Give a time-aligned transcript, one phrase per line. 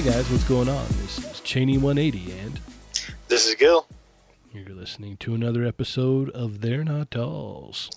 [0.00, 0.86] Hey guys, what's going on?
[1.02, 2.58] This is Cheney 180, and
[3.28, 3.86] This is Gil,
[4.50, 7.90] you're listening to another episode of They're Not Dolls.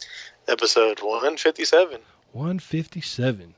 [0.45, 2.01] episode 157.
[2.33, 3.55] 157.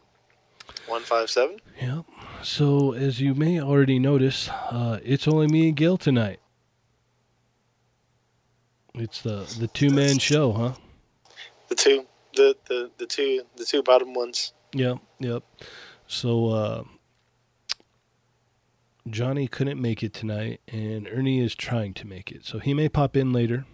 [0.86, 1.60] 157?
[1.82, 2.06] Yep.
[2.44, 6.40] So, as you may already notice, uh, it's only me and Gil tonight.
[8.94, 10.74] It's the the two man show, huh?
[11.70, 12.06] The two,
[12.36, 14.54] the, the, the two, the two bottom ones.
[14.74, 15.44] Yep, yep.
[16.06, 16.84] So, uh,
[19.10, 22.46] Johnny couldn't make it tonight, and Ernie is trying to make it.
[22.46, 23.66] So he may pop in later.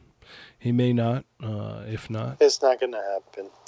[0.60, 1.26] He may not.
[1.42, 3.20] Uh, if not, It's not going to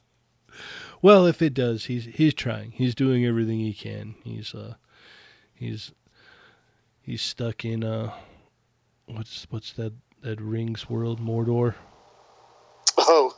[1.01, 2.73] Well, if it does, he's he's trying.
[2.73, 4.17] He's doing everything he can.
[4.25, 4.75] He's uh
[5.55, 5.92] he's
[7.01, 8.12] he's stuck in uh
[9.06, 9.92] what's what's that
[10.23, 11.75] that rings world Mordor.
[12.98, 13.33] Oh,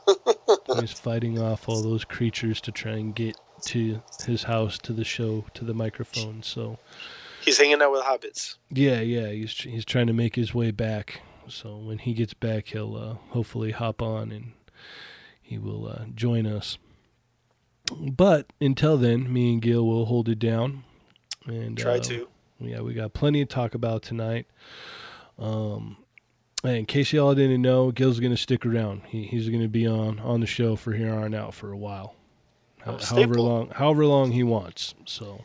[0.79, 5.03] He's fighting off all those creatures to try and get to his house, to the
[5.03, 6.43] show, to the microphone.
[6.43, 6.79] So
[7.43, 8.55] he's hanging out with hobbits.
[8.69, 11.21] yeah, yeah, he's he's trying to make his way back.
[11.47, 14.53] So when he gets back, he'll uh, hopefully hop on and
[15.41, 16.77] he will uh, join us.
[17.99, 20.83] But until then, me and Gil will hold it down.
[21.45, 22.27] And Try uh, to.
[22.59, 24.47] Yeah, we got plenty to talk about tonight.
[25.37, 25.97] Um,
[26.63, 29.01] and in case y'all didn't know, Gil's going to stick around.
[29.07, 31.77] He, he's going to be on on the show for here on out for a
[31.77, 32.15] while,
[32.85, 34.93] I'm Ho- a however long however long he wants.
[35.05, 35.43] So,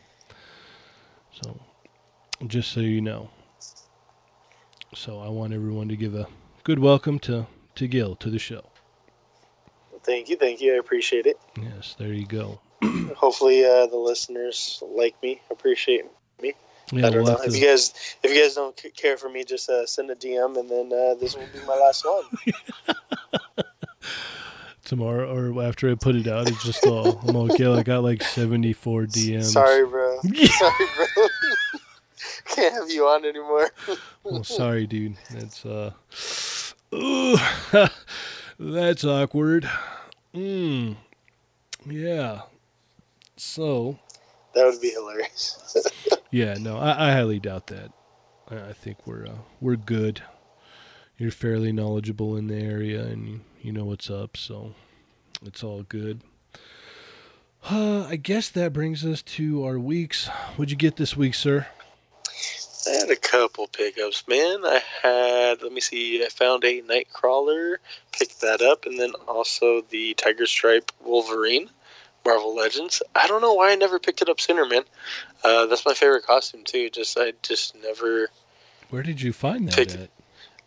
[1.32, 1.60] so
[2.46, 3.30] just so you know.
[4.94, 6.26] So I want everyone to give a
[6.64, 8.64] good welcome to to Gil to the show.
[10.04, 10.74] Thank you, thank you.
[10.74, 11.38] I appreciate it.
[11.60, 12.60] Yes, there you go.
[13.16, 16.04] Hopefully, uh, the listeners like me, appreciate
[16.40, 16.54] me.
[16.92, 17.92] Yeah, I don't we'll know if to- you guys
[18.22, 21.14] if you guys don't care for me, just uh, send a DM, and then uh,
[21.14, 22.24] this will be my last one.
[24.86, 27.74] tomorrow or after I put it out, it's just all I'm Gil.
[27.76, 29.44] I got like 74 DMs.
[29.44, 30.18] Sorry, bro.
[30.22, 31.26] Sorry, bro.
[32.46, 33.70] Can't have you on anymore.
[34.24, 35.14] Well, sorry, dude.
[35.30, 35.92] That's uh,
[36.92, 37.36] ooh,
[38.58, 39.70] that's awkward.
[40.34, 40.96] Mm,
[41.88, 42.40] yeah.
[43.36, 44.00] So
[44.54, 45.76] That would be hilarious.
[46.32, 47.92] yeah, no, I, I highly doubt that.
[48.50, 50.22] I, I think we're uh, we're good.
[51.18, 54.74] You're fairly knowledgeable in the area, and you, you know what's up, so
[55.44, 56.20] it's all good.
[57.68, 60.28] Uh, I guess that brings us to our weeks.
[60.54, 61.66] What'd you get this week, sir?
[62.86, 64.60] I had a couple pickups, man.
[64.64, 67.78] I had, let me see, I found a Nightcrawler,
[68.16, 71.68] picked that up, and then also the Tiger Stripe Wolverine,
[72.24, 73.02] Marvel Legends.
[73.16, 74.82] I don't know why I never picked it up sooner, man.
[75.42, 76.88] Uh, that's my favorite costume too.
[76.90, 78.28] Just I just never
[78.90, 80.10] Where did you find that Pick- at?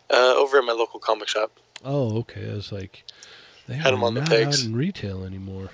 [0.10, 1.54] uh, over at my local comic shop.
[1.84, 2.50] Oh, okay.
[2.52, 3.04] I was like,
[3.68, 4.66] they Had 'em are on the pegs.
[4.66, 5.70] in retail anymore.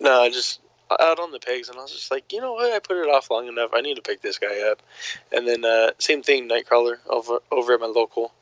[0.00, 0.60] No, I just
[0.90, 2.72] out on the pegs, and I was just like, you know what?
[2.72, 3.70] I put it off long enough.
[3.74, 4.80] I need to pick this guy up.
[5.32, 8.32] And then uh, same thing, Nightcrawler over over at my local.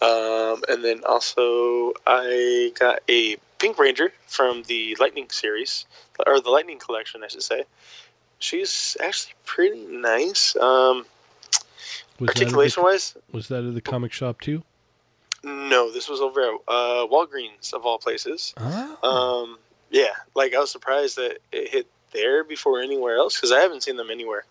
[0.00, 5.86] Um, and then also I got a Pink Ranger from the Lightning series,
[6.26, 7.64] or the Lightning collection, I should say.
[8.38, 10.54] She's actually pretty nice.
[10.56, 11.04] Um,
[12.20, 14.62] Was articulation that, wise, was that at the comic shop too?
[15.44, 18.54] No, this was over at uh, Walgreens of all places.
[18.56, 19.58] Ah, Um,
[19.90, 23.82] yeah, like I was surprised that it hit there before anywhere else because I haven't
[23.82, 24.44] seen them anywhere.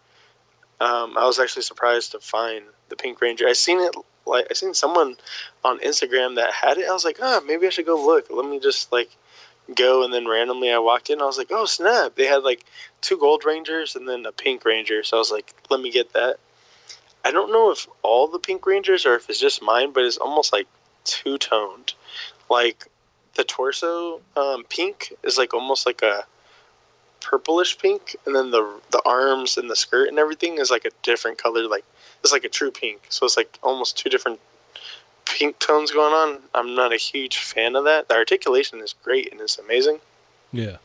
[0.79, 3.47] Um, I was actually surprised to find the Pink Ranger.
[3.47, 5.15] I seen it like I seen someone
[5.63, 6.87] on Instagram that had it.
[6.87, 8.27] I was like, ah, maybe I should go look.
[8.29, 9.09] Let me just like
[9.75, 11.21] go, and then randomly I walked in.
[11.21, 12.15] I was like, oh snap!
[12.15, 12.63] They had like
[13.01, 15.03] two Gold Rangers and then a Pink Ranger.
[15.03, 16.37] So I was like, let me get that.
[17.25, 20.17] I don't know if all the Pink Rangers or if it's just mine, but it's
[20.17, 20.67] almost like
[21.07, 21.93] two toned.
[22.49, 22.87] Like
[23.35, 26.25] the torso um, pink is like almost like a
[27.21, 30.91] purplish pink, and then the the arms and the skirt and everything is like a
[31.01, 31.67] different color.
[31.67, 31.85] Like
[32.21, 33.01] it's like a true pink.
[33.09, 34.39] So it's like almost two different
[35.25, 36.39] pink tones going on.
[36.53, 38.07] I'm not a huge fan of that.
[38.07, 39.99] The articulation is great and it's amazing,
[40.51, 40.77] yeah.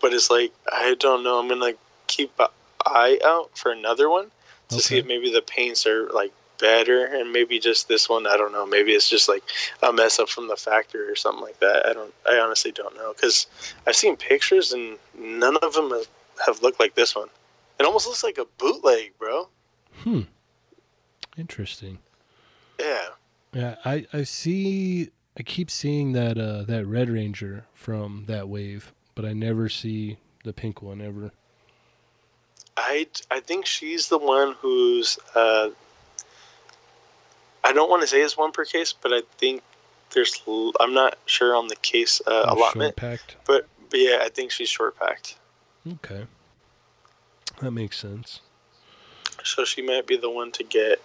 [0.00, 1.38] but it's like I don't know.
[1.38, 1.74] I'm gonna
[2.06, 2.48] keep an
[2.84, 4.30] eye out for another one
[4.68, 8.36] to see if maybe the paints are like better and maybe just this one i
[8.36, 9.42] don't know maybe it's just like
[9.82, 12.96] a mess up from the factory or something like that i don't i honestly don't
[12.96, 13.46] know because
[13.86, 16.06] i've seen pictures and none of them have,
[16.44, 17.28] have looked like this one
[17.78, 19.48] it almost looks like a bootleg bro
[20.02, 20.22] Hmm.
[21.36, 21.98] Interesting.
[22.78, 23.06] yeah
[23.52, 25.10] Yeah, I I see.
[25.38, 30.18] I keep seeing that uh that Red Ranger from that wave, but I never see
[30.44, 31.32] the pink one ever.
[32.76, 35.70] i i think she's the one who's uh
[37.68, 39.62] i don't want to say it's one per case but i think
[40.14, 40.42] there's
[40.80, 43.36] I'm not sure on the case uh, allotment packed.
[43.46, 45.36] but but yeah i think she's short packed
[45.94, 46.26] Okay.
[47.62, 48.40] That makes sense.
[49.44, 51.00] So she might be the one to get.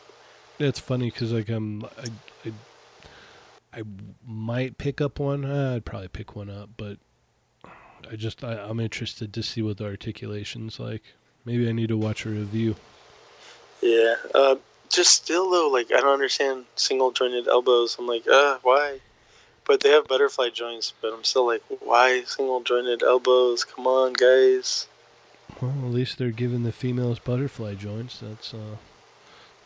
[0.58, 2.10] That's funny because like I'm I,
[2.46, 3.84] I, I
[4.26, 5.46] might pick up one.
[5.46, 6.98] Uh, I'd probably pick one up, but
[8.12, 11.04] I just I, I'm interested to see what the articulation's like.
[11.46, 12.76] Maybe I need to watch a review.
[13.82, 14.16] Yeah.
[14.34, 14.56] Uh,
[14.94, 17.96] just still though, like I don't understand single jointed elbows.
[18.00, 19.00] I'm like, uh, why?
[19.66, 23.64] But they have butterfly joints, but I'm still like, why single jointed elbows?
[23.64, 24.88] Come on, guys.
[25.62, 28.20] Well, at least they're giving the females butterfly joints.
[28.20, 28.76] That's uh,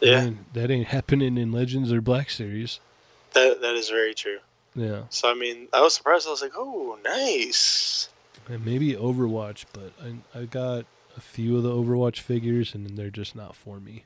[0.01, 2.79] Yeah, that ain't, that ain't happening in Legends or Black Series.
[3.33, 4.39] that that is very true.
[4.75, 6.27] Yeah, So I mean, I was surprised.
[6.27, 8.09] I was like, oh, nice.
[8.47, 10.85] and maybe Overwatch, but I I got
[11.15, 14.03] a few of the Overwatch figures, and they're just not for me.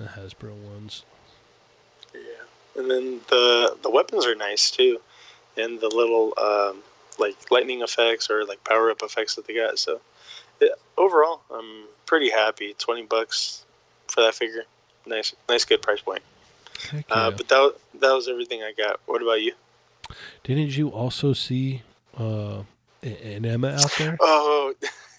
[0.00, 1.04] The Hasbro ones.
[2.14, 2.20] Yeah,
[2.74, 4.98] and then the the weapons are nice too,
[5.58, 6.82] and the little um,
[7.18, 9.78] like lightning effects or like power up effects that they got.
[9.78, 10.00] So
[10.58, 12.74] yeah, overall, I'm pretty happy.
[12.78, 13.66] Twenty bucks
[14.08, 14.62] for that figure.
[15.04, 16.22] Nice, nice, good price point.
[16.94, 17.02] Yeah.
[17.10, 19.00] Uh, but that that was everything I got.
[19.04, 19.52] What about you?
[20.44, 21.82] Didn't you also see
[22.16, 22.62] uh,
[23.02, 24.16] an Emma out there?
[24.18, 24.72] Oh,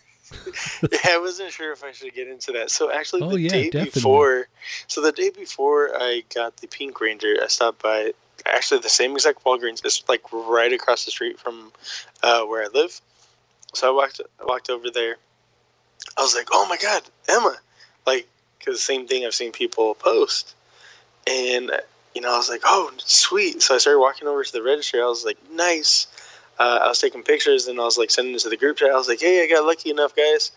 [0.91, 2.71] yeah, I wasn't sure if I should get into that.
[2.71, 3.89] So actually, Oh, the yeah, day definitely.
[4.01, 4.47] before,
[4.87, 8.13] so the day before I got the Pink Ranger, I stopped by
[8.45, 9.85] actually the same exact Walgreens.
[9.85, 11.71] It's like right across the street from
[12.23, 12.99] uh, where I live.
[13.73, 15.17] So I walked I walked over there.
[16.17, 17.55] I was like, oh my god, Emma,
[18.05, 18.27] like
[18.59, 20.55] because same thing I've seen people post,
[21.27, 21.71] and
[22.13, 23.61] you know I was like, oh sweet.
[23.61, 25.01] So I started walking over to the register.
[25.01, 26.07] I was like, nice
[26.61, 28.91] uh, I was taking pictures and I was like sending it to the group chat.
[28.91, 30.51] I was like, hey, I got lucky enough, guys.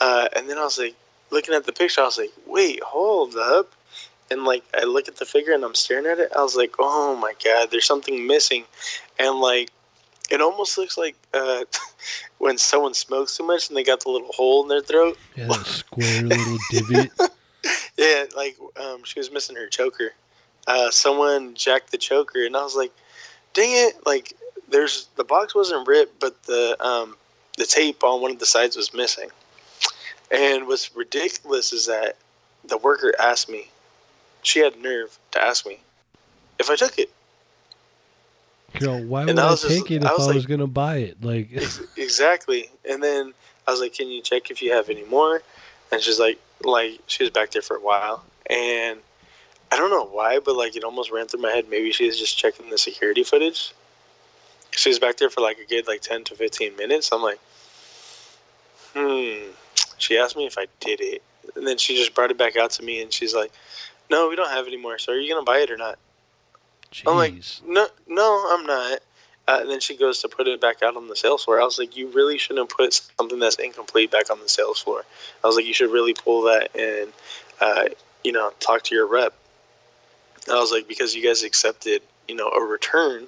[0.00, 0.94] Uh, and then I was like,
[1.30, 3.70] looking at the picture, I was like, wait, hold up.
[4.30, 6.32] And like, I look at the figure and I'm staring at it.
[6.34, 8.64] I was like, oh my God, there's something missing.
[9.18, 9.70] And like,
[10.30, 11.64] it almost looks like uh,
[12.38, 15.18] when someone smokes too much and they got the little hole in their throat.
[15.36, 17.10] Yeah, that square little divot.
[17.96, 20.12] Yeah, like um, she was missing her choker.
[20.66, 22.90] Uh, someone jacked the choker, and I was like,
[23.52, 24.32] "Dang it!" Like,
[24.72, 27.16] there's the box wasn't ripped, but the um,
[27.58, 29.28] the tape on one of the sides was missing.
[30.30, 32.16] And what's ridiculous is that
[32.64, 33.68] the worker asked me.
[34.42, 35.78] She had nerve to ask me
[36.58, 37.10] if I took it.
[38.80, 40.66] Girl, why And would I I, was just- take it if I was was, gonna
[40.66, 41.22] buy it?
[41.22, 41.50] Like,
[41.96, 42.70] exactly.
[42.88, 43.34] And then
[43.66, 45.42] I was like, "Can you check if you have any more?"
[45.92, 48.98] And she's like, "Like she was back there for a while." And
[49.70, 51.66] I don't know why, but like it almost ran through my head.
[51.68, 53.72] Maybe she was just checking the security footage.
[54.72, 57.10] She was back there for like a good like ten to fifteen minutes.
[57.12, 57.38] I'm like,
[58.94, 59.50] hmm.
[59.98, 61.22] She asked me if I did it,
[61.54, 63.52] and then she just brought it back out to me, and she's like,
[64.10, 64.98] "No, we don't have any more.
[64.98, 65.98] So are you gonna buy it or not?"
[67.06, 67.34] I'm like,
[67.66, 69.00] no, no, I'm not.
[69.48, 71.60] Uh, and then she goes to put it back out on the sales floor.
[71.60, 75.04] I was like, you really shouldn't put something that's incomplete back on the sales floor.
[75.42, 77.12] I was like, you should really pull that and,
[77.60, 77.84] uh,
[78.22, 79.34] you know, talk to your rep.
[80.48, 83.26] I was like, because you guys accepted, you know, a return,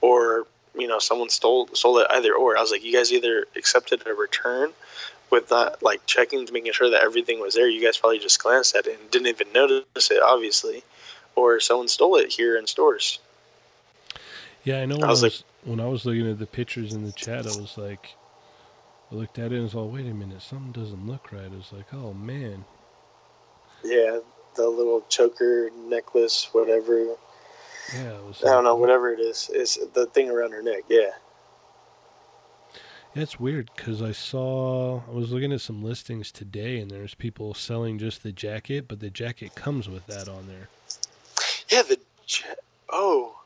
[0.00, 2.56] or you know, someone stole stole it either or.
[2.56, 4.70] I was like, you guys either accepted a return
[5.30, 7.68] with not like checking to making sure that everything was there.
[7.68, 10.82] You guys probably just glanced at it and didn't even notice it, obviously,
[11.34, 13.18] or someone stole it here in stores.
[14.64, 14.96] Yeah, I know.
[14.96, 17.12] When I I was was, like- when I was looking at the pictures in the
[17.12, 18.14] chat, I was like,
[19.10, 21.44] I looked at it and was all, wait a minute, something doesn't look right.
[21.44, 22.64] I was like, oh man.
[23.82, 24.18] Yeah,
[24.56, 27.16] the little choker necklace, whatever.
[27.92, 28.42] Yeah, it was.
[28.42, 30.84] I don't know, whatever it is, is the thing around her neck.
[30.88, 31.10] Yeah.
[33.14, 37.14] Yeah, it's weird because I saw I was looking at some listings today, and there's
[37.14, 40.68] people selling just the jacket, but the jacket comes with that on there.
[41.68, 41.98] Yeah, the.
[42.90, 43.36] Oh,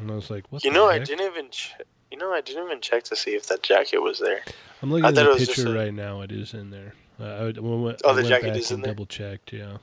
[0.00, 0.64] And I was like, what?
[0.64, 1.50] you the know, I didn't even.
[1.50, 1.74] Ch-
[2.10, 4.40] you know, I didn't even check to see if that jacket was there.
[4.82, 6.20] I'm looking I at the thought it was just picture a- right now.
[6.22, 6.94] It is in there.
[7.20, 8.92] Uh, I, would- when we- Oh, I the went jacket is in there?
[8.94, 9.76] Double checked, yeah.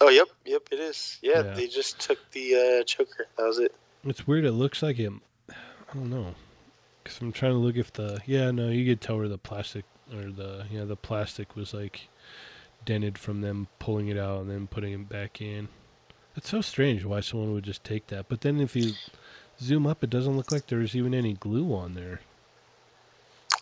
[0.00, 1.18] Oh, yep, yep, it is.
[1.22, 1.54] Yeah, Yeah.
[1.54, 3.26] they just took the uh, choker.
[3.38, 3.74] That was it.
[4.04, 4.44] It's weird.
[4.44, 5.12] It looks like it.
[5.50, 5.54] I
[5.94, 6.34] don't know.
[7.04, 9.84] Cause I'm trying to look if the yeah no you could tell where the plastic
[10.12, 12.08] or the yeah the plastic was like
[12.84, 15.68] dented from them pulling it out and then putting it back in.
[16.36, 18.28] It's so strange why someone would just take that.
[18.28, 18.92] But then if you
[19.60, 22.20] zoom up, it doesn't look like there's even any glue on there.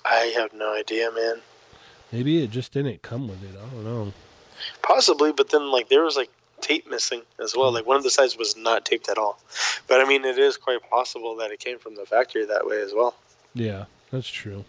[0.06, 1.36] I have no idea, man.
[2.12, 3.56] Maybe it just didn't come with it.
[3.56, 4.12] I don't know.
[4.82, 6.30] Possibly, but then like there was like
[6.60, 7.72] tape missing as well.
[7.72, 9.38] Like one of the sides was not taped at all.
[9.86, 12.80] But I mean, it is quite possible that it came from the factory that way
[12.80, 13.14] as well.
[13.54, 14.64] Yeah, that's true.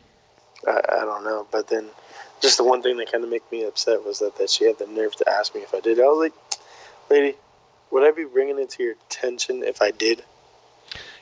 [0.68, 1.48] I, I don't know.
[1.52, 1.88] But then,
[2.42, 4.78] just the one thing that kind of made me upset was that, that she had
[4.78, 6.00] the nerve to ask me if I did.
[6.00, 6.60] I was like,
[7.10, 7.36] lady,
[7.92, 10.24] would I be bringing it to your attention if I did?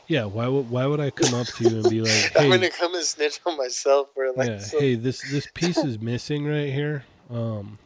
[0.08, 2.50] Yeah, why would why would I come up to you and be like, I'm hey,
[2.50, 4.34] gonna come and snitch on myself, bro.
[4.36, 7.06] Like, yeah, so- hey, this this piece is missing right here.
[7.30, 7.78] Um,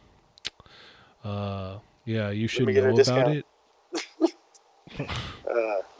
[1.28, 3.44] uh, yeah, you should me get a know about it.
[5.00, 5.06] uh,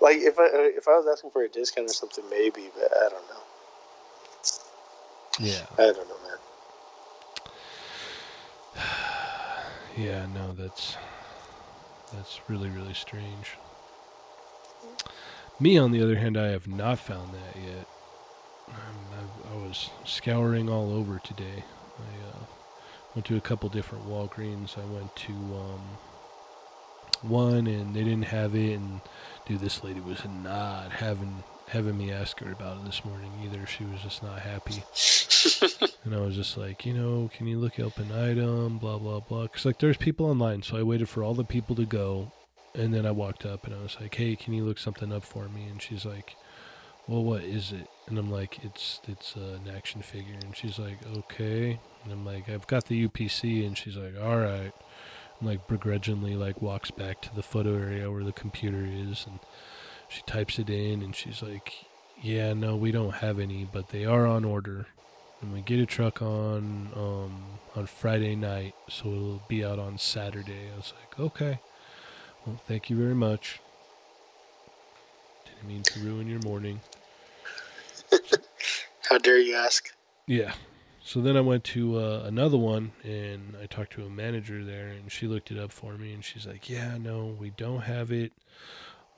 [0.00, 3.08] like if I if I was asking for a discount or something, maybe, but I
[3.10, 3.42] don't know.
[5.40, 6.16] Yeah, I don't know,
[8.76, 8.84] man.
[10.06, 10.96] yeah, no, that's
[12.14, 13.58] that's really really strange.
[15.60, 17.86] Me, on the other hand, I have not found that yet.
[18.68, 21.64] I, I was scouring all over today.
[21.98, 22.44] I uh,
[23.18, 24.78] went to a couple different Walgreens.
[24.78, 25.80] I went to um,
[27.22, 28.74] one, and they didn't have it.
[28.74, 29.00] And
[29.44, 33.66] dude, this lady was not having having me ask her about it this morning either.
[33.66, 34.84] She was just not happy.
[36.04, 39.20] And I was just like, you know, can you look up an item, blah, blah,
[39.20, 39.42] blah.
[39.42, 40.62] Because, like, there's people online.
[40.62, 42.32] So I waited for all the people to go.
[42.74, 45.22] And then I walked up and I was like, hey, can you look something up
[45.22, 45.66] for me?
[45.66, 46.34] And she's like,
[47.06, 47.88] well, what is it?
[48.08, 50.36] And I'm like, it's it's uh, an action figure.
[50.42, 51.78] And she's like, okay.
[52.04, 53.66] And I'm like, I've got the UPC.
[53.66, 54.72] And she's like, all right.
[55.40, 59.26] And, like, begrudgingly, like, walks back to the photo area where the computer is.
[59.26, 59.38] And
[60.08, 61.02] she types it in.
[61.02, 61.86] And she's like,
[62.20, 64.86] yeah, no, we don't have any, but they are on order
[65.40, 67.42] and we get a truck on um,
[67.76, 70.70] on Friday night, so it'll be out on Saturday.
[70.72, 71.60] I was like, okay,
[72.44, 73.60] well, thank you very much.
[75.44, 76.80] Didn't mean to ruin your morning.
[79.08, 79.90] How dare you ask?
[80.26, 80.52] Yeah.
[81.02, 84.88] So then I went to uh, another one, and I talked to a manager there,
[84.88, 88.12] and she looked it up for me, and she's like, "Yeah, no, we don't have
[88.12, 88.32] it,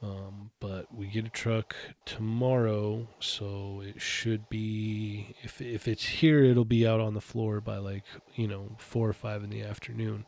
[0.01, 6.45] um, but we get a truck tomorrow, so it should be if if it's here,
[6.45, 8.05] it'll be out on the floor by like
[8.37, 10.25] you know four or five in the afternoon."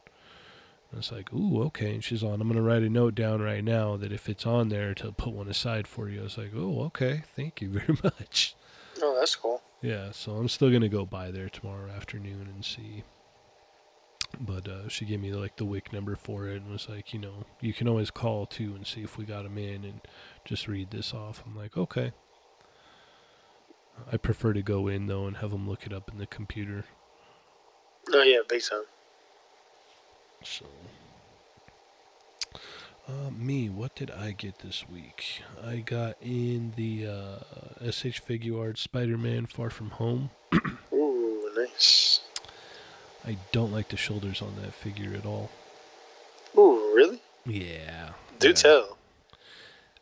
[0.90, 2.40] And it's like, "Ooh, okay." And she's on.
[2.40, 5.32] I'm gonna write a note down right now that if it's on there, to put
[5.32, 6.20] one aside for you.
[6.20, 8.56] I was like, "Oh, okay, thank you very much."
[9.02, 9.60] Oh, that's cool.
[9.82, 13.02] Yeah, so I'm still gonna go by there tomorrow afternoon and see.
[14.40, 17.18] But uh, she gave me like the WIC number for it and was like, you
[17.18, 20.00] know, you can always call too and see if we got them in and
[20.44, 21.42] just read this off.
[21.44, 22.12] I'm like, okay.
[24.10, 26.84] I prefer to go in though and have them look it up in the computer.
[28.12, 28.84] Oh yeah, big time.
[30.42, 30.66] So,
[33.08, 35.42] uh, me, what did I get this week?
[35.64, 40.30] I got in the uh, SH Figuarts Spider-Man Far From Home.
[40.92, 42.20] Ooh, nice.
[43.26, 45.50] I don't like the shoulders on that figure at all.
[46.56, 47.20] Ooh, really?
[47.46, 48.10] Yeah.
[48.38, 48.54] Do yeah.
[48.54, 48.98] tell.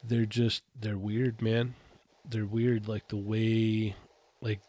[0.02, 1.74] They're just they're weird, man.
[2.28, 3.94] They're weird like the way
[4.40, 4.60] like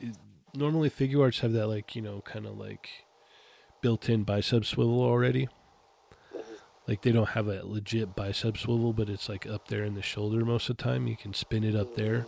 [0.00, 0.16] it-
[0.54, 2.88] normally Figuarts have that like, you know, kind of like
[3.80, 5.48] built-in bicep swivel already.
[6.86, 10.02] Like they don't have a legit bicep swivel, but it's like up there in the
[10.02, 11.06] shoulder most of the time.
[11.06, 12.26] You can spin it up there.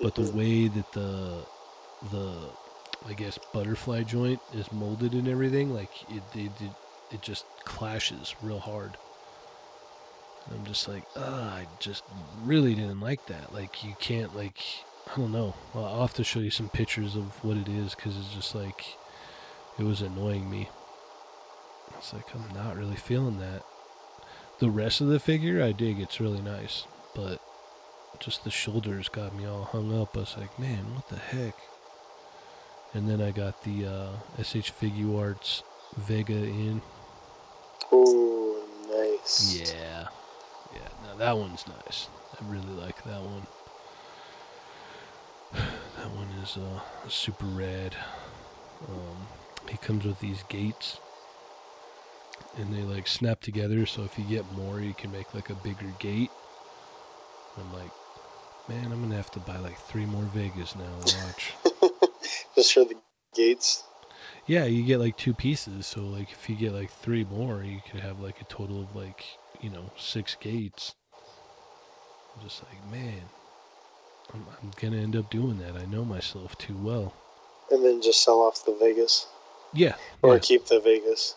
[0.00, 1.44] But the way that the
[2.10, 2.48] the
[3.06, 6.72] I guess butterfly joint is molded and everything, like it it, it,
[7.12, 8.96] it just clashes real hard.
[10.46, 12.04] And I'm just like, I just
[12.42, 13.52] really didn't like that.
[13.52, 14.58] Like you can't like
[15.12, 15.54] I don't know.
[15.74, 18.54] Well, I'll have to show you some pictures of what it is because it's just
[18.54, 18.96] like
[19.78, 20.68] it was annoying me.
[21.98, 23.64] It's like, I'm not really feeling that.
[24.60, 26.00] The rest of the figure, I dig.
[26.00, 27.40] It's really nice, but
[28.20, 30.16] just the shoulders got me all hung up.
[30.16, 31.56] I was like, man, what the heck?
[32.92, 35.62] And then I got the uh, SH Figuarts
[35.96, 36.80] Vega in.
[37.90, 39.56] Oh, nice.
[39.58, 40.06] Yeah,
[40.72, 40.88] yeah.
[41.02, 42.08] Now that one's nice.
[42.40, 43.46] I really like that one.
[45.96, 47.96] That one is uh, super rad.
[48.88, 49.26] Um,
[49.70, 50.98] he comes with these gates,
[52.56, 53.86] and they like snap together.
[53.86, 56.30] So if you get more, you can make like a bigger gate.
[57.56, 57.90] I'm like,
[58.68, 60.98] man, I'm gonna have to buy like three more Vegas now.
[60.98, 61.54] Watch.
[62.54, 62.96] Just for the
[63.34, 63.84] gates.
[64.46, 65.86] Yeah, you get like two pieces.
[65.86, 68.94] So like if you get like three more, you could have like a total of
[68.94, 69.24] like
[69.60, 70.94] you know six gates.
[72.36, 73.22] I'm just like man,
[74.32, 75.76] I'm, I'm gonna end up doing that.
[75.76, 77.14] I know myself too well.
[77.70, 79.26] And then just sell off the Vegas.
[79.72, 79.94] Yeah.
[80.22, 80.40] Or yeah.
[80.40, 81.34] keep the Vegas.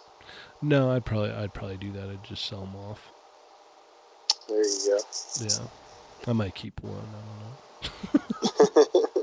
[0.62, 2.10] No, I'd probably I'd probably do that.
[2.10, 3.12] I'd just sell them off.
[4.48, 5.00] There you go.
[5.42, 5.68] Yeah.
[6.28, 7.04] I might keep one.
[7.14, 9.22] I don't know.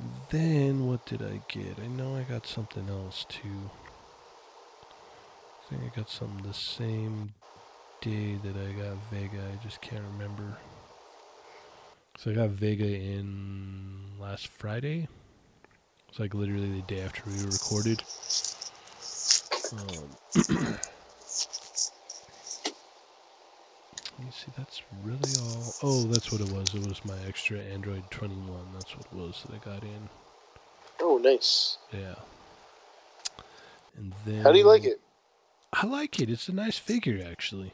[0.30, 1.78] then what did I get?
[1.82, 3.70] I know I got something else too.
[5.62, 7.34] I think I got something the same
[8.00, 9.42] day that I got Vega.
[9.52, 10.56] I just can't remember.
[12.16, 15.08] So I got Vega in last Friday.
[16.08, 18.02] It's like literally the day after we recorded.
[19.72, 20.78] Um,
[24.18, 24.50] me see.
[24.56, 25.74] That's really all.
[25.82, 26.74] Oh, that's what it was.
[26.74, 28.72] It was my extra Android 21.
[28.72, 30.08] That's what it was that I got in.
[31.00, 31.78] Oh, nice.
[31.92, 32.14] Yeah.
[33.96, 34.42] And then.
[34.42, 35.00] How do you like it?
[35.72, 36.30] I like it.
[36.30, 37.72] It's a nice figure, actually.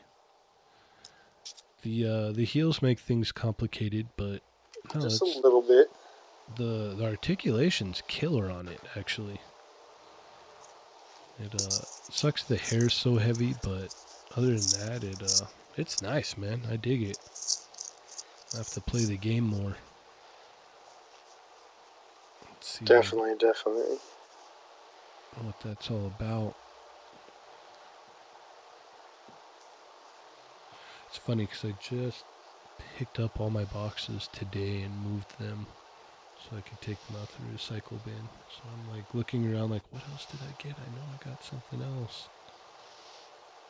[1.83, 4.41] The uh, the heels make things complicated, but
[4.95, 5.89] no, Just a little bit.
[6.57, 8.81] the the articulation's killer on it.
[8.97, 9.39] Actually,
[11.41, 12.45] it uh sucks.
[12.45, 13.95] The hair's so heavy, but
[14.37, 16.63] other than that, it uh it's nice, man.
[16.71, 17.19] I dig it.
[18.55, 19.77] I have to play the game more.
[22.51, 23.99] Let's see what- Definitely, definitely.
[25.43, 26.55] what that's all about.
[31.09, 32.25] It's funny because I just
[32.99, 35.67] picked up all my boxes today and moved them
[36.49, 38.29] so I could take them out to the recycle bin.
[38.51, 40.77] So I'm like looking around, like, what else did I get?
[40.77, 42.29] I know I got something else.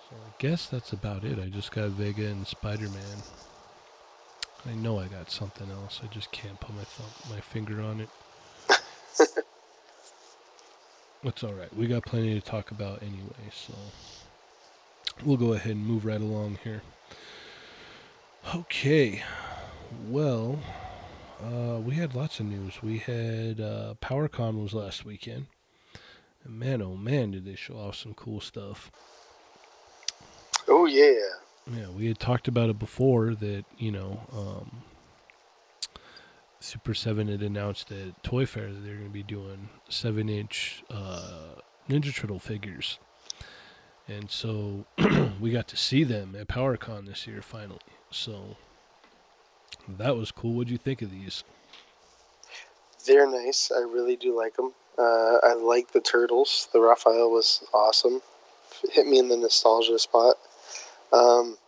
[0.08, 1.38] So I guess that's about it.
[1.38, 3.22] I just got Vega and Spider Man.
[4.66, 6.00] I know I got something else.
[6.02, 8.08] I just can't put my thumb, my finger on it.
[11.26, 11.74] It's all right.
[11.74, 13.72] We got plenty to talk about anyway, so
[15.24, 16.82] we'll go ahead and move right along here.
[18.54, 19.22] Okay.
[20.08, 20.58] Well,
[21.42, 22.82] uh, we had lots of news.
[22.82, 25.46] We had uh, PowerCon was last weekend.
[26.44, 28.90] And man, oh man, did they show off some cool stuff.
[30.68, 31.18] Oh yeah.
[31.70, 34.82] Yeah, we had talked about it before that, you know, um,
[36.60, 40.82] Super 7 had announced at Toy Fair that they're going to be doing 7 inch
[40.90, 41.56] uh,
[41.88, 42.98] Ninja Turtle figures.
[44.06, 44.84] And so
[45.40, 47.80] we got to see them at PowerCon this year finally.
[48.10, 48.56] So
[49.88, 50.54] that was cool.
[50.54, 51.44] What'd you think of these?
[53.06, 53.70] They're nice.
[53.74, 54.72] I really do like them.
[54.98, 56.68] Uh, I like the turtles.
[56.72, 58.22] The Raphael was awesome.
[58.92, 60.36] Hit me in the nostalgia spot.
[61.12, 61.58] Um,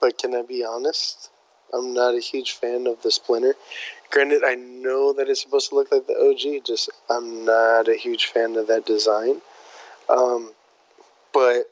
[0.00, 1.30] but can I be honest?
[1.72, 3.54] I'm not a huge fan of the Splinter.
[4.10, 6.64] Granted, I know that it's supposed to look like the OG.
[6.64, 9.40] Just I'm not a huge fan of that design.
[10.08, 10.52] Um,
[11.32, 11.70] but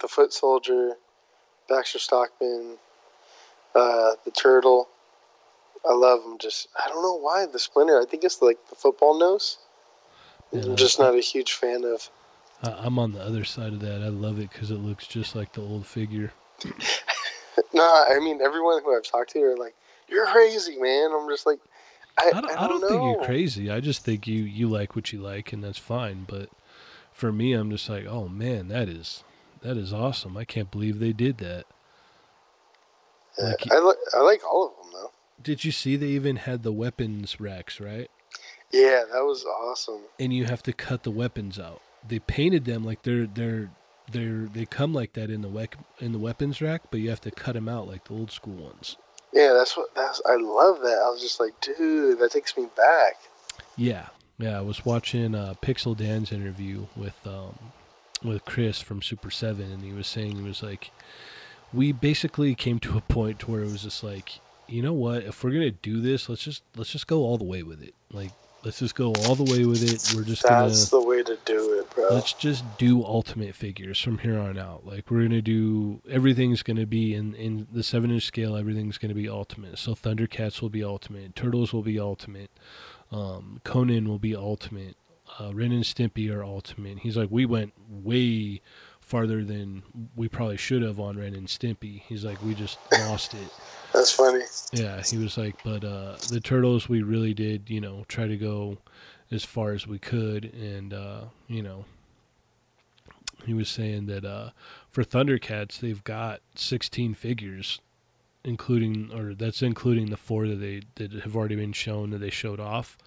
[0.00, 0.94] the Foot Soldier,
[1.68, 2.76] Baxter Stockman,
[3.74, 4.88] uh, the Turtle,
[5.88, 6.38] I love them.
[6.38, 8.00] Just I don't know why the Splinter.
[8.00, 9.58] I think it's like the football nose.
[10.52, 10.62] Yeah.
[10.62, 12.08] I'm just not a huge fan of.
[12.62, 14.02] I'm on the other side of that.
[14.02, 16.32] I love it because it looks just like the old figure.
[17.72, 19.74] No, I mean everyone who I've talked to are like,
[20.08, 21.58] "You're crazy, man." I'm just like,
[22.18, 23.70] I, I don't, I I don't think you're crazy.
[23.70, 26.24] I just think you you like what you like, and that's fine.
[26.28, 26.50] But
[27.12, 29.24] for me, I'm just like, oh man, that is
[29.62, 30.36] that is awesome.
[30.36, 31.64] I can't believe they did that.
[33.38, 35.12] Yeah, Like, I like I like all of them though.
[35.42, 38.10] Did you see they even had the weapons racks, right?
[38.72, 40.00] Yeah, that was awesome.
[40.18, 41.80] And you have to cut the weapons out.
[42.06, 43.70] They painted them like they're they're
[44.10, 47.20] they're they come like that in the wec- in the weapons rack, but you have
[47.22, 48.96] to cut them out like the old school ones.
[49.32, 50.20] Yeah, that's what that's.
[50.26, 51.02] I love that.
[51.04, 53.16] I was just like, dude, that takes me back.
[53.76, 54.58] Yeah, yeah.
[54.58, 57.58] I was watching uh, Pixel Dan's interview with um,
[58.22, 60.90] with Chris from Super Seven, and he was saying he was like,
[61.72, 65.24] we basically came to a point where it was just like, you know what?
[65.24, 67.94] If we're gonna do this, let's just let's just go all the way with it.
[68.12, 68.30] Like,
[68.64, 70.14] let's just go all the way with it.
[70.16, 72.08] We're just gonna That's the way to do it, bro.
[72.10, 74.86] let's just do ultimate figures from here on out.
[74.86, 78.56] Like we're gonna do everything's gonna be in in the seven inch scale.
[78.56, 79.78] Everything's gonna be ultimate.
[79.78, 81.36] So Thundercats will be ultimate.
[81.36, 82.50] Turtles will be ultimate.
[83.12, 84.96] Um, Conan will be ultimate.
[85.38, 87.00] Uh, Ren and Stimpy are ultimate.
[87.00, 88.60] He's like, we went way
[89.00, 89.82] farther than
[90.16, 92.02] we probably should have on Ren and Stimpy.
[92.08, 93.48] He's like, we just lost it.
[93.96, 94.44] That's funny.
[94.74, 98.36] Yeah, he was like, but uh, the turtles, we really did, you know, try to
[98.36, 98.76] go
[99.30, 101.86] as far as we could, and uh, you know,
[103.46, 104.50] he was saying that uh,
[104.90, 107.80] for Thundercats, they've got 16 figures,
[108.44, 112.30] including, or that's including the four that they that have already been shown that they
[112.30, 112.98] showed off.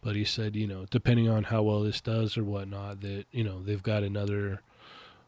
[0.00, 3.44] But he said, you know, depending on how well this does or whatnot, that you
[3.44, 4.62] know they've got another,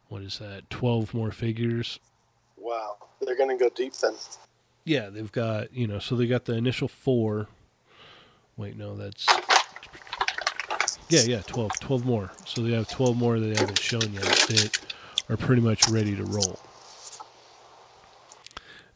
[0.09, 2.01] what is that, 12 more figures
[2.57, 4.15] Wow, they're gonna go deep then.
[4.87, 7.49] Yeah, they've got you know, so they got the initial four.
[8.57, 9.27] Wait, no, that's
[11.09, 12.33] yeah, yeah, 12, 12 more.
[12.47, 14.79] So they have twelve more that they haven't shown yet that
[15.29, 16.61] are pretty much ready to roll.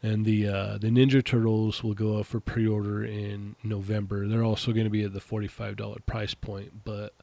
[0.02, 4.28] And the uh, the Ninja Turtles will go up for pre-order in November.
[4.28, 7.14] They're also going to be at the forty-five dollar price point, but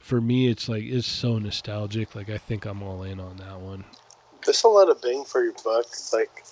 [0.00, 2.14] for me, it's like it's so nostalgic.
[2.16, 3.84] Like I think I'm all in on that one.
[4.44, 5.86] There's a lot of bang for your buck.
[6.12, 6.44] Like,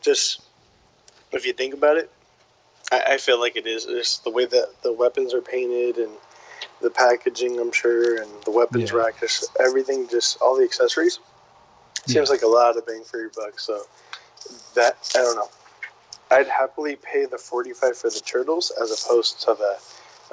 [0.00, 0.42] just
[1.36, 2.10] if you think about it,
[2.92, 3.84] I, I feel like it is.
[3.86, 6.12] Just the way that the weapons are painted and
[6.80, 8.98] the packaging, I'm sure, and the weapons Yeah.
[8.98, 11.18] rack, just everything, just all the accessories.
[12.06, 12.32] Seems Yeah.
[12.32, 13.58] like a lot of bang for your buck.
[13.58, 13.86] So,
[14.74, 15.48] that I don't know.
[16.30, 19.78] I'd happily pay the forty-five for the turtles as opposed to the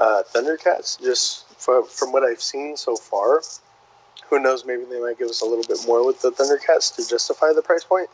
[0.02, 1.00] uh, Thundercats.
[1.00, 3.42] Just for, from what I've seen so far,
[4.30, 4.66] who knows?
[4.66, 7.62] Maybe they might give us a little bit more with the Thundercats to justify the
[7.62, 8.10] price point.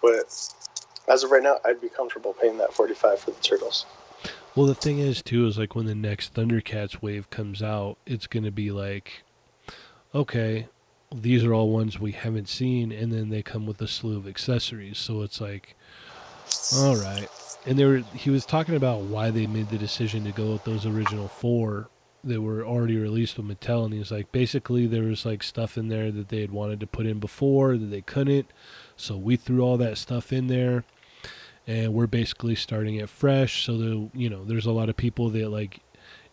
[0.00, 0.26] But
[1.08, 3.86] as of right now, I'd be comfortable paying that forty-five for the turtles.
[4.54, 8.26] Well, the thing is, too, is like when the next Thundercats wave comes out, it's
[8.26, 9.22] going to be like,
[10.14, 10.68] okay,
[11.14, 14.28] these are all ones we haven't seen, and then they come with a slew of
[14.28, 14.98] accessories.
[14.98, 15.74] So it's like,
[16.76, 17.28] all right.
[17.64, 20.64] And they were, he was talking about why they made the decision to go with
[20.64, 21.88] those original four
[22.24, 25.78] that were already released with Mattel, and he was like, basically there was like stuff
[25.78, 28.50] in there that they had wanted to put in before that they couldn't,
[29.02, 30.84] so we threw all that stuff in there,
[31.66, 33.66] and we're basically starting it fresh.
[33.66, 35.80] So the you know there's a lot of people that like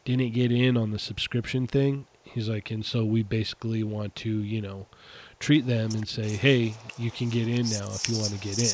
[0.05, 2.05] didn't get in on the subscription thing.
[2.23, 4.85] He's like, and so we basically want to you know
[5.39, 8.59] treat them and say, hey, you can get in now if you want to get
[8.59, 8.65] in.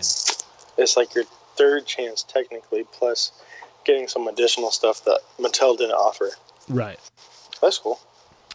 [0.78, 3.32] It's like your third chance technically, plus
[3.86, 6.32] getting some additional stuff that Mattel didn't offer.
[6.68, 7.00] Right.
[7.62, 8.00] That's cool.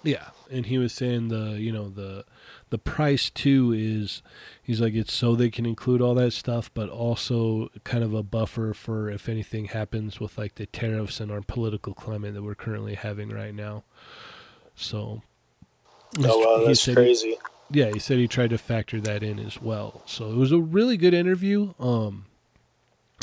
[0.03, 2.25] Yeah, and he was saying the you know the
[2.71, 4.23] the price too is
[4.63, 8.23] he's like it's so they can include all that stuff, but also kind of a
[8.23, 12.55] buffer for if anything happens with like the tariffs and our political climate that we're
[12.55, 13.85] currently having right now.
[14.75, 15.23] So.
[16.19, 17.37] Oh wow, he that's he- crazy.
[17.71, 20.03] yeah, he said he tried to factor that in as well.
[20.07, 21.75] So it was a really good interview.
[21.79, 22.27] Um,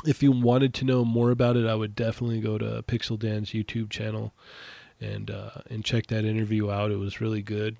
[0.06, 3.50] if you wanted to know more about it, I would definitely go to Pixel Dan's
[3.50, 4.34] YouTube channel
[5.02, 6.92] and uh, and check that interview out.
[6.92, 7.78] It was really good.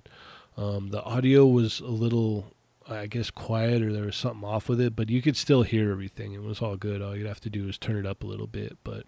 [0.58, 2.52] Um, the audio was a little,
[2.88, 5.92] I guess, quiet or there was something off with it, but you could still hear
[5.92, 6.32] everything.
[6.32, 7.00] It was all good.
[7.00, 8.76] All you'd have to do is turn it up a little bit.
[8.82, 9.04] But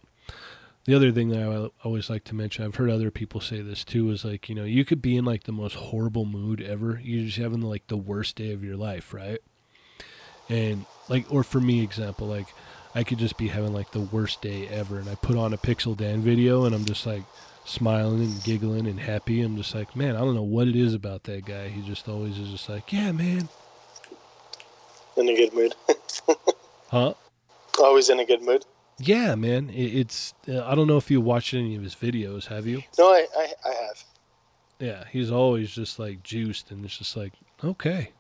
[0.85, 3.85] the other thing that I always like to mention, I've heard other people say this
[3.85, 7.01] too, is like, you know, you could be in like the most horrible mood ever.
[7.03, 9.41] You're just having like the worst day of your life, right?
[10.49, 12.47] And like, or for me, example, like,
[12.95, 15.59] I could just be having like the worst day ever, and I put on a
[15.59, 17.23] Pixel Dan video, and I'm just like
[17.65, 19.43] smiling and giggling and happy.
[19.43, 21.69] I'm just like, man, I don't know what it is about that guy.
[21.69, 23.49] He just always is just like, yeah, man,
[25.17, 25.75] In a good mood.
[26.89, 27.15] huh?
[27.79, 28.65] Always in a good mood.
[28.99, 29.71] Yeah, man.
[29.71, 32.47] It, it's uh, I don't know if you watched any of his videos.
[32.47, 32.83] Have you?
[32.99, 34.05] No, I, I, I have.
[34.79, 38.11] Yeah, he's always just like juiced, and it's just like, okay,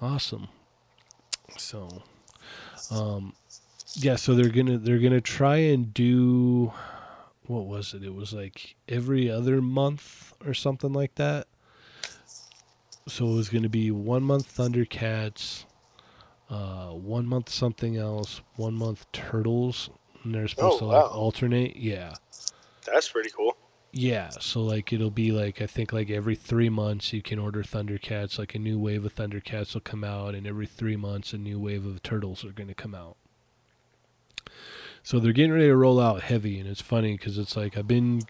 [0.00, 0.48] awesome.
[1.56, 2.02] So,
[2.90, 3.34] um,
[3.94, 4.16] yeah.
[4.16, 6.72] So they're gonna they're gonna try and do
[7.48, 8.02] what was it?
[8.04, 11.46] It was like every other month or something like that.
[13.08, 15.64] So it was gonna be one month Thundercats,
[16.50, 19.90] uh, one month something else, one month Turtles,
[20.22, 21.10] and they're supposed Oh, to like wow.
[21.10, 21.76] alternate.
[21.76, 22.14] Yeah.
[22.86, 23.56] That's pretty cool.
[23.92, 27.62] Yeah, so like it'll be like I think like every three months you can order
[27.62, 28.38] Thundercats.
[28.38, 31.58] Like a new wave of Thundercats will come out, and every three months a new
[31.58, 33.16] wave of Turtles are going to come out.
[35.08, 37.88] So they're getting ready to roll out heavy, and it's funny because it's like I've
[37.88, 38.20] been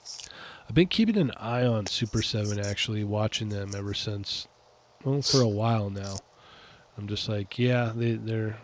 [0.69, 4.47] I've been keeping an eye on Super Seven, actually watching them ever since
[5.03, 6.19] well for a while now.
[6.97, 8.59] I'm just like, yeah, they they're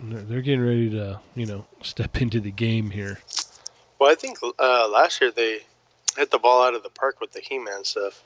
[0.00, 3.20] they're getting ready to you know step into the game here.
[4.00, 5.60] Well, I think uh, last year they
[6.16, 8.20] hit the ball out of the park with the He-Man stuff.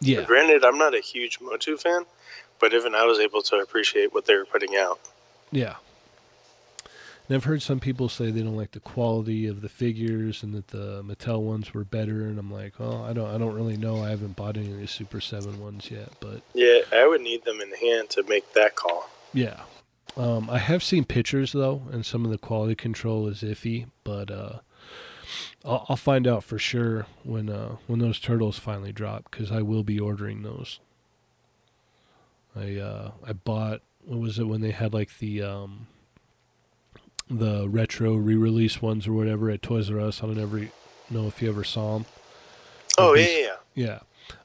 [0.00, 2.04] Yeah, Granted, I'm not a huge Motu fan,
[2.58, 5.00] but even I was able to appreciate what they were putting out.
[5.50, 5.76] Yeah.
[7.30, 10.52] And I've heard some people say they don't like the quality of the figures and
[10.52, 13.76] that the Mattel ones were better and I'm like, well, I don't I don't really
[13.76, 14.02] know.
[14.02, 17.44] I haven't bought any of the Super Seven ones yet, but Yeah, I would need
[17.44, 19.08] them in hand to make that call.
[19.32, 19.60] yeah.
[20.16, 24.28] Um, I have seen pictures though, and some of the quality control is iffy, but
[24.28, 24.58] uh,
[25.64, 29.62] I'll, I'll find out for sure when uh, when those turtles finally drop because I
[29.62, 30.80] will be ordering those.
[32.56, 35.86] I uh, I bought what was it when they had like the um,
[37.30, 40.22] the retro re-release ones or whatever at Toys R Us.
[40.22, 40.68] I don't ever
[41.08, 42.06] know if you ever saw them.
[42.98, 43.56] Oh, yeah, yeah, yeah.
[43.74, 43.98] yeah,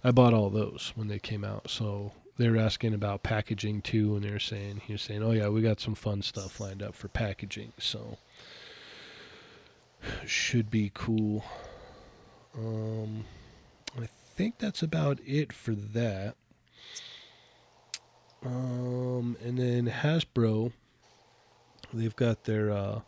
[0.04, 1.70] I bought all those when they came out.
[1.70, 5.32] So they were asking about packaging too, and they were saying he was saying, "Oh
[5.32, 8.18] yeah, we got some fun stuff lined up for packaging." So
[10.26, 11.44] should be cool.
[12.58, 13.26] Um,
[14.00, 16.36] I think that's about it for that.
[18.46, 20.72] Um, and then Hasbro,
[21.96, 23.02] they've got their uh,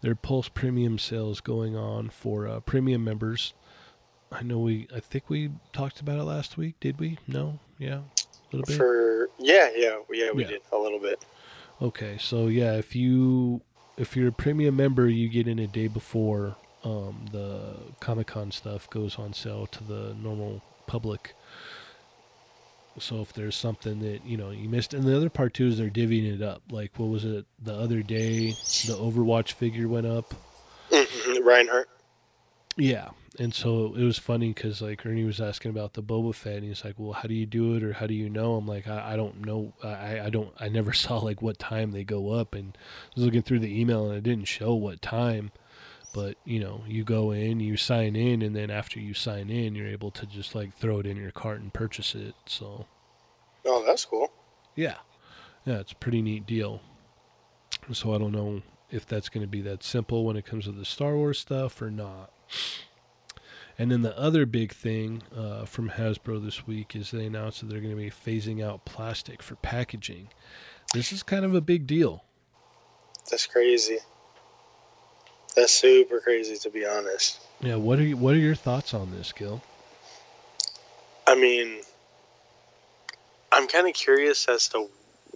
[0.00, 3.52] their Pulse Premium sales going on for uh, premium members.
[4.30, 6.78] I know we, I think we talked about it last week.
[6.80, 7.18] Did we?
[7.26, 8.76] No, yeah, a little bit.
[8.76, 10.48] For yeah, yeah, yeah, we Yeah.
[10.50, 11.24] did a little bit.
[11.80, 13.62] Okay, so yeah, if you
[13.96, 18.50] if you're a premium member, you get in a day before um, the Comic Con
[18.50, 21.34] stuff goes on sale to the normal public.
[23.00, 25.78] So if there's something that you know you missed, and the other part too is
[25.78, 26.62] they're divvying it up.
[26.70, 28.50] Like what was it the other day?
[28.50, 30.34] The Overwatch figure went up.
[30.90, 31.88] Mhm, Reinhardt.
[32.76, 33.08] Yeah,
[33.40, 36.64] and so it was funny because like Ernie was asking about the Boba Fett, and
[36.64, 38.86] he's like, "Well, how do you do it, or how do you know?" I'm like,
[38.86, 39.72] "I, I don't know.
[39.82, 40.52] I, I don't.
[40.60, 43.80] I never saw like what time they go up." And I was looking through the
[43.80, 45.50] email, and it didn't show what time.
[46.14, 49.74] But you know, you go in, you sign in, and then after you sign in,
[49.74, 52.34] you're able to just like throw it in your cart and purchase it.
[52.46, 52.86] So
[53.64, 54.32] Oh, that's cool.
[54.74, 54.96] yeah,
[55.66, 56.80] yeah, it's a pretty neat deal.
[57.92, 60.72] So I don't know if that's going to be that simple when it comes to
[60.72, 62.32] the Star Wars stuff or not.
[63.78, 67.66] And then the other big thing uh, from Hasbro this week is they announced that
[67.68, 70.30] they're going to be phasing out plastic for packaging.
[70.94, 72.24] This is kind of a big deal.
[73.30, 73.98] That's crazy.
[75.58, 77.40] That's super crazy, to be honest.
[77.60, 79.60] Yeah, what are you, what are your thoughts on this, Gil?
[81.26, 81.80] I mean,
[83.50, 84.88] I'm kind of curious as to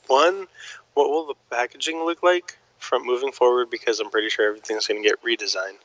[0.07, 0.47] one,
[0.95, 3.69] what will the packaging look like from moving forward?
[3.69, 5.81] Because I'm pretty sure everything's going to get redesigned.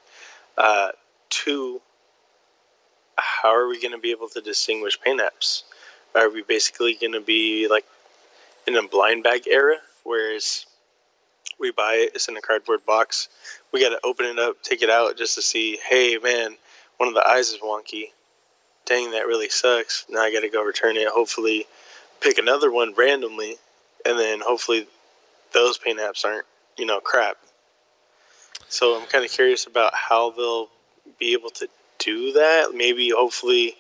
[0.55, 0.89] Uh,
[1.31, 1.81] two,
[3.15, 5.63] how are we going to be able to distinguish paint apps?
[6.13, 7.85] Are we basically going to be like
[8.67, 10.67] in a blind bag era, whereas
[11.59, 13.29] we buy it, it's in a cardboard box,
[13.71, 16.55] we got to open it up, take it out just to see, hey man,
[16.97, 18.11] one of the eyes is wonky
[18.87, 20.05] dang, that really sucks.
[20.09, 21.07] Now I got to go return it.
[21.07, 21.67] Hopefully,
[22.21, 23.57] pick another one randomly,
[24.05, 24.87] and then hopefully
[25.53, 26.45] those paint apps aren't,
[26.77, 27.37] you know, crap.
[28.69, 30.69] So I'm kind of curious about how they'll
[31.19, 31.67] be able to
[31.99, 32.71] do that.
[32.73, 33.75] Maybe, hopefully,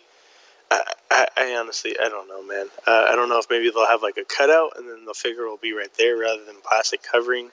[0.69, 2.67] I, I, I honestly, I don't know, man.
[2.85, 5.45] Uh, I don't know if maybe they'll have like a cutout, and then the figure
[5.47, 7.49] will be right there rather than plastic covering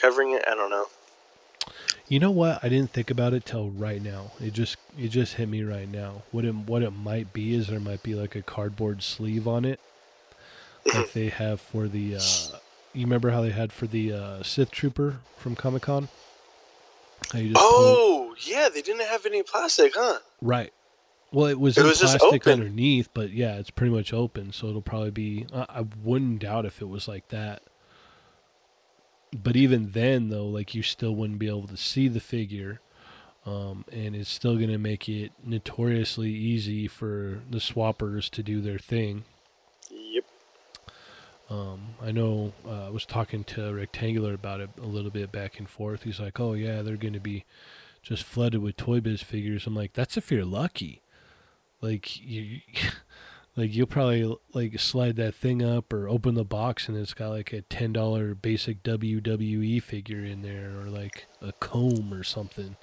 [0.00, 0.44] covering it.
[0.48, 0.86] I don't know.
[2.08, 2.62] You know what?
[2.62, 4.32] I didn't think about it till right now.
[4.40, 6.22] It just it just hit me right now.
[6.30, 9.64] What it what it might be is there might be like a cardboard sleeve on
[9.64, 9.80] it,
[10.94, 12.16] like they have for the.
[12.16, 12.20] Uh,
[12.92, 16.08] you remember how they had for the uh, Sith Trooper from Comic Con?
[17.32, 20.18] Just pull- Oh, yeah, they didn't have any plastic, huh?
[20.42, 20.72] right.
[21.30, 24.66] Well, it was It was just plastic underneath, but yeah, it's pretty much open, so
[24.68, 25.46] it'll probably be.
[25.54, 27.62] I, I wouldn't doubt if it was like that.
[29.32, 32.80] But even then, though, like you still wouldn't be able to see the figure,
[33.46, 38.60] um, and it's still going to make it notoriously easy for the swappers to do
[38.60, 39.24] their thing.
[39.90, 40.24] Yep.
[41.50, 45.58] Um, I know uh, I was talking to Rectangular about it a little bit back
[45.58, 46.02] and forth.
[46.02, 47.44] He's like, "Oh yeah, they're going to be
[48.02, 51.00] just flooded with Toy Biz figures." I'm like, "That's if you're lucky."
[51.80, 52.60] Like you,
[53.56, 57.28] like you'll probably like slide that thing up or open the box and it's got
[57.28, 62.76] like a ten dollar basic WWE figure in there or like a comb or something.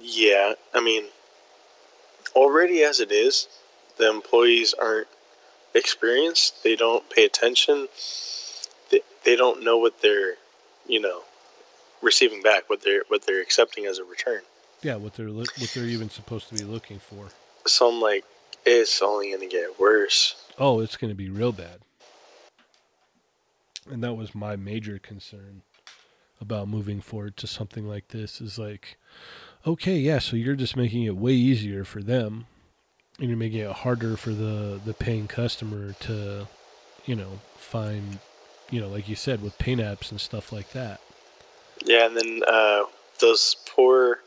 [0.00, 1.04] Yeah, I mean,
[2.34, 3.48] already as it is,
[3.98, 5.08] the employees aren't
[5.74, 6.62] experienced.
[6.62, 7.88] They don't pay attention.
[8.90, 10.34] They, they don't know what they're,
[10.86, 11.22] you know,
[12.02, 14.42] receiving back, what they're what they're accepting as a return.
[14.82, 17.28] Yeah, what they're what they're even supposed to be looking for.
[17.66, 18.24] So I'm like,
[18.64, 20.34] it's only going to get worse.
[20.58, 21.80] Oh, it's going to be real bad.
[23.90, 25.62] And that was my major concern
[26.40, 28.96] about moving forward to something like this is like,
[29.66, 32.46] okay, yeah, so you're just making it way easier for them
[33.18, 36.46] and you're making it harder for the, the paying customer to,
[37.04, 38.18] you know, find,
[38.70, 41.00] you know, like you said, with paint apps and stuff like that.
[41.84, 42.84] Yeah, and then uh,
[43.20, 44.20] those poor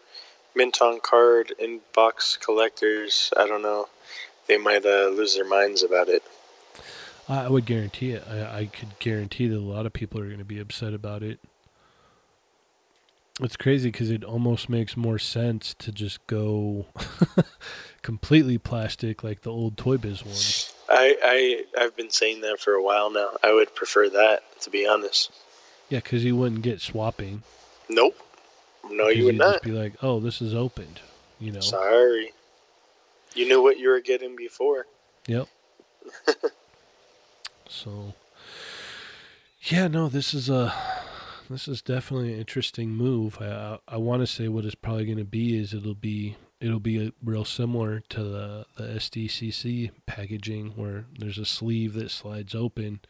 [0.55, 3.31] mint on card inbox collectors.
[3.37, 3.87] I don't know.
[4.47, 6.23] They might uh, lose their minds about it.
[7.29, 8.23] I would guarantee it.
[8.29, 11.23] I, I could guarantee that a lot of people are going to be upset about
[11.23, 11.39] it.
[13.41, 16.85] It's crazy because it almost makes more sense to just go
[18.03, 20.73] completely plastic like the old Toy Biz ones.
[20.87, 23.29] I, I I've been saying that for a while now.
[23.41, 25.31] I would prefer that, to be honest.
[25.89, 27.41] Yeah, because you wouldn't get swapping.
[27.89, 28.17] Nope.
[28.89, 29.53] No, you would you'd not.
[29.53, 30.99] just be like, oh, this is opened.
[31.39, 31.61] You know?
[31.61, 32.33] Sorry.
[33.35, 34.87] You knew what you were getting before.
[35.27, 35.47] Yep.
[37.67, 38.13] so,
[39.61, 40.73] yeah, no, this is a
[41.49, 43.37] this is definitely an interesting move.
[43.39, 46.35] I I, I want to say what it's probably going to be is it'll be
[46.59, 52.11] it'll be a, real similar to the the SDCC packaging where there's a sleeve that
[52.11, 53.01] slides open,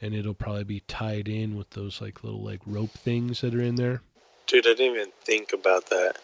[0.00, 3.60] and it'll probably be tied in with those like little like rope things that are
[3.60, 4.02] in there.
[4.46, 6.18] Dude, I didn't even think about that.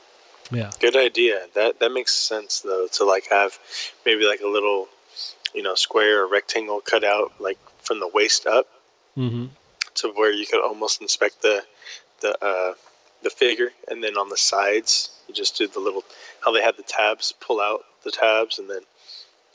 [0.51, 0.71] Yeah.
[0.81, 1.47] Good idea.
[1.55, 3.59] That that makes sense though to like have
[4.05, 4.89] maybe like a little,
[5.55, 8.67] you know, square or rectangle cut out like from the waist up
[9.17, 9.47] Mm-hmm.
[9.97, 11.63] to where you could almost inspect the
[12.21, 12.75] the uh,
[13.23, 16.05] the figure, and then on the sides you just do the little
[16.45, 18.81] how they had the tabs, pull out the tabs, and then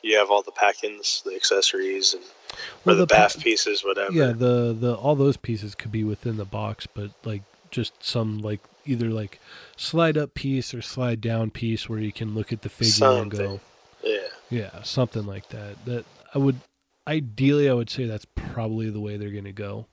[0.04, 3.84] you have all the pack-ins, the accessories, and or Well, the, the pa- bath pieces,
[3.84, 4.12] whatever.
[4.12, 8.40] Yeah, the the all those pieces could be within the box, but like just some
[8.40, 9.40] like either like
[9.76, 13.32] slide up piece or slide down piece where you can look at the figure and
[13.32, 13.60] go,
[14.04, 14.20] yeah.
[14.50, 15.84] yeah, something like that.
[15.86, 16.60] That I would
[17.08, 19.88] ideally I would say that's probably the way they're going to go.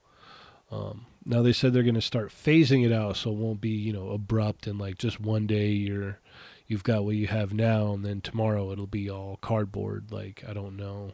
[0.70, 3.70] Um, now they said they're going to start phasing it out, so it won't be
[3.70, 6.18] you know abrupt and like just one day you're
[6.66, 10.10] you've got what you have now, and then tomorrow it'll be all cardboard.
[10.10, 11.12] Like I don't know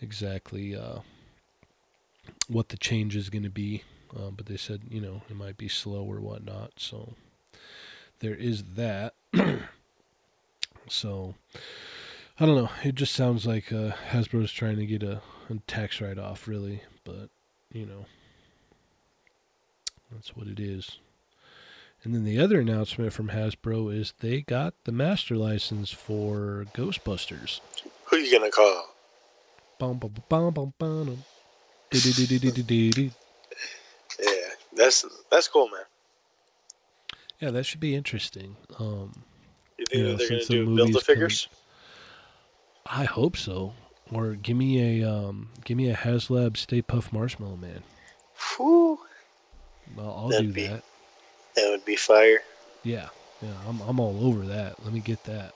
[0.00, 1.00] exactly uh,
[2.48, 3.82] what the change is going to be,
[4.16, 6.72] uh, but they said you know it might be slow or whatnot.
[6.78, 7.14] So
[8.24, 9.14] there is that.
[10.88, 11.34] so
[12.40, 12.70] I don't know.
[12.82, 16.80] It just sounds like uh, Hasbro's trying to get a, a tax write off, really,
[17.04, 17.28] but
[17.70, 18.06] you know
[20.10, 20.98] that's what it is.
[22.02, 27.60] And then the other announcement from Hasbro is they got the master license for Ghostbusters.
[28.06, 28.88] Who you gonna call?
[29.78, 31.24] Bum, bum, bum, bum, bum, bum.
[34.18, 34.30] Yeah,
[34.74, 35.82] that's that's cool, man.
[37.40, 38.56] Yeah, that should be interesting.
[38.78, 39.24] Um,
[39.78, 41.48] You think Yeah, that they're gonna the do build the figures?
[42.86, 43.74] I hope so.
[44.12, 47.82] Or give me a um, give me a HasLab Stay Puft Marshmallow Man.
[48.56, 48.98] Whew,
[49.98, 50.82] I'll, I'll That'd do be- that.
[51.56, 52.40] that would be fire.
[52.82, 53.08] Yeah,
[53.40, 54.82] yeah, I'm I'm all over that.
[54.84, 55.54] Let me get that.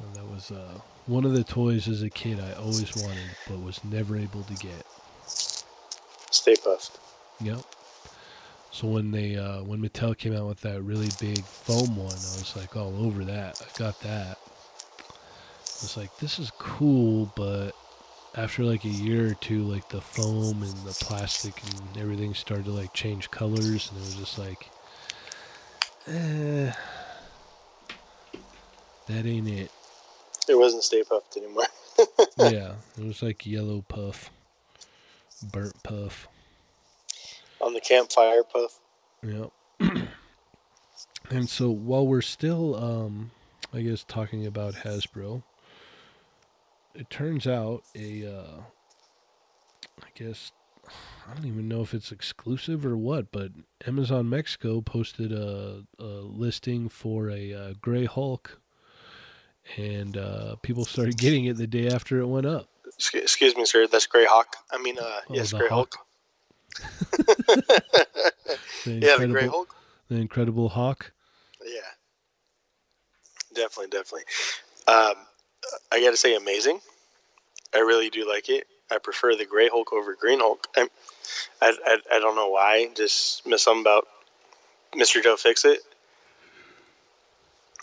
[0.00, 3.60] Uh, that was uh, one of the toys as a kid I always wanted, but
[3.62, 4.84] was never able to get.
[5.26, 6.96] Stay Puft.
[7.40, 7.60] Yep.
[8.72, 12.38] So when they uh, when Mattel came out with that really big foam one, I
[12.38, 13.60] was like all over that.
[13.60, 14.38] I got that.
[14.38, 17.72] I was like, this is cool, but
[18.34, 22.64] after like a year or two, like the foam and the plastic and everything started
[22.64, 24.70] to like change colors, and it was just like,
[26.06, 26.72] eh,
[29.06, 29.70] that ain't it.
[30.48, 31.66] It wasn't Stay Puft anymore.
[32.38, 34.30] yeah, it was like yellow puff,
[35.52, 36.26] burnt puff.
[37.62, 38.80] On the campfire puff.
[39.22, 39.46] Yeah.
[41.30, 43.30] and so while we're still, um,
[43.72, 45.42] I guess, talking about Hasbro,
[46.94, 48.60] it turns out a, uh,
[50.02, 50.52] I guess,
[51.28, 53.52] I don't even know if it's exclusive or what, but
[53.86, 58.60] Amazon Mexico posted a, a listing for a uh, Gray Hulk,
[59.76, 62.68] and uh, people started getting it the day after it went up.
[63.14, 63.86] Excuse me, sir.
[63.86, 64.56] That's Gray Hawk.
[64.70, 65.96] I mean, uh, Oh, yes, Gray Hulk.
[68.84, 69.74] The Yeah, the Gray Incredible- Hulk.
[70.08, 71.12] The Incredible Hawk.
[71.64, 71.80] Yeah,
[73.54, 74.24] definitely, definitely.
[74.88, 75.14] Um,
[75.92, 76.80] I got to say, amazing.
[77.74, 78.66] I really do like it.
[78.90, 80.66] I prefer the Gray Hulk over Green Hulk.
[80.76, 80.88] I'm,
[81.62, 82.88] I, I, I don't know why.
[82.94, 84.06] Just miss something about
[84.94, 85.22] Mr.
[85.22, 85.78] Joe Fixit.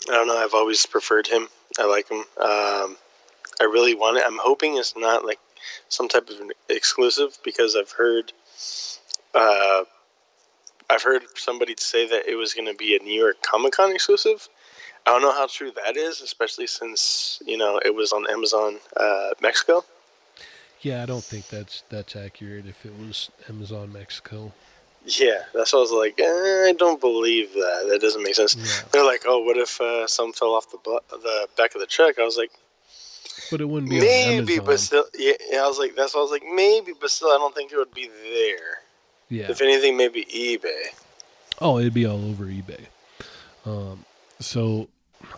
[0.08, 0.36] I don't know.
[0.36, 1.48] I've always preferred him.
[1.78, 2.18] I like him.
[2.38, 2.96] Um,
[3.60, 4.24] I really want it.
[4.26, 5.38] I'm hoping it's not like
[5.88, 8.32] some type of an exclusive because I've heard.
[9.34, 9.84] Uh,
[10.88, 13.92] I've heard somebody say that it was going to be a New York Comic Con
[13.92, 14.48] exclusive.
[15.06, 18.78] I don't know how true that is, especially since you know it was on Amazon
[18.96, 19.84] uh, Mexico.
[20.80, 22.66] Yeah, I don't think that's that's accurate.
[22.66, 24.52] If it was Amazon Mexico,
[25.06, 26.18] Yeah, that's what I was like.
[26.20, 26.24] Eh,
[26.70, 27.86] I don't believe that.
[27.90, 28.54] That doesn't make sense.
[28.56, 31.80] yeah, They're like, oh, what if uh, some fell off the bu- the back of
[31.80, 32.18] the truck?
[32.18, 32.50] I was like,
[33.50, 35.62] but it wouldn't be maybe, but still, yeah, yeah.
[35.64, 37.76] I was like, that's what I was like, maybe, but still, I don't think it
[37.76, 38.78] would be there.
[39.28, 39.50] yeah.
[39.50, 40.94] If anything, maybe eBay.
[41.60, 42.86] Oh, it'd be all over eBay.
[43.66, 44.04] Um,
[44.38, 44.88] so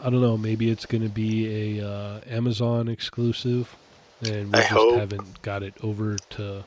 [0.01, 0.37] I don't know.
[0.37, 3.75] Maybe it's going to be a uh, Amazon exclusive,
[4.23, 4.95] and we I just hope.
[4.95, 6.65] haven't got it over to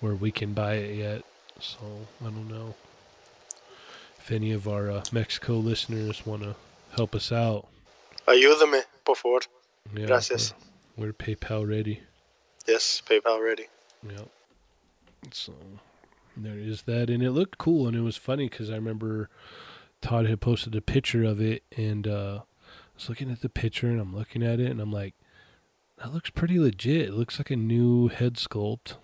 [0.00, 1.22] where we can buy it yet.
[1.58, 1.78] So
[2.20, 2.74] I don't know
[4.20, 6.54] if any of our uh, Mexico listeners want to
[6.94, 7.66] help us out.
[8.28, 9.40] Ayúdame, por favor.
[9.94, 10.52] Yeah, Gracias.
[10.96, 12.00] We're, PayPal ready.
[12.66, 13.66] Yes, PayPal ready.
[14.08, 14.28] Yep.
[15.32, 15.52] So
[16.36, 19.28] there is that, and it looked cool, and it was funny because I remember
[20.00, 23.88] Todd had posted a picture of it, and uh, I was looking at the picture,
[23.88, 25.14] and I'm looking at it, and I'm like,
[25.98, 27.08] that looks pretty legit.
[27.08, 28.96] It looks like a new head sculpt.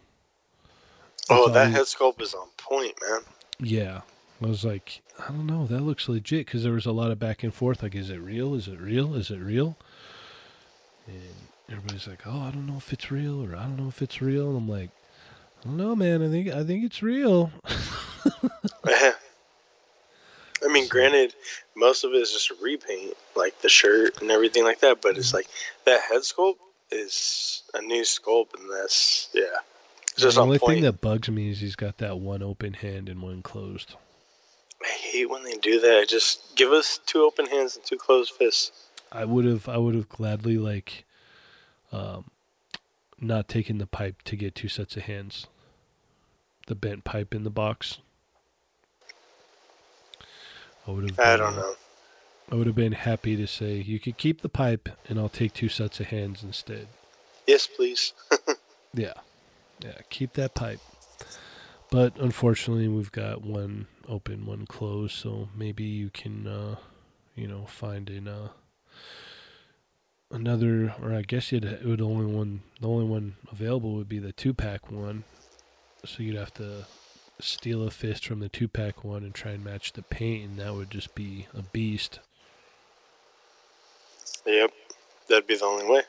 [1.30, 3.20] Oh, that head sculpt is on point, man.
[3.59, 4.01] Yeah.
[4.43, 7.18] I was like, I don't know, that looks legit because there was a lot of
[7.18, 7.82] back and forth.
[7.82, 8.55] Like, is it real?
[8.55, 9.14] Is it real?
[9.14, 9.76] Is it real?
[11.07, 14.03] And everybody's like, oh, I don't know if it's real, or I don't know if
[14.03, 14.49] it's real.
[14.49, 14.91] And I'm like,
[15.61, 16.23] I don't know, man.
[16.23, 17.51] I think I think it's real.
[20.64, 21.35] I mean, granted,
[21.77, 25.03] most of it is just a repaint, like the shirt and everything like that.
[25.03, 25.49] But it's like
[25.85, 26.57] that head sculpt
[26.91, 29.43] is a new sculpt, and that's yeah,
[30.03, 33.09] it's just the only thing that bugs me is he's got that one open hand
[33.09, 33.97] and one closed.
[34.83, 36.07] I hate when they do that.
[36.09, 38.89] Just give us two open hands and two closed fists.
[39.11, 41.05] I would have I would have gladly like
[41.93, 42.30] um,
[43.20, 45.47] not taking the pipe to get two sets of hands.
[46.66, 47.99] The bent pipe in the box.
[50.86, 51.20] I would have.
[51.20, 51.74] I don't know.
[52.51, 55.55] I would have been happy to say you could keep the pipe and I'll take
[55.55, 56.88] two sets of hands instead.
[57.47, 58.12] Yes, please.
[58.95, 59.14] Yeah,
[59.80, 60.80] yeah, keep that pipe.
[61.90, 65.14] But unfortunately, we've got one open, one closed.
[65.14, 66.76] So maybe you can, uh,
[67.34, 68.49] you know, find in uh,
[70.33, 72.62] another, or I guess you'd it would only one.
[72.80, 75.24] The only one available would be the two pack one.
[76.05, 76.87] So you'd have to
[77.41, 80.59] steal a fist from the two pack one and try and match the paint, and
[80.59, 82.18] that would just be a beast.
[84.47, 84.72] yep,
[85.28, 86.03] that'd be the only way.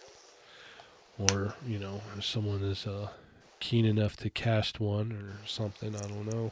[1.31, 3.09] or you know if someone is uh,
[3.59, 6.51] keen enough to cast one or something i don't know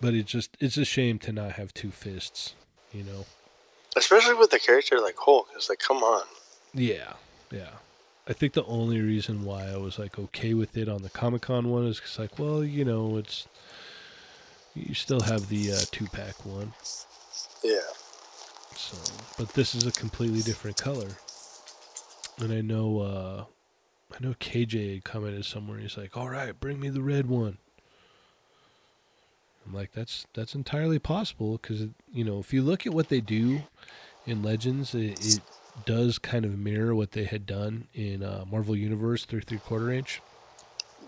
[0.00, 2.54] but it's just it's a shame to not have two fists
[2.92, 3.24] you know
[3.96, 5.48] Especially with a character like Hulk.
[5.56, 6.24] It's like, come on.
[6.74, 7.14] yeah
[7.50, 7.70] yeah
[8.28, 11.68] i think the only reason why i was like okay with it on the comic-con
[11.68, 13.48] one is 'cause like well you know it's
[14.74, 16.72] you still have the uh, two pack one
[17.64, 17.80] Yeah.
[18.76, 18.96] So,
[19.36, 21.08] but this is a completely different color.
[22.38, 23.44] And I know, uh,
[24.14, 25.78] I know KJ commented somewhere.
[25.80, 27.58] He's like, "All right, bring me the red one."
[29.70, 33.20] I'm like, "That's that's entirely possible because you know if you look at what they
[33.20, 33.62] do
[34.26, 35.40] in Legends, it, it
[35.86, 39.92] does kind of mirror what they had done in uh, Marvel Universe through three quarter
[39.92, 40.20] inch.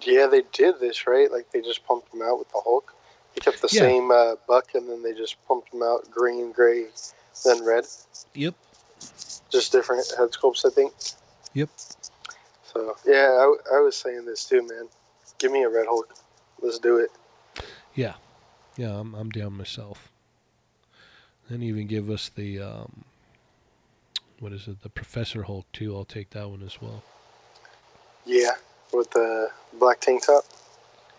[0.02, 1.30] Yeah, they did this right.
[1.30, 2.94] Like they just pumped them out with the Hulk.
[3.34, 3.80] They kept the Yeah.
[3.80, 6.86] same uh, buck, and then they just pumped them out green, gray,
[7.44, 7.84] then red.
[8.34, 8.54] Yep.
[9.50, 10.92] Just different head sculpts, I think.
[11.54, 11.68] Yep.
[12.72, 14.88] So yeah, I, I was saying this too, man.
[15.38, 16.14] Give me a red Hulk.
[16.60, 17.10] Let's do it.
[17.94, 18.14] Yeah,
[18.76, 20.08] yeah, I'm I'm down myself.
[21.50, 23.04] Then even give us the um,
[24.40, 24.82] what is it?
[24.82, 25.94] The Professor Hulk too.
[25.96, 27.02] I'll take that one as well.
[28.24, 28.52] Yeah,
[28.92, 29.48] with the
[29.78, 30.44] black tank top,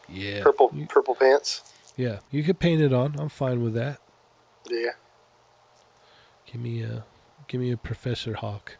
[0.07, 1.61] Yeah, purple You, purple pants.
[1.97, 3.15] yeah, you could paint it on.
[3.19, 3.99] I'm fine with that.
[4.69, 4.91] Yeah,
[6.45, 7.03] Give me a
[7.47, 8.77] give me a Professor Hawk.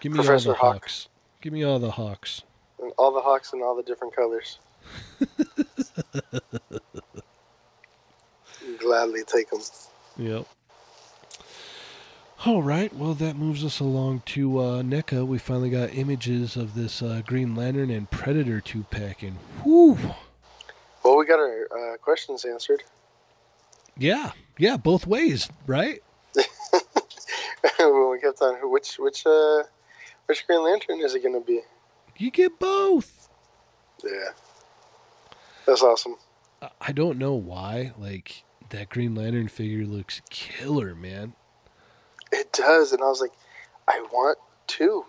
[0.00, 0.74] Give me Professor all the Hawk.
[0.74, 1.08] hawks.
[1.40, 2.42] Give me all the hawks.
[2.82, 4.58] and all the hawks in all the different colors.
[8.78, 9.60] Gladly take them.
[10.16, 10.46] Yep.
[12.46, 12.94] All right.
[12.94, 15.26] Well, that moves us along to uh, NECA.
[15.26, 19.98] We finally got images of this uh, Green Lantern and Predator two pack, and whoo,
[21.04, 22.84] Well, we got our uh, questions answered.
[23.96, 26.00] yeah, yeah, both ways, right?
[26.34, 29.62] we kept on which which uh
[30.26, 31.60] which Green Lantern is it gonna be?
[32.16, 33.28] You get both.
[34.04, 34.30] Yeah,
[35.66, 36.14] that's awesome.
[36.80, 37.92] I don't know why.
[37.98, 41.34] Like that Green Lantern figure looks killer, man.
[42.32, 43.32] It does, and I was like,
[43.88, 45.04] I want two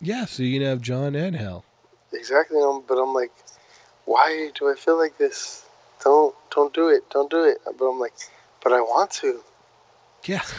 [0.00, 1.64] Yeah, so you can have John and Hal.
[2.12, 2.60] exactly.
[2.60, 3.32] um, But I'm like,
[4.04, 5.64] why do I feel like this?
[6.02, 7.58] Don't don't do it, don't do it.
[7.64, 8.14] But I'm like,
[8.62, 9.40] but I want to.
[10.26, 10.42] Yeah.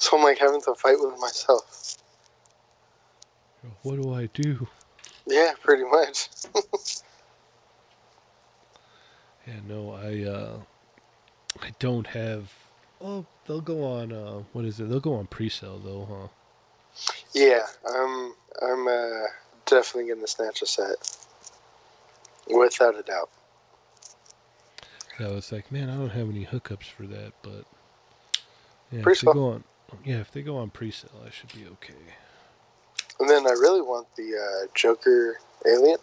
[0.00, 1.96] So I'm like having to fight with myself.
[3.82, 4.68] What do I do?
[5.26, 6.28] Yeah, pretty much.
[9.48, 10.58] Yeah, no, I uh
[11.62, 12.52] I don't have
[13.00, 14.90] oh they'll go on uh what is it?
[14.90, 16.28] They'll go on pre sale though, huh?
[17.34, 19.26] yeah, I'm I'm uh,
[19.66, 21.16] definitely gonna snatch a set,
[22.50, 23.30] without a doubt.
[25.18, 27.64] Yeah, I was like, man, I don't have any hookups for that, but
[28.92, 29.64] yeah, if they go on
[30.04, 31.94] yeah, if they go on pre sale I should be okay.
[33.20, 35.98] And then I really want the uh, Joker alien.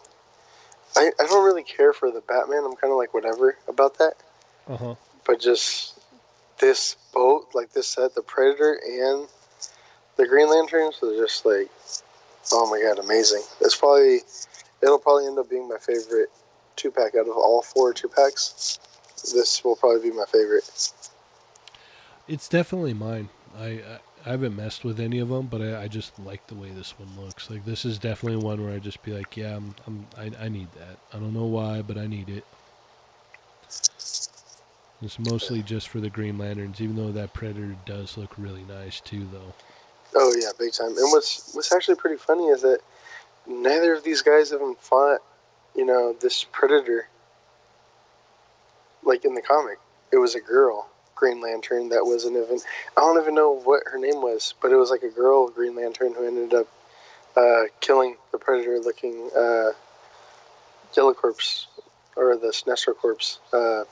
[0.97, 2.63] I, I don't really care for the Batman.
[2.65, 4.13] I'm kind of like whatever about that.
[4.67, 4.95] Uh huh.
[5.25, 5.99] But just
[6.59, 9.27] this boat, like this set, the Predator and
[10.17, 11.69] the Green Lanterns are just like,
[12.51, 13.41] oh my god, amazing.
[13.61, 14.19] It's probably,
[14.81, 16.29] it'll probably end up being my favorite
[16.75, 18.79] two pack out of all four two packs.
[19.33, 20.69] This will probably be my favorite.
[22.27, 23.29] It's definitely mine.
[23.57, 26.69] I, I haven't messed with any of them, but I, I just like the way
[26.71, 27.49] this one looks.
[27.51, 30.49] Like this is definitely one where I just be like, yeah, I'm, I'm I, I
[30.49, 30.97] need that.
[31.13, 32.43] I don't know why, but I need it.
[35.01, 38.99] It's mostly just for the Green Lanterns, even though that Predator does look really nice
[38.99, 39.53] too, though.
[40.15, 40.97] Oh yeah, big time.
[40.97, 42.79] And what's what's actually pretty funny is that
[43.45, 45.19] neither of these guys have fought,
[45.75, 47.07] you know, this predator.
[49.03, 49.77] Like in the comic,
[50.11, 52.59] it was a girl Green Lantern that wasn't even.
[52.97, 55.75] I don't even know what her name was, but it was like a girl Green
[55.75, 56.67] Lantern who ended up
[57.35, 59.71] uh, killing the predator-looking uh,
[60.95, 61.67] Yellow Corpse
[62.15, 63.83] or the Sinestro Corpse uh,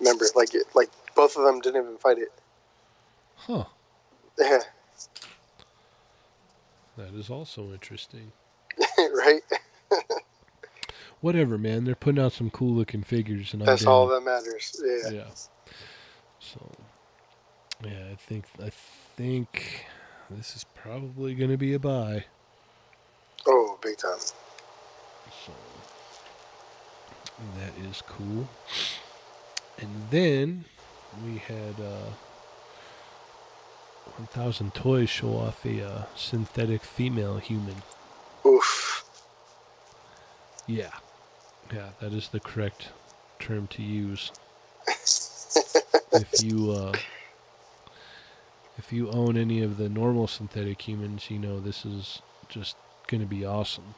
[0.00, 0.26] member.
[0.34, 2.32] Like it, like both of them didn't even fight it.
[3.36, 3.64] Huh.
[4.38, 4.60] Yeah.
[6.96, 8.32] That is also interesting.
[8.98, 9.40] right?
[11.20, 11.84] Whatever, man.
[11.84, 14.80] They're putting out some cool looking figures, and That's all that matters.
[14.84, 15.10] Yeah.
[15.10, 15.24] Yeah.
[16.42, 16.60] So,
[17.84, 18.70] yeah, I think I
[19.16, 19.86] think
[20.28, 22.24] this is probably going to be a buy.
[23.46, 24.18] Oh, big time.
[25.46, 25.52] So
[27.58, 28.48] that is cool.
[29.78, 30.64] And then
[31.24, 32.10] we had uh,
[34.16, 37.76] 1000 Toys show off a uh, synthetic female human.
[38.44, 39.04] Oof.
[40.66, 40.90] Yeah.
[41.72, 42.88] Yeah, that is the correct
[43.38, 44.30] term to use.
[46.14, 46.92] If you uh,
[48.78, 53.26] if you own any of the normal synthetic humans, you know this is just gonna
[53.26, 53.94] be awesome.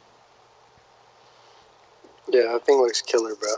[2.29, 3.49] Yeah, that thing looks killer, bro.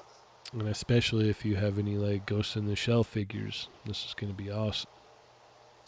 [0.54, 4.34] And especially if you have any like Ghost in the Shell figures, this is gonna
[4.34, 4.90] be awesome.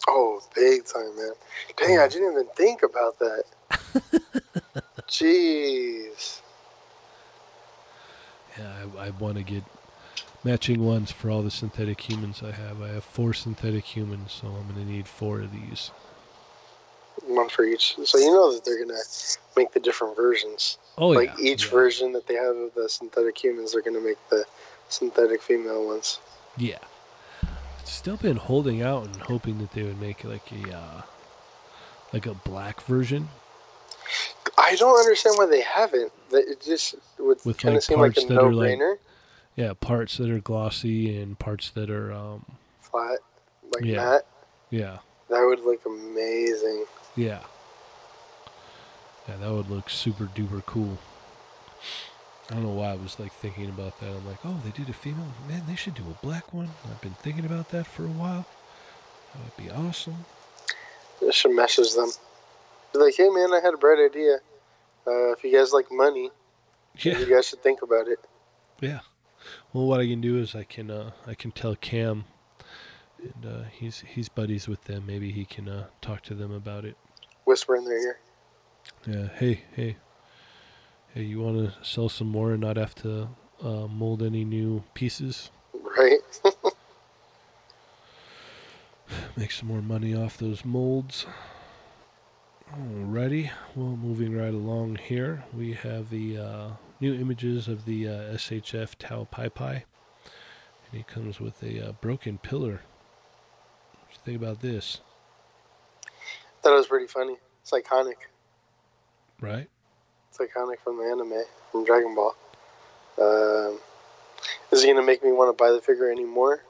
[0.07, 1.31] Oh, big time, man.
[1.77, 3.43] Dang, I didn't even think about that.
[5.07, 6.41] Jeez.
[8.57, 9.63] Yeah, I, I want to get
[10.43, 12.81] matching ones for all the synthetic humans I have.
[12.81, 15.91] I have four synthetic humans, so I'm gonna need four of these.
[17.25, 17.95] One for each.
[18.03, 18.99] So you know that they're gonna
[19.57, 20.77] make the different versions.
[20.97, 21.71] Oh like yeah, each yeah.
[21.71, 24.45] version that they have of the synthetic humans, they're gonna make the
[24.87, 26.19] synthetic female ones.
[26.57, 26.79] Yeah.
[27.83, 31.01] Still been holding out and hoping that they would make like a uh,
[32.13, 33.29] like a black version
[34.57, 36.11] I don't understand why they haven't.
[36.31, 38.97] It just would With, kind like, of seem like a are, like, no-brainer.
[39.59, 42.45] Yeah, parts that are glossy and parts that are um
[42.79, 43.19] Flat,
[43.75, 44.05] like Yeah.
[44.05, 44.25] that.
[44.69, 44.99] yeah.
[45.29, 46.85] That would look amazing.
[47.17, 47.41] Yeah.
[49.27, 50.97] Yeah, that would look super duper cool.
[52.49, 54.07] I don't know why I was like thinking about that.
[54.09, 55.27] I'm like, oh, they did a female.
[55.47, 56.69] Man, they should do a black one.
[56.85, 58.45] I've been thinking about that for a while.
[59.33, 60.25] That would be awesome.
[61.21, 62.09] I should message them.
[62.93, 64.37] Be like, hey man, I had a bright idea.
[65.05, 66.31] Uh, if you guys like money,
[67.03, 67.19] Yeah.
[67.19, 68.19] you guys should think about it.
[68.79, 69.01] Yeah.
[69.73, 72.25] Well, what I can do is I can uh, I can tell Cam,
[73.21, 75.05] and uh, he's he's buddies with them.
[75.05, 76.97] Maybe he can uh, talk to them about it.
[77.45, 78.19] Whisper in their ear.
[79.05, 79.27] Yeah.
[79.35, 79.97] Hey, hey,
[81.13, 81.23] hey.
[81.23, 83.29] You want to sell some more and not have to
[83.63, 85.51] uh, mold any new pieces?
[85.73, 86.19] Right?
[89.35, 91.25] Make some more money off those molds.
[92.73, 93.49] Alrighty.
[93.75, 96.69] Well, moving right along here, we have the uh,
[96.99, 99.85] new images of the uh, SHF Tao Pai Pai.
[100.91, 102.81] And he comes with a uh, broken pillar.
[103.91, 105.01] What do you think about this?
[106.63, 107.37] That was pretty funny.
[107.61, 108.15] It's iconic.
[109.39, 109.69] Right?
[110.29, 112.35] It's iconic from the anime, from Dragon Ball.
[113.19, 113.79] Um,
[114.71, 116.63] is it gonna make me want to buy the figure anymore?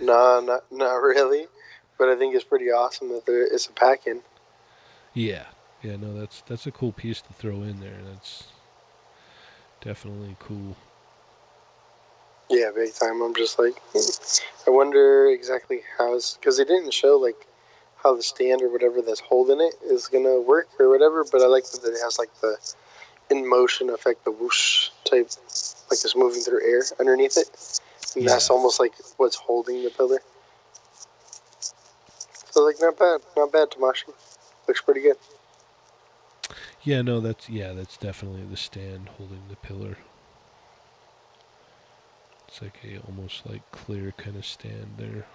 [0.00, 1.46] Nah, not not really.
[1.98, 4.20] But I think it's pretty awesome that there it's a pack in.
[5.14, 5.46] Yeah.
[5.82, 7.98] Yeah, no, that's that's a cool piece to throw in there.
[8.08, 8.44] That's
[9.82, 10.76] definitely cool.
[12.48, 13.22] Yeah, big time.
[13.22, 13.74] I'm just like,
[14.66, 17.46] I wonder exactly how it's because they didn't show like
[17.96, 21.24] how the stand or whatever that's holding it is gonna work or whatever.
[21.30, 22.56] But I like that it has like the
[23.30, 25.30] in motion effect, the whoosh type,
[25.90, 27.80] like it's moving through air underneath it,
[28.16, 30.18] and that's almost like what's holding the pillar.
[32.50, 34.12] So like, not bad, not bad, Tamashii.
[34.68, 35.16] Looks pretty good.
[36.84, 39.96] Yeah, no, that's yeah, that's definitely the stand holding the pillar.
[42.48, 45.26] It's like a almost like clear kind of stand there.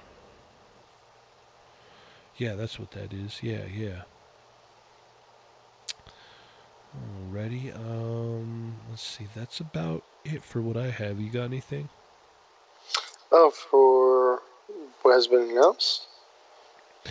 [2.36, 3.42] Yeah, that's what that is.
[3.42, 4.04] Yeah, yeah.
[7.32, 7.76] Alrighty.
[7.76, 9.28] Um, let's see.
[9.36, 11.20] That's about it for what I have.
[11.20, 11.90] You got anything?
[13.32, 14.42] Oh, for
[15.02, 16.08] what has been announced.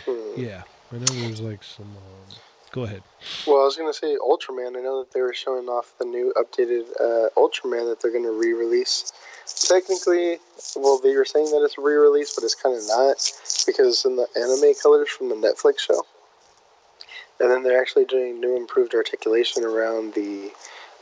[0.05, 0.41] Hmm.
[0.41, 0.63] Yeah,
[0.93, 1.87] I know there's like some.
[1.87, 2.37] Um,
[2.77, 3.03] go ahead.
[3.47, 4.77] Well, I was gonna say Ultraman.
[4.77, 8.31] I know that they were showing off the new updated uh, Ultraman that they're gonna
[8.31, 9.13] re-release.
[9.47, 10.39] Technically,
[10.77, 13.17] well, they were saying that it's re-release, but it's kind of not
[13.67, 16.03] because in the anime colors from the Netflix show.
[17.41, 20.51] And then they're actually doing new improved articulation around the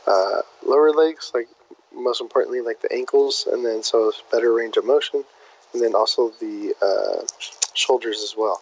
[0.07, 1.47] uh, lower legs, like
[1.93, 5.25] most importantly, like the ankles, and then so better range of motion,
[5.73, 7.25] and then also the uh,
[7.73, 8.61] shoulders as well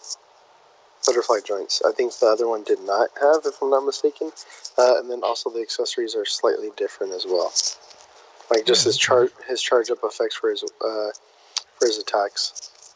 [1.05, 1.81] butterfly joints.
[1.85, 4.31] I think the other one did not have, if I'm not mistaken.
[4.77, 7.51] Uh, and then also the accessories are slightly different as well.
[8.51, 11.09] Like just his charge, his charge up effects for his uh,
[11.79, 12.93] for his attacks.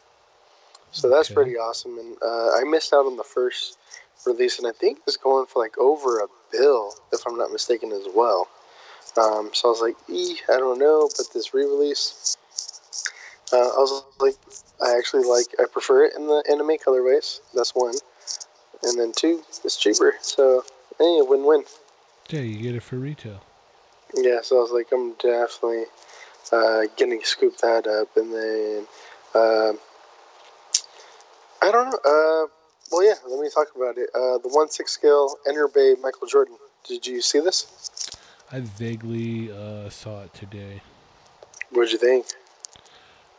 [0.91, 1.36] So that's Okay.
[1.36, 1.97] pretty awesome.
[1.99, 3.78] And uh, I missed out on the first
[4.26, 7.91] release, and I think it's going for like over a bill, if I'm not mistaken,
[7.91, 8.47] as well.
[9.18, 12.38] Um, so I was like, e, I don't know, but this re-release,
[13.53, 14.35] uh, I was like,
[14.81, 17.39] I actually like, I prefer it in the anime colorways.
[17.53, 17.95] That's one,
[18.83, 20.15] and then two, it's cheaper.
[20.21, 20.63] So
[20.99, 21.63] Hey, win-win.
[22.29, 23.43] Yeah, you get it for retail.
[24.15, 25.83] Yeah, so I was like, I'm definitely
[26.51, 28.87] uh, getting scoop that up, and then
[29.35, 29.79] um
[31.61, 31.99] I don't know.
[32.03, 32.47] Uh,
[32.91, 34.09] well, yeah, let me talk about it.
[34.15, 36.55] Uh, the one six scale Enterbay Michael Jordan.
[36.87, 37.89] Did you see this?
[38.51, 40.81] I vaguely uh, saw it today.
[41.71, 42.25] What'd you think?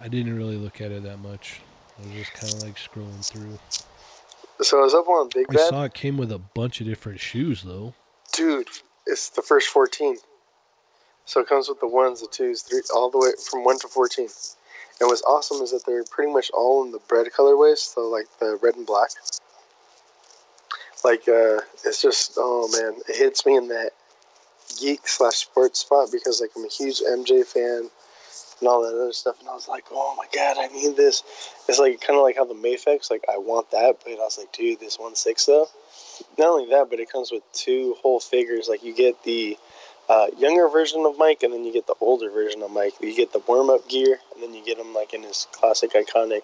[0.00, 1.60] I didn't really look at it that much.
[1.98, 3.58] I was just kind of like scrolling through.
[4.60, 7.20] So I was up on Big I saw it came with a bunch of different
[7.20, 7.94] shoes though.
[8.32, 8.68] Dude,
[9.06, 10.16] it's the first 14.
[11.24, 13.88] So it comes with the ones, the twos, three, all the way from 1 to
[13.88, 14.28] 14.
[15.00, 18.26] And what's awesome is that they're pretty much all in the bread colorways, so like
[18.40, 19.10] the red and black.
[21.04, 23.90] Like, uh, it's just, oh man, it hits me in that
[24.80, 27.90] geek slash sports spot because like I'm a huge MJ fan
[28.60, 29.40] and all that other stuff.
[29.40, 31.22] And I was like, oh my god, I need this.
[31.68, 34.38] It's like kind of like how the Mafex, like I want that, but I was
[34.38, 35.66] like, dude, this one six though.
[36.36, 38.68] Not only that, but it comes with two whole figures.
[38.68, 39.56] Like you get the
[40.08, 42.94] uh, younger version of Mike, and then you get the older version of Mike.
[43.00, 45.92] You get the warm up gear, and then you get him like in his classic,
[45.92, 46.42] iconic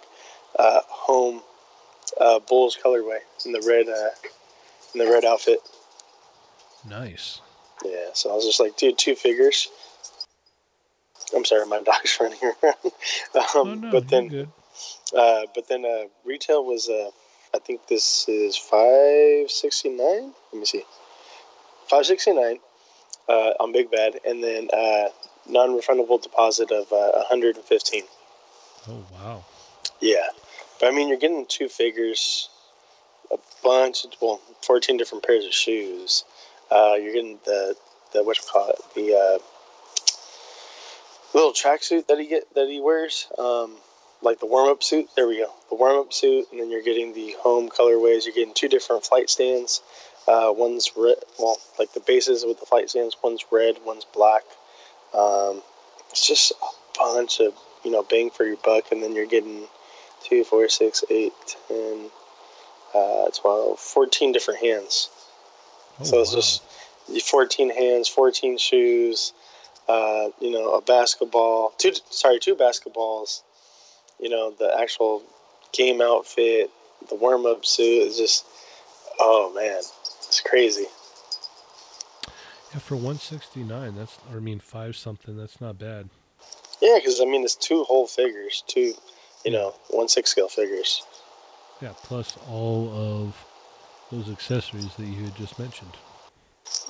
[0.58, 1.42] uh, home
[2.20, 4.10] uh, Bulls colorway in the red, uh,
[4.94, 5.60] in the red outfit.
[6.88, 7.40] Nice.
[7.84, 9.68] Yeah, so I was just like, dude, two figures.
[11.35, 12.76] I'm sorry, my dog's running around.
[12.85, 12.93] um,
[13.55, 14.49] oh no, but then,
[15.16, 17.11] uh, but then uh, retail was, uh,
[17.55, 20.32] I think this is five sixty nine.
[20.53, 20.85] Let me see,
[21.89, 22.59] five sixty nine
[23.28, 25.09] uh, on Big Bad, and then uh,
[25.49, 28.05] non refundable deposit of uh, one hundred and fifteen.
[28.89, 29.45] Oh wow.
[30.01, 30.28] Yeah,
[30.80, 32.49] but I mean, you're getting two figures,
[33.32, 36.24] a bunch, of, well, fourteen different pairs of shoes.
[36.70, 37.76] Uh, you're getting the
[38.12, 39.39] the what you call it, the uh,
[41.35, 43.76] little tracksuit that he get that he wears, um,
[44.22, 45.09] like the warm up suit.
[45.16, 48.24] There we go, the warm up suit, and then you're getting the home colorways.
[48.24, 49.82] You're getting two different flight stands.
[50.26, 53.16] Uh, one's red, well, like the bases with the flight stands.
[53.22, 54.43] One's red, one's black.
[55.12, 55.62] Um,
[56.11, 57.55] it's just a bunch of
[57.85, 59.66] you know bang for your buck, and then you're getting
[60.24, 61.32] two, four, six, eight,
[61.68, 62.11] ten,
[62.95, 65.11] uh, 12, 14 different hands.
[66.01, 67.16] Oh, so it's wow.
[67.16, 69.32] just 14 hands, 14 shoes,
[69.89, 73.43] uh, you know, a basketball, two, sorry, two basketballs,
[74.18, 75.22] you know, the actual
[75.72, 76.70] game outfit,
[77.09, 78.07] the warm up suit.
[78.07, 78.47] It's just,
[79.18, 79.78] oh man,
[80.26, 80.87] it's crazy.
[82.72, 83.95] yeah, for 169.
[83.95, 85.37] That's or I mean five something.
[85.37, 86.09] That's not bad.
[86.80, 88.95] Yeah, because I mean, it's two whole figures, two,
[89.45, 91.03] you know, one six scale figures.
[91.80, 93.45] Yeah, plus all of
[94.11, 95.93] those accessories that you had just mentioned.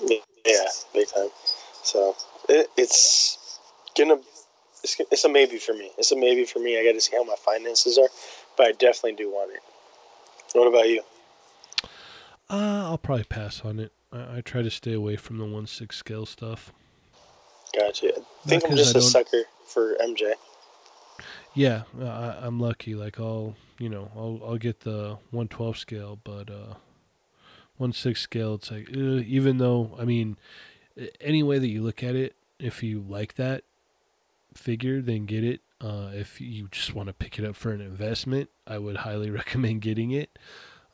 [0.00, 1.28] Yeah, big time.
[1.82, 2.14] So
[2.48, 3.58] it, it's
[3.96, 4.16] gonna
[4.82, 5.90] it's, it's a maybe for me.
[5.98, 6.78] It's a maybe for me.
[6.78, 8.08] I got to see how my finances are,
[8.56, 9.60] but I definitely do want it.
[10.52, 11.02] What about you?
[12.50, 13.92] Uh, I'll probably pass on it.
[14.12, 16.72] I, I try to stay away from the one six scale stuff.
[17.76, 18.08] Gotcha.
[18.16, 20.32] I think Not I'm just I a don't- sucker for MJ.
[21.54, 22.94] Yeah, uh, I, I'm lucky.
[22.94, 26.74] Like I'll, you know, I'll I'll get the 112 scale, but uh,
[27.76, 30.36] one six scale, it's like uh, even though I mean,
[31.20, 33.64] any way that you look at it, if you like that
[34.54, 35.60] figure, then get it.
[35.80, 39.30] Uh, if you just want to pick it up for an investment, I would highly
[39.40, 40.38] recommend getting it.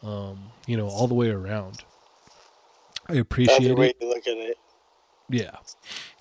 [0.02, 1.84] Um, you know, all the way around.
[3.08, 3.96] I appreciate it.
[4.00, 4.56] it.
[5.28, 5.56] Yeah,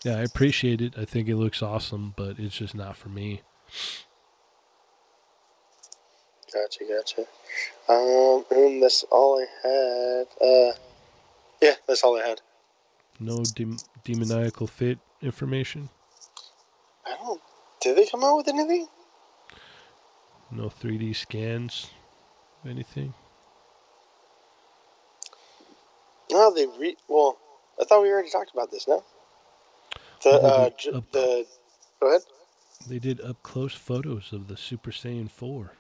[0.04, 0.96] yeah, I appreciate it.
[0.98, 3.42] I think it looks awesome, but it's just not for me.
[6.54, 7.22] Gotcha, gotcha.
[7.88, 10.28] Um, and that's all I had.
[10.42, 10.74] Uh,
[11.62, 12.42] yeah, that's all I had.
[13.20, 15.90] No dem- demoniacal fit information.
[17.06, 17.42] I don't.
[17.82, 18.88] Did they come out with anything?
[20.52, 21.90] No 3D scans.
[22.68, 23.14] Anything.
[26.32, 26.96] No, they re.
[27.08, 27.38] Well,
[27.80, 28.88] I thought we already talked about this.
[28.88, 29.04] No.
[30.24, 31.46] The Well, uh, j- up- the.
[32.02, 32.22] Go ahead.
[32.88, 35.74] They did up close photos of the Super Saiyan 4.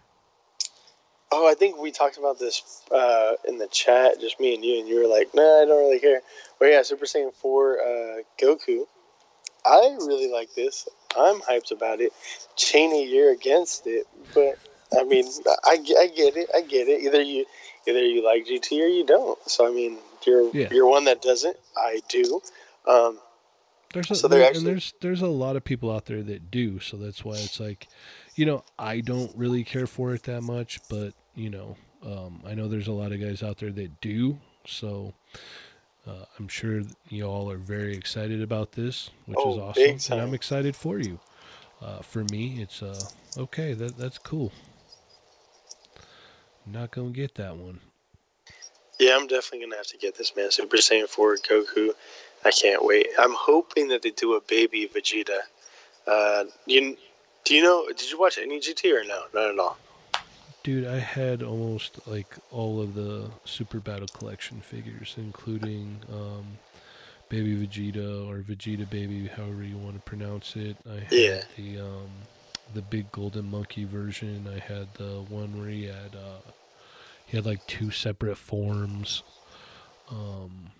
[1.31, 4.79] Oh, I think we talked about this uh, in the chat, just me and you,
[4.79, 6.21] and you were like, "Nah, I don't really care."
[6.59, 8.85] But yeah, Super Saiyan Four uh, Goku.
[9.65, 10.87] I really like this.
[11.17, 12.13] I'm hyped about it.
[12.55, 14.57] Cheney, you're against it, but
[14.99, 15.25] I mean,
[15.65, 16.49] I, I get it.
[16.55, 17.03] I get it.
[17.03, 17.45] Either you,
[17.87, 19.37] either you like GT or you don't.
[19.47, 20.69] So I mean, you're Yeah.
[20.71, 21.57] you're one that doesn't.
[21.77, 22.41] I do.
[22.87, 23.19] Um,
[23.93, 26.79] There's a, So there- actually- there's there's a lot of people out there that do,
[26.79, 27.87] so that's why it's like,
[28.35, 32.53] you know, I don't really care for it that much, but you know, um, I
[32.53, 35.13] know there's a lot of guys out there that do, so
[36.05, 40.01] uh, I'm sure you all are very excited about this, which is Oh, awesome, big
[40.11, 40.21] and.
[40.21, 41.19] I'm excited for you.
[41.81, 42.99] Uh, for me, it's uh,
[43.37, 43.73] okay.
[43.73, 44.51] That that's cool.
[46.65, 47.79] Not gonna get that one.
[48.99, 50.51] Yeah, I'm definitely gonna have to get this man.
[50.51, 51.91] Super Saiyan 4 Goku.
[52.43, 53.07] I can't wait.
[53.17, 55.39] I'm hoping that they do a baby Vegeta.
[56.05, 56.97] Uh, you
[57.45, 57.87] do you know?
[57.87, 59.23] Did you watch any GT or no?
[59.33, 59.77] Not at all.
[60.63, 66.45] Dude, I had almost like all of the Super Battle Collection figures, including um,
[67.29, 70.75] Baby Vegeta or Vegeta Baby, however you want to pronounce it.
[70.89, 71.41] I had Yeah.
[71.55, 72.09] the um,
[72.73, 74.47] the big golden monkey version.
[74.53, 76.51] I had the one where he had uh,
[77.25, 79.23] he had like two separate forms.
[80.11, 80.71] Um,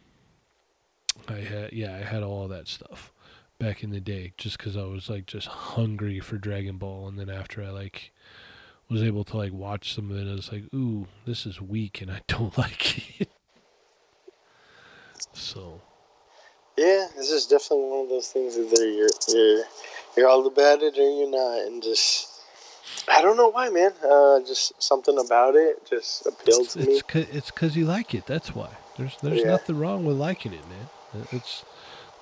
[1.28, 3.12] I had yeah, I had all that stuff
[3.60, 7.18] back in the day, just because I was like just hungry for Dragon Ball, and
[7.18, 8.12] then after I like
[8.90, 12.02] was able to like watch some of it, I was like, ooh, this is weak,
[12.02, 13.30] and I don't like it.
[15.34, 15.82] So
[16.78, 19.64] Yeah, this is definitely one of those things that either you're you're
[20.18, 22.28] you're all about it or you're not, and just
[23.10, 23.92] I don't know why, man.
[24.04, 26.94] Uh, just something about it just appealed it's to me.
[26.96, 28.26] it's cause, you like it.
[28.26, 28.70] That's why.
[28.98, 29.52] There's there's Yeah.
[29.52, 31.28] nothing wrong with liking it, man.
[31.32, 31.64] It's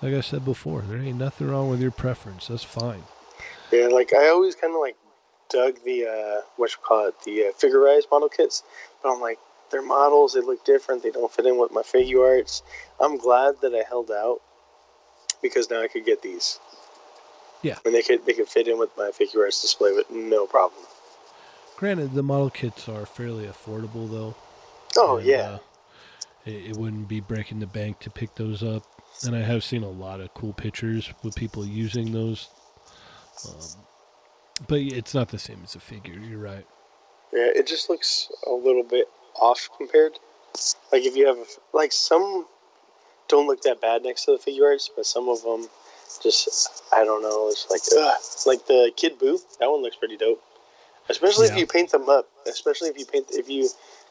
[0.02, 2.48] like I said before, there ain't nothing wrong with your preference.
[2.48, 3.04] That's fine.
[3.72, 4.96] Yeah, like I always kind of like
[5.50, 8.64] dug the uh, what you call it, the uh, Figure-rise model kits,
[9.02, 9.40] but I'm like
[9.72, 11.04] their models they look different.
[11.04, 12.62] They don't fit in with my Figuarts.
[13.00, 14.42] I'm glad that I held out
[15.42, 16.60] because now I could get these.
[17.64, 17.80] Yeah.
[17.86, 20.84] and they could they could fit in with my Figuarts display with no problem.
[21.76, 24.36] Granted, the model kits are fairly affordable though.
[24.96, 25.60] Oh and, yeah, uh,
[26.46, 28.84] it, it wouldn't be breaking the bank to pick those up.
[29.26, 32.50] And I have seen a lot of cool pictures with people using those.
[33.48, 33.84] Um,
[34.68, 36.14] but it's not the same as a figure.
[36.20, 36.66] You're right.
[37.34, 37.48] yeah.
[37.56, 39.08] It just looks a little bit
[39.40, 40.14] off compared.
[40.92, 41.38] Like if you have
[41.74, 42.46] like some
[43.28, 45.68] don't look that bad next to the Figuarts, but some of them
[46.24, 47.50] just I don't know.
[47.50, 48.16] It's like ugh.
[48.46, 49.40] like the Kid Boo.
[49.60, 50.42] That one looks pretty dope.
[51.10, 51.54] Especially Yeah.
[51.54, 52.28] if you paint them up.
[52.48, 53.70] Especially if you paint if you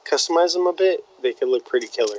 [0.08, 2.18] customize them a bit, they could look pretty killer.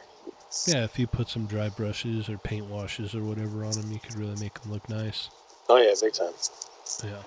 [0.66, 4.00] Yeah, if you put some dry brushes or paint washes or whatever on them, you
[4.00, 5.30] could really make them look nice.
[5.70, 6.34] Oh yeah, big time.
[7.04, 7.22] Yeah.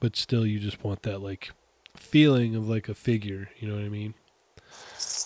[0.00, 1.50] But still, you just want that like
[1.96, 3.48] feeling of like a figure.
[3.58, 4.14] You know what I mean?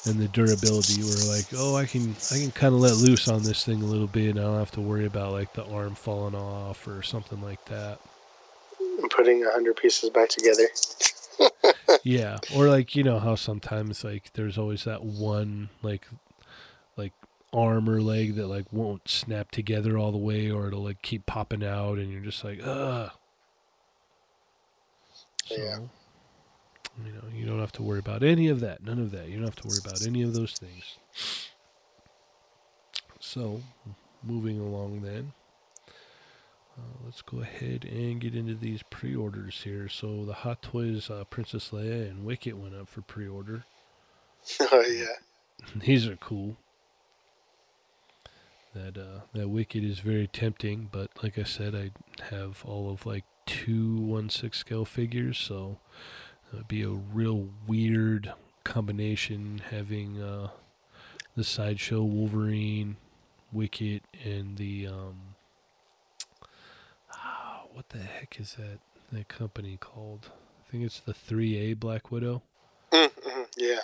[0.06, 3.42] And the durability, where like, oh, I can I can kind of let loose on
[3.42, 5.94] this thing a little bit, and I don't have to worry about like the arm
[5.94, 7.98] falling off or something like that.
[9.00, 10.64] And putting a hundred pieces back together.
[12.02, 16.06] yeah, or like you know how sometimes like there's always that one like
[16.96, 17.12] like
[17.52, 21.26] arm or leg that like won't snap together all the way, or it'll like keep
[21.26, 23.10] popping out, and you're just like, ugh.
[25.50, 25.78] So, Yeah.
[27.04, 28.82] you know, you don't have to worry about any of that.
[28.82, 29.28] None of that.
[29.28, 30.96] You don't have to worry about any of those things.
[33.18, 33.62] So,
[34.22, 35.32] moving along then.
[36.78, 39.88] Uh, let's go ahead and get into these pre-orders here.
[39.88, 43.64] So the Hot Toys uh, Princess Leia and Wicket went up for pre-order.
[44.60, 45.06] oh yeah.
[45.76, 46.56] These are cool.
[48.74, 51.90] That uh, that Wicket is very tempting, but like I said, I
[52.32, 55.78] have all of like two one six scale figures, so
[56.52, 58.32] it would be a real weird
[58.62, 60.50] combination having uh,
[61.36, 62.96] the sideshow Wolverine,
[63.52, 65.34] Wicket, and the um,
[67.12, 68.78] ah, what the heck is that
[69.10, 70.30] that company called?
[70.66, 72.42] I think it's the three A Black Widow.
[72.92, 73.42] Mm-hmm.
[73.56, 73.80] Yeah.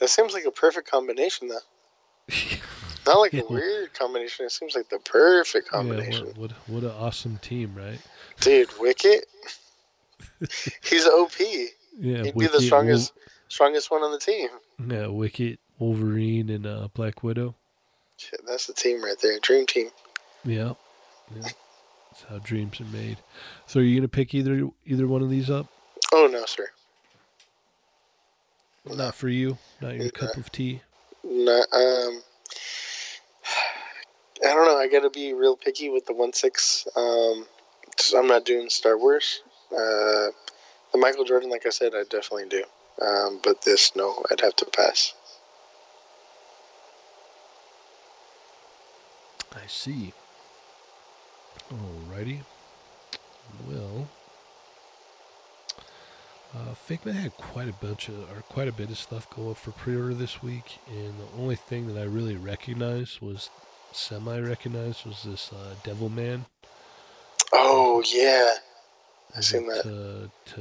[0.00, 2.34] That seems like a perfect combination though.
[3.08, 4.44] Not like a weird combination.
[4.44, 6.26] It seems like the perfect combination.
[6.26, 7.98] Yeah, what, what what an awesome team, right?
[8.40, 9.24] Dude, Wicket.
[10.84, 11.32] He's OP.
[11.98, 13.12] Yeah, He'd be the strongest
[13.48, 14.50] strongest one on the team.
[14.86, 17.54] Yeah, Wicket, Wolverine, and uh, Black Widow.
[18.18, 19.38] Shit, that's the team right there.
[19.40, 19.88] Dream team.
[20.44, 20.74] Yeah,
[21.34, 21.48] yeah.
[22.10, 23.16] That's how dreams are made.
[23.66, 25.66] So, are you gonna pick either either one of these up?
[26.12, 26.68] Oh no, sir.
[28.84, 29.56] Not for you.
[29.80, 30.82] Not your cup of tea.
[31.24, 32.22] No, um,
[34.44, 34.78] I don't know.
[34.78, 36.86] I got to be real picky with the one six.
[36.96, 37.46] Um,
[38.16, 39.42] I'm not doing Star Wars.
[39.72, 40.30] Uh,
[40.92, 42.64] the Michael Jordan, like I said, I definitely do.
[43.04, 45.14] Um, but this, no, I'd have to pass.
[49.52, 50.12] I see.
[51.70, 52.40] Alrighty.
[53.68, 54.08] Well,
[56.54, 59.56] uh, Figma had quite a bunch of, or quite a bit of stuff go up
[59.56, 63.50] for pre-order this week, and the only thing that I really recognized was
[63.92, 66.44] semi-recognized was this uh, Devilman.
[67.52, 68.54] Oh yeah,
[69.36, 69.82] I seen that.
[69.82, 70.60] To, to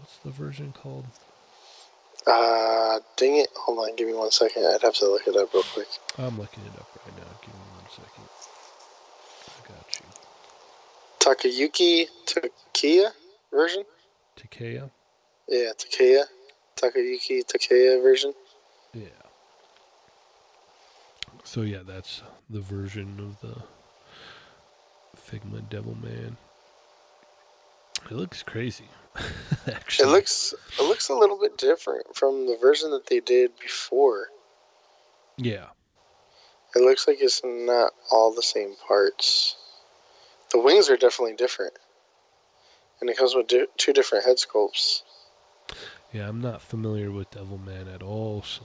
[0.00, 1.04] what's the version called?
[2.26, 3.48] Uh, dang it!
[3.54, 4.64] Hold on, give me one second.
[4.66, 5.86] I'd have to look it up real quick.
[6.18, 7.30] I'm looking it up right now.
[7.40, 8.24] Give me one second.
[9.48, 10.06] I got you.
[11.20, 13.10] Takayuki Takeya
[13.52, 13.84] version.
[14.36, 14.90] Takea.
[15.48, 16.24] Yeah, Takeya.
[16.76, 18.34] Takayuki Takeya version.
[18.92, 19.25] Yeah.
[21.46, 23.56] So yeah, that's the version of the
[25.16, 26.36] Figma Devilman.
[28.10, 28.88] It looks crazy.
[29.66, 33.52] Actually, It looks it looks a little bit different from the version that they did
[33.60, 34.26] before.
[35.38, 35.66] Yeah,
[36.74, 39.56] It looks like it's not all the same parts.
[40.50, 41.74] The wings are definitely different,
[43.00, 45.02] and it comes with di- two different head sculpts.
[46.12, 46.28] yeah.
[46.28, 48.62] I'm not familiar with Devilman at all, so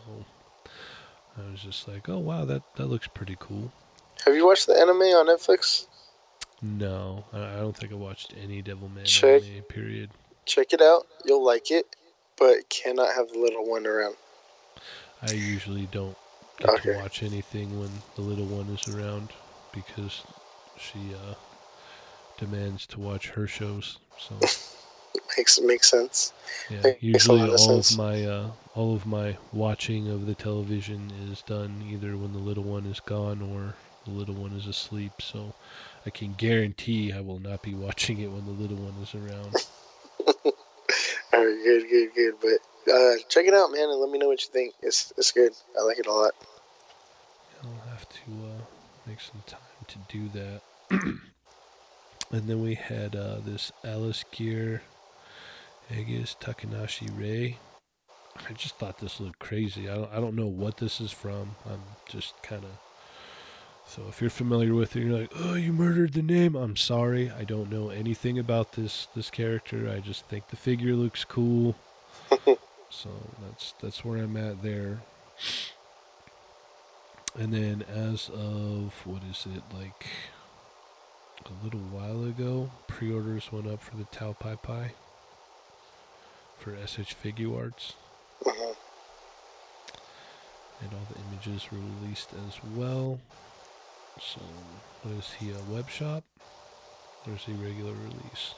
[1.38, 3.71] I was just like, oh wow, that that looks pretty cool.
[4.25, 5.88] Have you watched the anime on Netflix?
[6.61, 9.41] No, I, I don't think I watched any Devilman Check.
[9.43, 9.63] anime.
[9.63, 10.09] Period.
[10.45, 11.07] Check it out.
[11.25, 11.95] You'll like it,
[12.38, 14.15] but cannot have the little one around.
[15.21, 16.17] I usually don't
[16.59, 16.93] get Okay.
[16.93, 19.29] to watch anything when the little one is around
[19.73, 20.21] because
[20.77, 21.34] she uh,
[22.38, 23.97] demands to watch her shows.
[24.19, 24.36] So
[25.38, 26.34] Makes makes sense.
[26.70, 30.36] yeah, Makes usually lot of all of my uh, all of my watching of the
[30.36, 34.68] television is done either when the little one is gone or the little one is
[34.68, 35.14] asleep.
[35.22, 35.53] So
[36.05, 39.55] I can guarantee I will not be watching it when the little one is around.
[41.34, 42.34] All right, good, good, good.
[42.41, 44.74] But uh, check it out, man, and let me know what you think.
[44.82, 45.53] It's it's good.
[45.80, 46.34] I like it a lot.
[47.64, 48.62] I'll have to uh,
[49.07, 50.62] make some time to do that.
[52.32, 54.82] and then we had uh, this Alice Gear
[55.91, 57.57] Aegis Takanashi Rei.
[58.49, 59.89] I just thought this looked crazy.
[59.89, 61.55] I don't, I don't know what this is from.
[61.69, 62.71] I'm just kind of.
[63.85, 66.55] So if you're familiar with it, you're like, oh, you murdered the name.
[66.55, 67.29] I'm sorry.
[67.29, 69.89] I don't know anything about this this character.
[69.89, 71.75] I just think the figure looks cool.
[72.89, 73.09] so
[73.43, 74.99] that's that's where I'm at there.
[77.37, 80.05] And then as of what is it like
[81.45, 84.91] a little while ago, pre-orders went up for the Tao Pai Pai
[86.62, 87.93] for SH Figuarts,
[88.43, 88.76] Mhm.
[90.80, 93.20] and all the images were released as well.
[94.20, 94.41] So,
[95.01, 96.24] what is he a web shop
[97.28, 98.53] or is he regular release?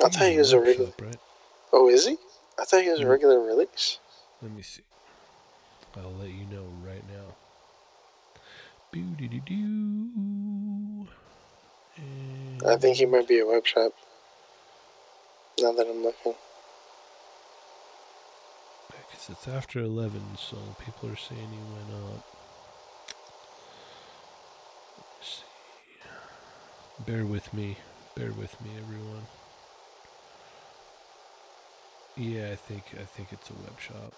[0.00, 0.86] I thought he was a regular.
[0.88, 1.20] shop, right?
[1.72, 2.18] Oh, is he?
[2.58, 3.10] I thought he was a Mm.
[3.10, 3.98] regular release.
[4.42, 4.82] Let me see.
[5.96, 7.36] I'll let you know right now.
[8.90, 11.08] Boo doo doo doo.
[12.66, 13.92] I think he might be a web shop.
[15.60, 16.34] Now that I'm looking.
[19.30, 22.24] It's after 11, so people are saying he went up.
[25.18, 27.04] Let's see.
[27.06, 27.76] Bear with me.
[28.14, 29.26] Bear with me, everyone.
[32.16, 34.12] Yeah, I think I think it's a web shop.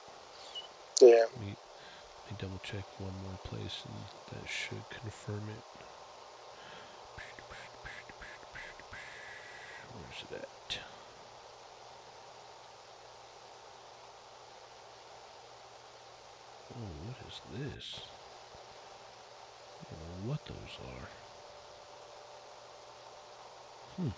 [1.03, 1.25] Yeah.
[1.33, 3.95] Let me, let me double check one more place, and
[4.41, 5.65] that should confirm it.
[9.93, 10.60] Where's it at?
[16.81, 18.01] Oh, what is this?
[19.81, 21.09] I don't know what those are.
[23.97, 24.13] Hmm.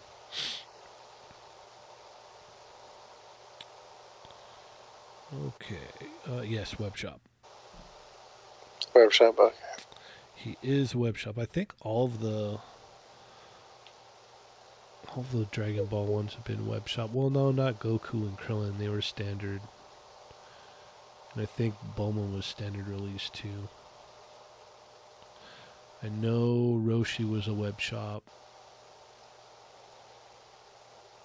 [5.47, 5.89] Okay.
[6.31, 7.21] Uh, yes, web shop.
[8.95, 9.39] Web shop.
[9.39, 9.57] Okay.
[10.35, 11.39] He is web shop.
[11.39, 12.59] I think all of the
[15.09, 17.11] all of the Dragon Ball ones have been web shop.
[17.13, 18.79] Well, no, not Goku and Krillin.
[18.79, 19.61] They were standard.
[21.35, 23.69] And I think Bulma was standard release too.
[26.03, 28.25] I know Roshi was a web shop.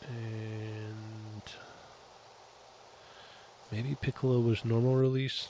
[0.07, 1.43] And
[3.71, 5.49] maybe Piccolo was normal release.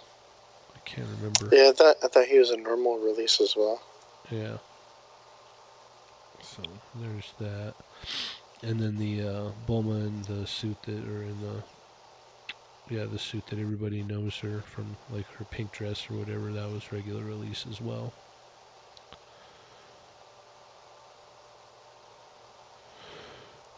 [0.76, 1.50] I can't remember.
[1.52, 3.82] Yeah, I thought I thought he was a normal release as well.
[4.32, 4.58] Yeah.
[6.42, 6.64] So
[6.96, 7.76] there's that,
[8.64, 11.64] and then the uh, Bulma in the suit that, are in the,
[12.90, 16.52] yeah, the suit that everybody knows her from, like her pink dress or whatever.
[16.52, 18.14] That was regular release as well.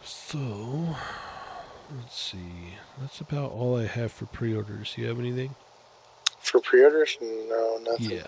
[0.03, 0.95] So,
[1.95, 2.75] let's see.
[2.99, 4.93] That's about all I have for pre-orders.
[4.97, 5.55] You have anything?
[6.39, 8.17] For pre-orders, no, nothing.
[8.17, 8.27] Yeah.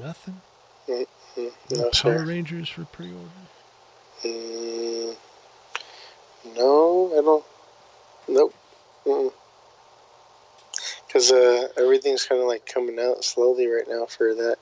[0.00, 0.40] Nothing.
[0.88, 1.06] Mm,
[1.36, 2.24] No No, Power sir.
[2.24, 3.48] Rangers for pre-order.
[4.24, 5.16] Mm,
[6.56, 7.44] no, I don't.
[8.28, 8.54] Nope.
[11.16, 14.58] Because uh, everything's kind of like coming out slowly right now for that.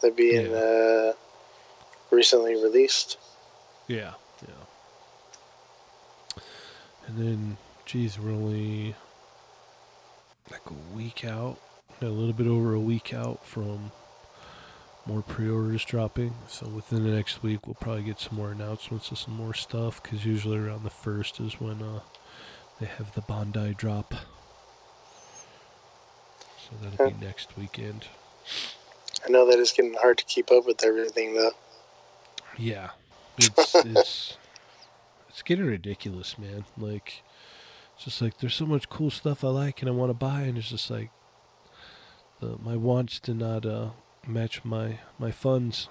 [0.00, 0.56] That being Yeah.
[0.56, 1.12] uh,
[2.10, 3.16] recently released.
[3.86, 6.42] Yeah, yeah.
[7.06, 7.56] And then,
[7.86, 8.96] geez, we're only
[10.50, 11.58] like a week out,
[12.00, 13.92] a little bit over a week out from
[15.06, 16.34] more pre-orders dropping.
[16.48, 20.02] So within the next week, we'll probably get some more announcements of some more stuff.
[20.02, 22.00] Because usually around the first is when uh,
[22.80, 24.12] they have the Bandai drop.
[26.80, 28.06] So that'll be next weekend.
[29.24, 31.52] I know that it's getting hard to keep up with everything though.
[32.56, 32.90] Yeah,
[33.38, 34.36] it's it's
[35.28, 36.64] it's getting ridiculous, man.
[36.76, 37.22] Like,
[37.94, 40.42] it's just like there's so much cool stuff I like and I want to buy,
[40.42, 41.10] and it's just like
[42.40, 43.90] the my wants do not uh,
[44.26, 45.88] match my my funds.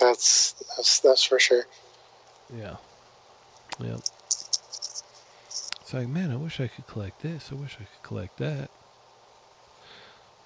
[0.00, 1.64] That's that's that's for sure.
[2.54, 2.76] Yeah,
[3.80, 3.98] yeah.
[5.80, 7.50] It's like, man, I wish I could collect this.
[7.52, 8.70] I wish I could collect that.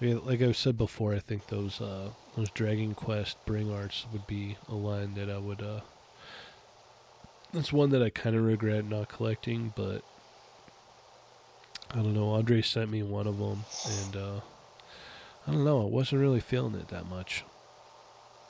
[0.00, 4.26] Yeah, like I said before, I think those uh, those Dragon Quest Bring Arts would
[4.28, 5.60] be a line that I would.
[5.60, 5.80] Uh,
[7.52, 10.02] that's one that I kind of regret not collecting, but
[11.90, 12.30] I don't know.
[12.30, 14.40] Andre sent me one of them, and uh,
[15.46, 15.82] I don't know.
[15.82, 17.44] I wasn't really feeling it that much.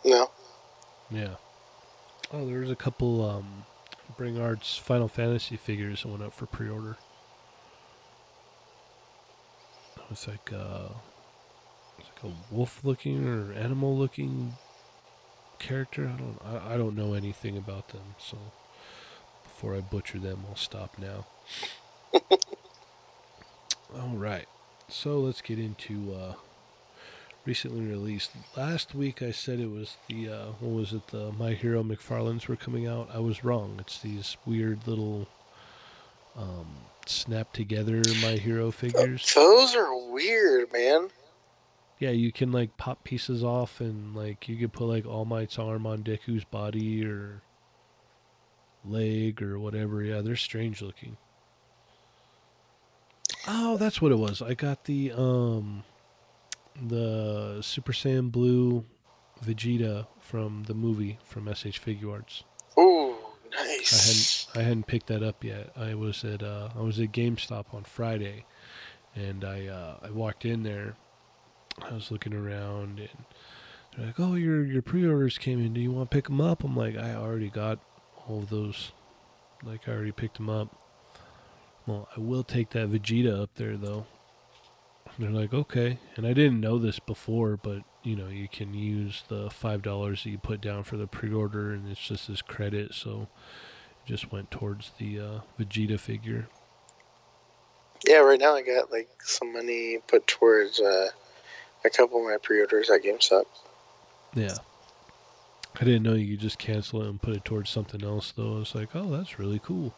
[0.05, 0.31] No.
[1.11, 1.37] Yeah.
[2.33, 3.65] Oh, there was a couple um,
[4.19, 6.99] Bring Arts Final Fantasy figures that went up for pre-order.
[9.97, 10.89] It was like uh,
[11.99, 14.55] like a wolf-looking or animal-looking
[15.59, 16.11] character.
[16.15, 18.39] I don't I, I don't know anything about them, so
[19.45, 21.27] before I butcher them, I'll stop now.
[23.95, 24.47] All right,
[24.89, 26.35] so let's get into uh,
[27.47, 28.33] recently released.
[28.57, 31.07] Last week I said it was the uh, what was it?
[31.09, 33.09] The My Hero McFarlane's were coming out.
[33.13, 33.77] I was wrong.
[33.81, 35.27] It's these weird little
[36.37, 36.67] um,
[37.07, 39.33] snap together My Hero figures.
[39.35, 41.09] Those are weird, man.
[41.99, 45.59] Yeah, you can like pop pieces off and like you could put like All Might's
[45.59, 47.43] arm on Deku's body or
[48.85, 50.03] leg or whatever.
[50.03, 51.17] Yeah, they're strange looking.
[53.47, 54.43] Oh, that's what it was.
[54.43, 55.83] I got the um
[56.81, 58.85] the Super Saiyan Blue
[59.45, 62.45] Vegeta from the movie from SH Figuarts.
[62.79, 63.17] Ooh,
[63.59, 64.47] I nice.
[64.53, 65.73] hadn't I hadn't picked that up yet.
[65.77, 68.45] I was at uh, I was at GameStop on Friday,
[69.17, 70.97] and I uh, I walked in there.
[71.83, 73.25] I was looking around, and
[73.97, 75.75] they're like, "Oh, your your pre-orders came in.
[75.75, 77.79] Do you want to pick them up?" I'm like, "I already got
[78.27, 78.93] all of those.
[79.65, 80.75] Like, I already picked them up."
[81.87, 84.07] Well, I will take that Vegeta up there though.
[85.19, 89.25] They're like, okay, and I didn't know this before, but you know, you can use
[89.29, 92.95] the five dollars that you put down for the pre-order, and it's just as credit,
[92.95, 93.29] so
[94.05, 96.49] it just went towards the uh, Vegeta figure.
[98.07, 101.09] Yeah, right now I got like some money put towards uh,
[101.85, 103.45] a couple of my pre-orders at GameStop.
[104.35, 104.57] Yeah.
[105.81, 108.57] I didn't know you could just cancel it and put it towards something else, though.
[108.57, 109.95] I was like, oh, that's really cool.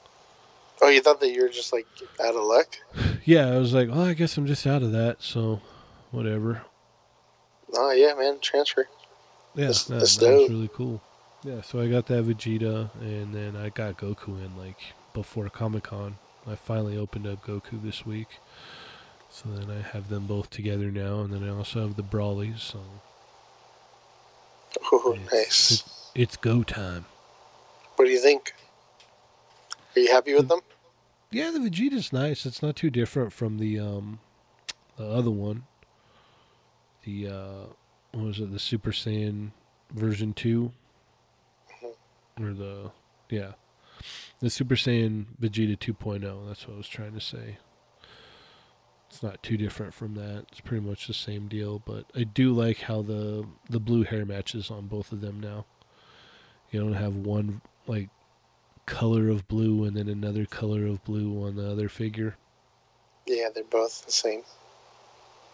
[0.83, 1.87] Oh, you thought that you were just like
[2.23, 2.77] out of luck?
[3.25, 5.61] Yeah, I was like, oh, I guess I'm just out of that, so
[6.11, 6.63] whatever.
[7.75, 8.89] Oh yeah, man, transfer.
[9.55, 11.03] Yeah, That's- that, that's that was really cool.
[11.45, 14.79] Yeah, so I got that Vegeta, and then I got Goku in like
[15.15, 16.17] before Comic Con.
[16.47, 18.29] I finally opened up Goku this week,
[19.31, 22.61] so then I have them both together now, and then I also have the Brolys.
[22.61, 22.81] So
[24.93, 25.71] Oh, it's, nice.
[25.73, 27.07] It's, it's go time.
[27.97, 28.55] What do you think?
[29.97, 30.61] Are you happy with them?
[31.31, 32.47] Yeah, the Vegeta's nice.
[32.47, 34.21] It's not too different from the um,
[34.97, 35.65] the other one.
[37.05, 37.67] The uh,
[38.13, 38.51] what was it?
[38.53, 39.51] The Super Saiyan
[39.93, 40.73] version 2
[42.41, 42.91] or the
[43.29, 43.53] yeah,
[44.41, 46.49] the Super Saiyan Vegeta 2.0.
[46.49, 47.59] That's what I was trying to say.
[49.11, 50.47] It's not too different from that.
[50.53, 54.25] It's pretty much the same deal, but I do like how the the blue hair
[54.25, 55.67] matches on both of them now.
[56.71, 58.09] You don't have one like
[58.87, 62.37] color of blue and then another color of blue on the other figure.
[63.27, 64.43] Yeah, they're both the same.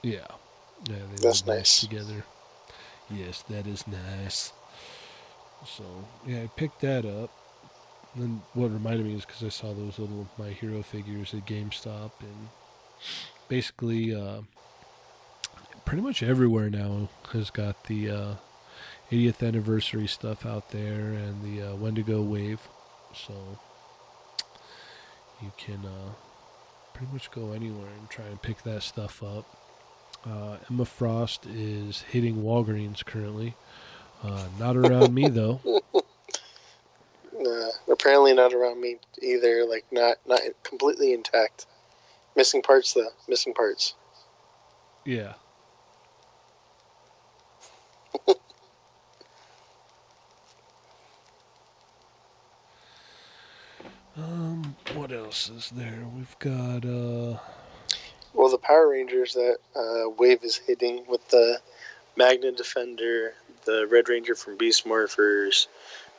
[0.02, 0.26] Yeah.
[0.88, 1.80] Yeah, they That's nice.
[1.80, 2.24] together.
[3.10, 4.52] Yes, that is nice.
[5.66, 5.84] So,
[6.26, 7.30] yeah, I picked that up.
[8.14, 11.46] And then what reminded me is because I saw those little My Hero figures at
[11.46, 12.48] GameStop, and
[13.48, 14.42] basically, uh,
[15.84, 18.34] pretty much everywhere now has got the uh,
[19.10, 22.60] 80th anniversary stuff out there and the uh, Wendigo wave.
[23.14, 23.58] So,
[25.42, 26.12] you can uh,
[26.94, 29.44] pretty much go anywhere and try and pick that stuff up.
[30.24, 33.54] Uh, Emma Frost is hitting Walgreens currently.
[34.22, 35.60] Uh, not around me though.
[37.88, 39.64] Apparently not around me either.
[39.64, 41.66] Like not not completely intact.
[42.36, 43.08] Missing parts though.
[43.28, 43.94] Missing parts.
[45.04, 45.34] Yeah.
[54.16, 56.04] um, what else is there?
[56.14, 57.38] We've got uh
[58.34, 61.58] Well, the Power Rangers that uh, Wave is hitting with the
[62.16, 63.34] Magna Defender,
[63.64, 65.66] the Red Ranger from Beast Morphers,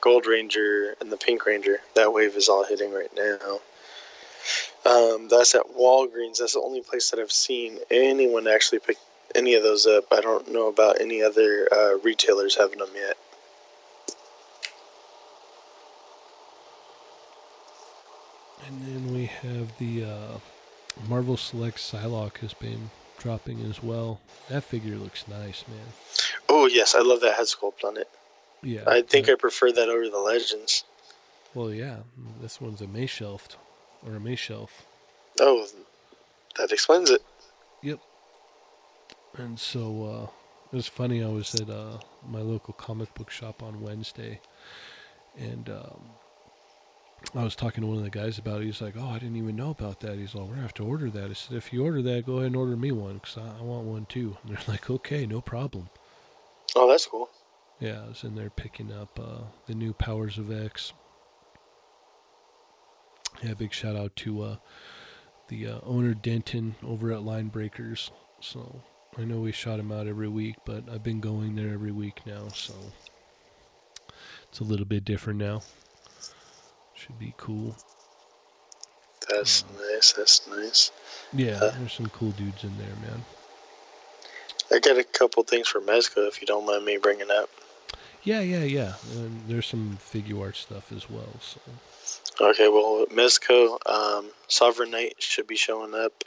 [0.01, 1.81] Gold Ranger, and the Pink Ranger.
[1.95, 3.59] That wave is all hitting right now.
[4.85, 6.37] Um, that's at Walgreens.
[6.39, 8.97] That's the only place that I've seen anyone actually pick
[9.35, 10.05] any of those up.
[10.11, 13.17] I don't know about any other uh, retailers having them yet.
[18.65, 20.39] And then we have the uh,
[21.07, 24.19] Marvel Select Psylocke has been dropping as well.
[24.49, 25.87] That figure looks nice, man.
[26.49, 28.09] Oh yes, I love that head sculpt on it.
[28.63, 28.83] Yeah.
[28.87, 30.83] I think uh, I prefer that over the Legends.
[31.53, 31.97] Well, yeah.
[32.41, 33.55] This one's a May shelved
[34.05, 34.85] or a May shelf.
[35.39, 35.65] Oh,
[36.57, 37.21] that explains it.
[37.81, 37.99] Yep.
[39.37, 40.29] And so uh,
[40.71, 41.23] it was funny.
[41.23, 44.39] I was at uh, my local comic book shop on Wednesday,
[45.37, 46.01] and um,
[47.35, 48.65] I was talking to one of the guys about it.
[48.65, 50.85] He's like, "Oh, I didn't even know about that." He's like, "We're gonna have to
[50.85, 53.37] order that." I said, "If you order that, go ahead and order me one because
[53.37, 55.89] I, I want one too." And they're like, "Okay, no problem."
[56.75, 57.29] Oh, that's cool.
[57.79, 60.93] Yeah, I was in there picking up uh, the new Powers of X.
[63.43, 64.55] Yeah, big shout out to uh,
[65.47, 68.11] the uh, owner Denton over at Line Breakers.
[68.39, 68.81] So
[69.17, 72.21] I know we shot him out every week, but I've been going there every week
[72.25, 72.73] now, so
[74.49, 75.61] it's a little bit different now.
[76.95, 77.75] Should be cool.
[79.29, 80.13] That's nice.
[80.13, 80.91] That's nice.
[81.33, 83.25] Yeah, Uh, there's some cool dudes in there, man.
[84.71, 87.49] I got a couple things for Mezco if you don't mind me bringing up.
[88.23, 88.93] Yeah, yeah, yeah.
[89.13, 91.33] And there's some Figuarts stuff as well.
[91.39, 91.61] So
[92.39, 96.23] Okay, well, Mezco, um, Sovereign Knight should be showing up.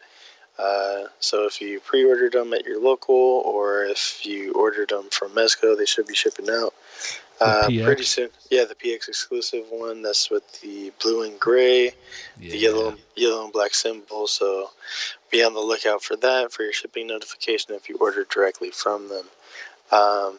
[0.59, 5.31] Uh, so if you pre-ordered them at your local, or if you ordered them from
[5.31, 6.75] Mezco, they should be shipping out.
[7.41, 8.29] Uh, pretty soon.
[8.51, 10.03] Yeah, the PX exclusive one.
[10.03, 11.85] That's with the blue and gray,
[12.39, 14.27] yeah, the yellow, yellow and black symbol.
[14.27, 14.71] So
[15.31, 19.09] be on the lookout for that for your shipping notification if you order directly from
[19.09, 19.25] them.
[19.91, 20.39] Um,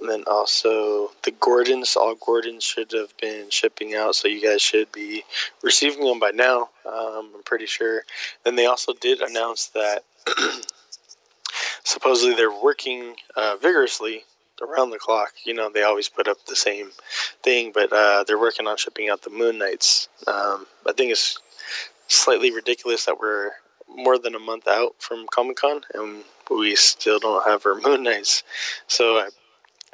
[0.00, 4.62] and then also the Gordons, all Gordons should have been shipping out, so you guys
[4.62, 5.24] should be
[5.62, 6.70] receiving them by now.
[6.86, 8.04] Um, I'm pretty sure.
[8.44, 10.04] Then they also did announce that
[11.84, 14.24] supposedly they're working uh, vigorously
[14.62, 15.32] around the clock.
[15.44, 16.90] You know, they always put up the same
[17.42, 20.08] thing, but uh, they're working on shipping out the Moon Knights.
[20.26, 21.38] Um, I think it's
[22.08, 23.50] slightly ridiculous that we're
[23.88, 28.02] more than a month out from Comic Con and we still don't have our Moon
[28.02, 28.42] Knights.
[28.86, 29.28] So I,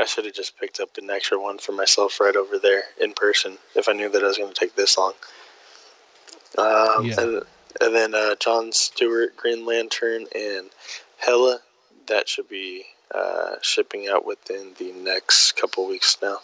[0.01, 3.13] I should have just picked up an extra one for myself right over there in
[3.13, 5.13] person if I knew that I was going to take this long.
[6.59, 7.21] Um, Yeah.
[7.21, 7.43] and,
[7.81, 10.71] and then uh, John Stewart, Green Lantern, and
[11.19, 11.61] Hella,
[12.07, 16.39] that should be uh, shipping out within the next couple weeks now.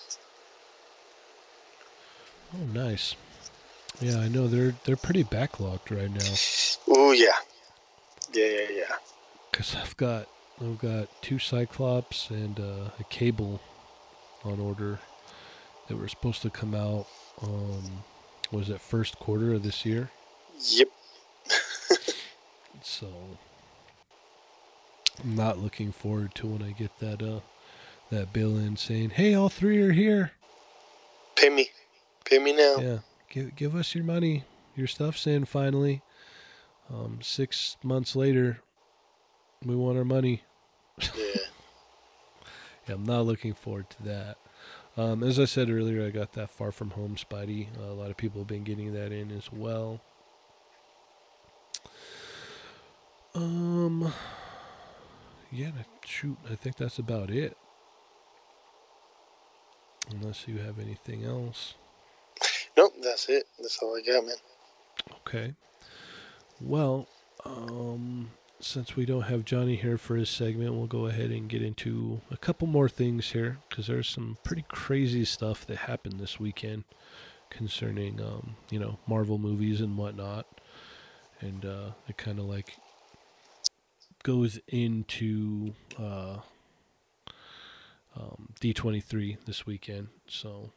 [2.54, 3.14] Oh, nice.
[4.00, 6.34] Yeah, I know they're they're pretty backlogged right now.
[6.88, 7.32] Oh yeah.
[8.32, 8.94] Yeah, yeah, yeah.
[9.52, 10.26] Cause I've got
[10.60, 13.60] I've got two Cyclops and uh, a Cable
[14.44, 14.98] on order
[15.88, 17.06] that were supposed to come out.
[17.42, 18.04] Um,
[18.52, 20.10] was it first quarter of this year?
[20.68, 20.88] Yep.
[22.82, 23.08] So
[25.22, 27.40] I'm not looking forward to when I get that uh
[28.10, 30.32] that bill in saying, "Hey, all three are here."
[31.36, 31.70] Pay me.
[32.24, 32.76] Pay me now.
[32.78, 34.44] Yeah, give give us your money.
[34.74, 36.02] Your stuff's in finally.
[36.92, 38.60] Um, six months later,
[39.64, 40.42] we want our money.
[41.16, 41.40] Yeah.
[42.88, 44.36] Yeah, I'm not looking forward to that.
[44.96, 47.68] Um, as I said earlier, I got that Far From Home Spidey.
[47.78, 50.00] Uh, a lot of people have been getting that in as well.
[53.34, 54.12] Um,
[55.52, 55.70] yeah,
[56.04, 57.56] shoot, I think that's about it.
[60.10, 61.74] Unless you have anything else.
[62.76, 63.46] Nope, that's it.
[63.58, 64.34] That's all I got, man.
[65.26, 65.54] Okay.
[66.60, 67.06] Well,
[67.44, 71.62] um, since we don't have Johnny here for his segment, we'll go ahead and get
[71.62, 76.38] into a couple more things here because there's some pretty crazy stuff that happened this
[76.38, 76.84] weekend
[77.48, 80.46] concerning, um, you know, Marvel movies and whatnot,
[81.40, 82.76] and uh, it kind of like
[84.22, 86.36] goes into uh,
[88.16, 90.08] um, D23 this weekend.
[90.28, 90.72] So,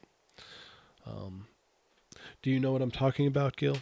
[1.05, 1.47] um,
[2.41, 3.77] do you know what I'm talking about, Gil?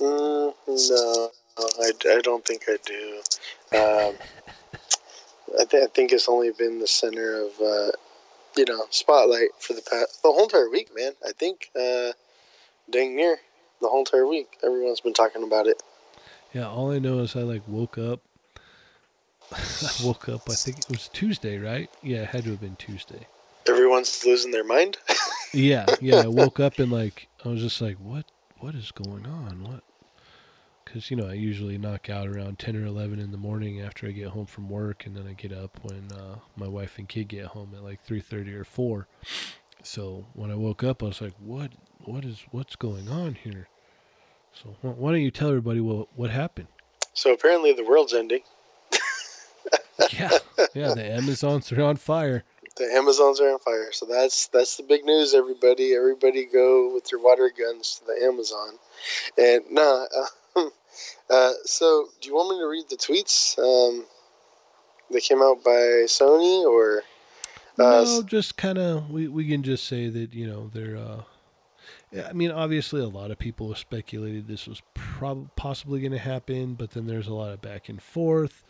[0.00, 3.20] Mm, no, I, I don't think I do.
[3.76, 4.14] Um,
[5.58, 7.90] I, th- I think it's only been the center of, uh,
[8.56, 11.12] you know, spotlight for the past the whole entire week, man.
[11.26, 12.12] I think, uh,
[12.90, 13.38] dang near
[13.80, 15.82] the whole entire week, everyone's been talking about it.
[16.52, 18.20] Yeah, all I know is I like woke up.
[19.52, 19.60] I
[20.04, 20.48] woke up.
[20.48, 21.90] I think it was Tuesday, right?
[22.02, 23.26] Yeah, it had to have been Tuesday.
[23.68, 24.98] Everyone's losing their mind.
[25.54, 26.16] Yeah, yeah.
[26.16, 28.26] I woke up and like I was just like, what?
[28.60, 29.64] What is going on?
[29.64, 29.82] What?
[30.88, 34.06] Because you know I usually knock out around ten or eleven in the morning after
[34.06, 37.06] I get home from work, and then I get up when uh, my wife and
[37.08, 39.06] kid get home at like three thirty or four.
[39.82, 41.72] So when I woke up, I was like, what?
[42.04, 42.44] What is?
[42.50, 43.68] What's going on here?
[44.54, 46.68] So wh- why don't you tell everybody what what happened?
[47.18, 48.42] so apparently the world's ending.
[50.12, 50.30] yeah,
[50.74, 50.94] yeah.
[50.94, 52.44] The Amazons are on fire.
[52.76, 53.90] The Amazons are on fire.
[53.92, 55.94] So that's that's the big news, everybody.
[55.94, 58.78] Everybody go with your water guns to the Amazon.
[59.36, 60.26] And nah, uh,
[61.30, 64.04] uh, so do you want me to read the tweets um,
[65.10, 67.02] that came out by Sony or?
[67.78, 70.96] Uh, no, just kind of we we can just say that you know they're.
[70.96, 71.22] Uh,
[72.26, 76.18] I mean, obviously, a lot of people have speculated this was prob- possibly going to
[76.18, 78.64] happen, but then there's a lot of back and forth.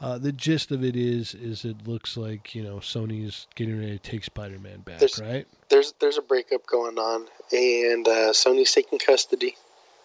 [0.00, 3.92] Uh, the gist of it is, is it looks like you know Sony's getting ready
[3.92, 5.46] to take Spider-Man back, there's, right?
[5.68, 9.56] There's there's a breakup going on, and uh, Sony's taking custody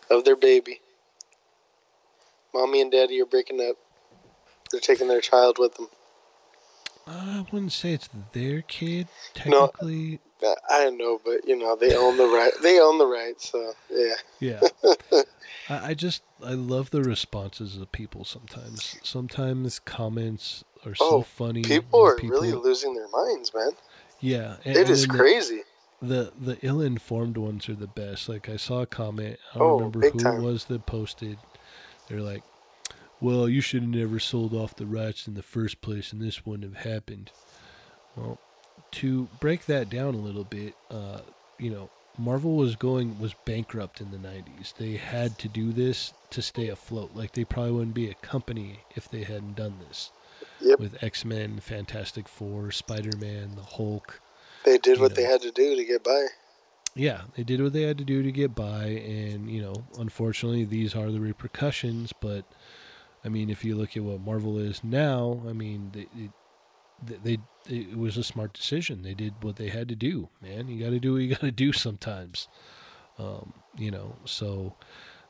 [0.09, 0.81] of their baby.
[2.53, 3.77] Mommy and Daddy are breaking up.
[4.71, 5.87] They're taking their child with them.
[7.07, 10.19] I wouldn't say it's their kid technically.
[10.41, 12.51] No, I know, but you know they own the right.
[12.61, 14.13] They own the right, so yeah.
[14.39, 14.59] Yeah.
[15.69, 18.25] I, I just I love the responses of people.
[18.25, 21.63] Sometimes, sometimes comments are so oh, funny.
[21.63, 23.71] People are people, really losing their minds, man.
[24.19, 25.63] Yeah, and, it is crazy.
[26.01, 28.29] The, the the ill-informed ones are the best.
[28.29, 29.39] Like I saw a comment.
[29.55, 30.41] I don't oh, remember who time.
[30.41, 31.37] it was that posted.
[32.09, 32.43] They're like,
[33.21, 36.45] well, you should have never sold off the rights in the first place, and this
[36.45, 37.31] wouldn't have happened.
[38.15, 38.39] Well,
[38.91, 41.19] to break that down a little bit, uh,
[41.57, 44.75] you know, Marvel was going was bankrupt in the '90s.
[44.75, 47.11] They had to do this to stay afloat.
[47.13, 50.11] Like they probably wouldn't be a company if they hadn't done this.
[50.61, 50.79] Yep.
[50.79, 54.19] With X Men, Fantastic Four, Spider Man, the Hulk.
[54.65, 55.15] They did what know.
[55.15, 56.25] they had to do to get by.
[56.95, 60.65] Yeah, they did what they had to do to get by, and you know, unfortunately,
[60.65, 62.13] these are the repercussions.
[62.19, 62.45] But
[63.23, 66.07] I mean, if you look at what Marvel is now, I mean, they,
[67.01, 67.37] they,
[67.67, 69.03] they it was a smart decision.
[69.03, 70.29] They did what they had to do.
[70.41, 72.47] Man, you got to do what you got to do sometimes.
[73.17, 74.75] Um, you know, so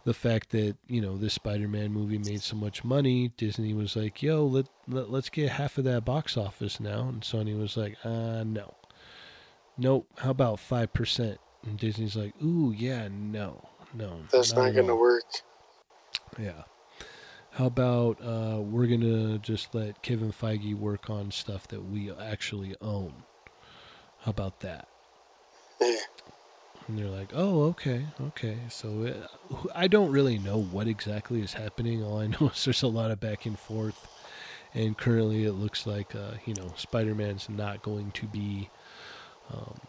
[0.06, 4.24] the fact that you know this Spider-Man movie made so much money, Disney was like,
[4.24, 7.98] "Yo, let, let let's get half of that box office now," and Sony was like,
[8.04, 8.76] "Uh, no,
[9.78, 10.08] nope.
[10.20, 11.40] How about five percent?"
[11.70, 15.24] And Disney's like, "Ooh, yeah, no, no, that's not, not gonna work."
[16.40, 16.64] Yeah.
[17.52, 22.76] How about uh, we're gonna just let Kevin Feige work on stuff that we actually
[22.82, 23.14] own?
[24.22, 24.88] How about that?
[25.80, 25.98] Yeah.
[26.88, 29.18] And they're like, "Oh, okay, okay." So it,
[29.52, 32.04] uh, I don't really know what exactly is happening.
[32.04, 34.08] All I know is there's a lot of back and forth,
[34.74, 38.72] and currently it looks like uh, you know Spider-Man's not going to be
[39.54, 39.80] um,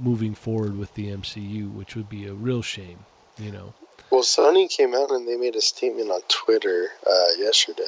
[0.00, 3.04] moving forward with the MCU, which would be a real shame.
[3.38, 3.74] You know.
[4.10, 7.84] Well, Sony came out and they made a statement on Twitter uh, yesterday.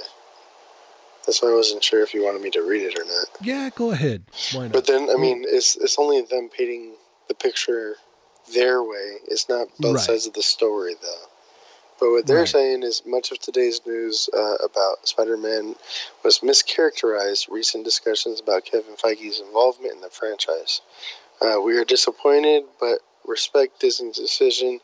[1.26, 3.26] That's why I wasn't sure if you wanted me to read it or not.
[3.40, 4.24] Yeah, go ahead.
[4.52, 4.72] Why not?
[4.72, 6.94] But then, I mean, it's it's only them painting
[7.28, 7.97] the picture
[8.52, 9.16] their way.
[9.28, 10.05] It's not both right.
[10.05, 11.26] sides of the story, though.
[12.01, 12.48] But what they're right.
[12.48, 15.76] saying is much of today's news uh, about Spider-Man
[16.24, 17.51] was mischaracterized.
[17.51, 20.81] Recent discussions about Kevin Feige's involvement in the franchise.
[21.40, 24.81] Uh, we are disappointed, but respect Disney's decision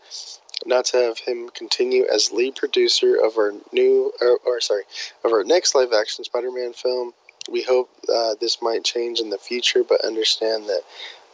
[0.66, 4.82] not to have him continue as lead producer of our new, or, or sorry,
[5.24, 7.12] of our next live action Spider Man film.
[7.50, 10.82] We hope uh, this might change in the future, but understand that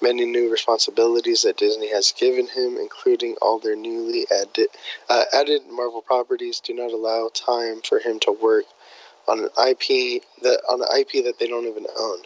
[0.00, 4.68] many new responsibilities that Disney has given him, including all their newly added,
[5.08, 8.64] uh, added Marvel properties, do not allow time for him to work
[9.26, 12.18] on an IP that on an IP that they don't even own.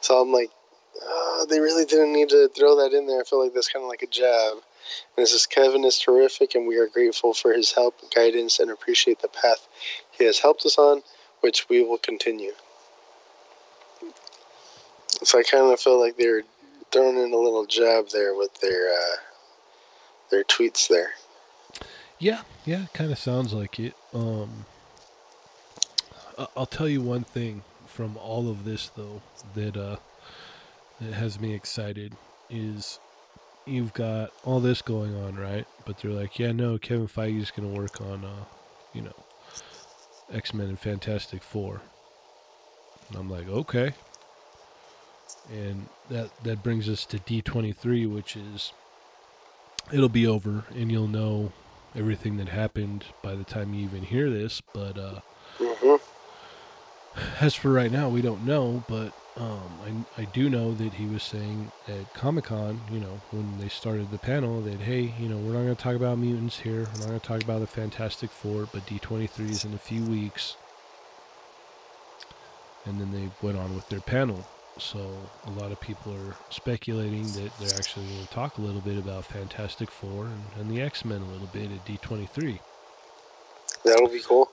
[0.00, 0.50] So I'm like,
[1.00, 3.20] uh, they really didn't need to throw that in there.
[3.20, 4.58] I feel like that's kind of like a jab.
[5.16, 8.58] And this is Kevin is terrific, and we are grateful for his help, and guidance,
[8.58, 9.66] and appreciate the path
[10.10, 11.02] he has helped us on,
[11.40, 12.52] which we will continue.
[15.22, 16.42] So I kind of feel like they're
[16.90, 19.16] throwing in a little jab there with their uh,
[20.30, 21.12] their tweets there.
[22.18, 23.94] Yeah, yeah, kind of sounds like it.
[24.12, 24.66] Um,
[26.56, 29.22] I'll tell you one thing from all of this though
[29.54, 29.96] that uh,
[31.02, 32.14] that has me excited
[32.50, 32.98] is
[33.66, 35.66] you've got all this going on, right?
[35.84, 38.44] But they're like, yeah, no, Kevin Feige is going to work on, uh,
[38.92, 39.14] you know,
[40.32, 41.82] X Men and Fantastic Four.
[43.08, 43.92] And I'm like, okay.
[45.52, 48.72] And that that brings us to D23, which is
[49.92, 51.52] it'll be over, and you'll know
[51.94, 54.62] everything that happened by the time you even hear this.
[54.72, 55.20] But uh,
[55.58, 55.96] mm-hmm.
[57.40, 58.84] as for right now, we don't know.
[58.88, 63.20] But um, I, I do know that he was saying at Comic Con, you know,
[63.30, 66.18] when they started the panel, that hey, you know, we're not going to talk about
[66.18, 66.86] mutants here.
[66.94, 70.04] We're not going to talk about the Fantastic Four, but D23 is in a few
[70.04, 70.56] weeks.
[72.84, 74.46] And then they went on with their panel.
[74.78, 78.80] So a lot of people are speculating that they're actually going to talk a little
[78.80, 82.58] bit about Fantastic Four and, and the X Men a little bit at D23.
[83.84, 84.50] That'll be cool.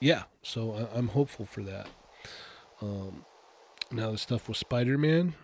[0.00, 1.88] Yeah, so I, I'm hopeful for that.
[2.80, 3.24] Um,
[3.92, 5.34] now the stuff with Spider-Man,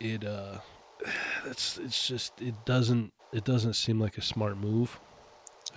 [0.00, 0.58] it uh,
[1.44, 4.98] that's it's just it doesn't it doesn't seem like a smart move.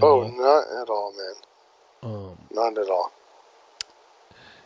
[0.02, 0.32] Oh, all.
[0.32, 1.36] not at all, man.
[2.03, 3.12] Um, Not at all.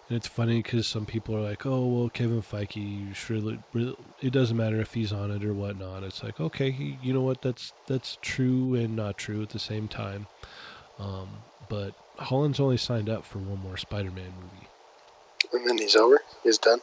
[0.09, 4.33] and it's funny because some people are like, "Oh, well, Kevin Feige, surely, really, it
[4.33, 7.41] doesn't matter if he's on it or whatnot." It's like, okay, you know what?
[7.41, 10.27] That's that's true and not true at the same time.
[10.97, 11.29] Um,
[11.69, 14.67] but Holland's only signed up for one more Spider-Man movie,
[15.53, 16.21] And then he's over.
[16.43, 16.79] He's done.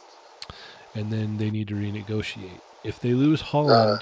[0.95, 2.61] and then they need to renegotiate.
[2.83, 4.01] If they lose Holland,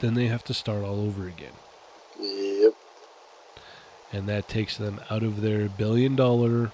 [0.00, 1.52] then they have to start all over again,
[2.18, 2.74] Yep.
[4.12, 6.72] and that takes them out of their billion-dollar,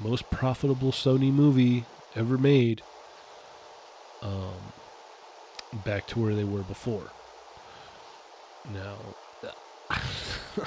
[0.00, 2.82] most profitable Sony movie ever made.
[4.22, 4.72] Um,
[5.84, 7.10] back to where they were before.
[8.72, 8.96] Now,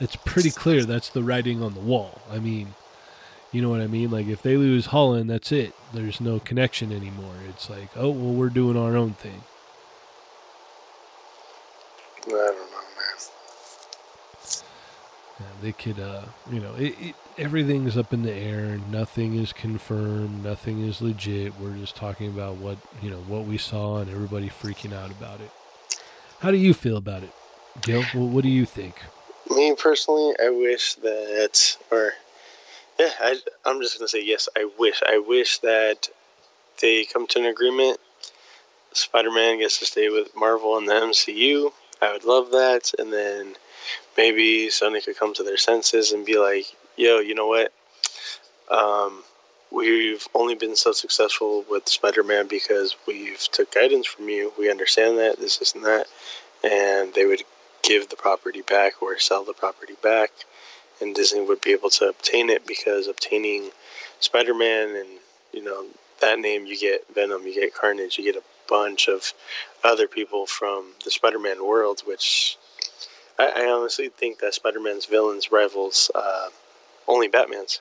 [0.00, 2.20] it's pretty clear that's the writing on the wall.
[2.30, 2.74] I mean,
[3.56, 4.10] you know what I mean?
[4.10, 5.74] Like, if they lose Holland, that's it.
[5.94, 7.36] There's no connection anymore.
[7.48, 9.44] It's like, oh, well, we're doing our own thing.
[12.26, 13.16] I don't know, man.
[15.40, 18.78] Yeah, they could, uh, you know, it, it, everything's up in the air.
[18.90, 20.44] Nothing is confirmed.
[20.44, 21.58] Nothing is legit.
[21.58, 25.40] We're just talking about what, you know, what we saw and everybody freaking out about
[25.40, 25.50] it.
[26.40, 27.32] How do you feel about it,
[27.80, 28.02] Gil?
[28.12, 29.00] What, what do you think?
[29.48, 32.12] Me personally, I wish that, or
[32.98, 34.48] yeah, I, I'm just gonna say yes.
[34.56, 36.08] I wish, I wish that
[36.80, 37.98] they come to an agreement.
[38.92, 41.72] Spider-Man gets to stay with Marvel and the MCU.
[42.00, 43.56] I would love that, and then
[44.16, 46.66] maybe Sony could come to their senses and be like,
[46.96, 47.72] "Yo, you know what?
[48.70, 49.22] Um,
[49.70, 54.52] we've only been so successful with Spider-Man because we've took guidance from you.
[54.58, 56.06] We understand that this, and that,
[56.64, 57.42] and they would
[57.82, 60.30] give the property back or sell the property back,
[61.00, 63.70] and Disney would be able to obtain it because obtaining
[64.20, 65.08] Spider-Man and
[65.52, 65.86] you know
[66.20, 69.32] that name, you get Venom, you get Carnage, you get a bunch of
[69.84, 72.56] other people from the Spider-Man world, which
[73.38, 76.48] I, I honestly think that Spider-Man's villains rivals uh,
[77.06, 77.80] only Batman's.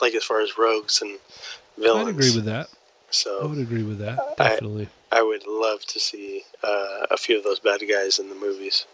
[0.00, 1.18] Like as far as rogues and
[1.78, 2.08] villains.
[2.08, 2.68] I'd agree with that.
[3.10, 4.18] So I would agree with that.
[4.38, 4.88] I- Definitely.
[5.12, 8.86] I would love to see uh, a few of those bad guys in the movies.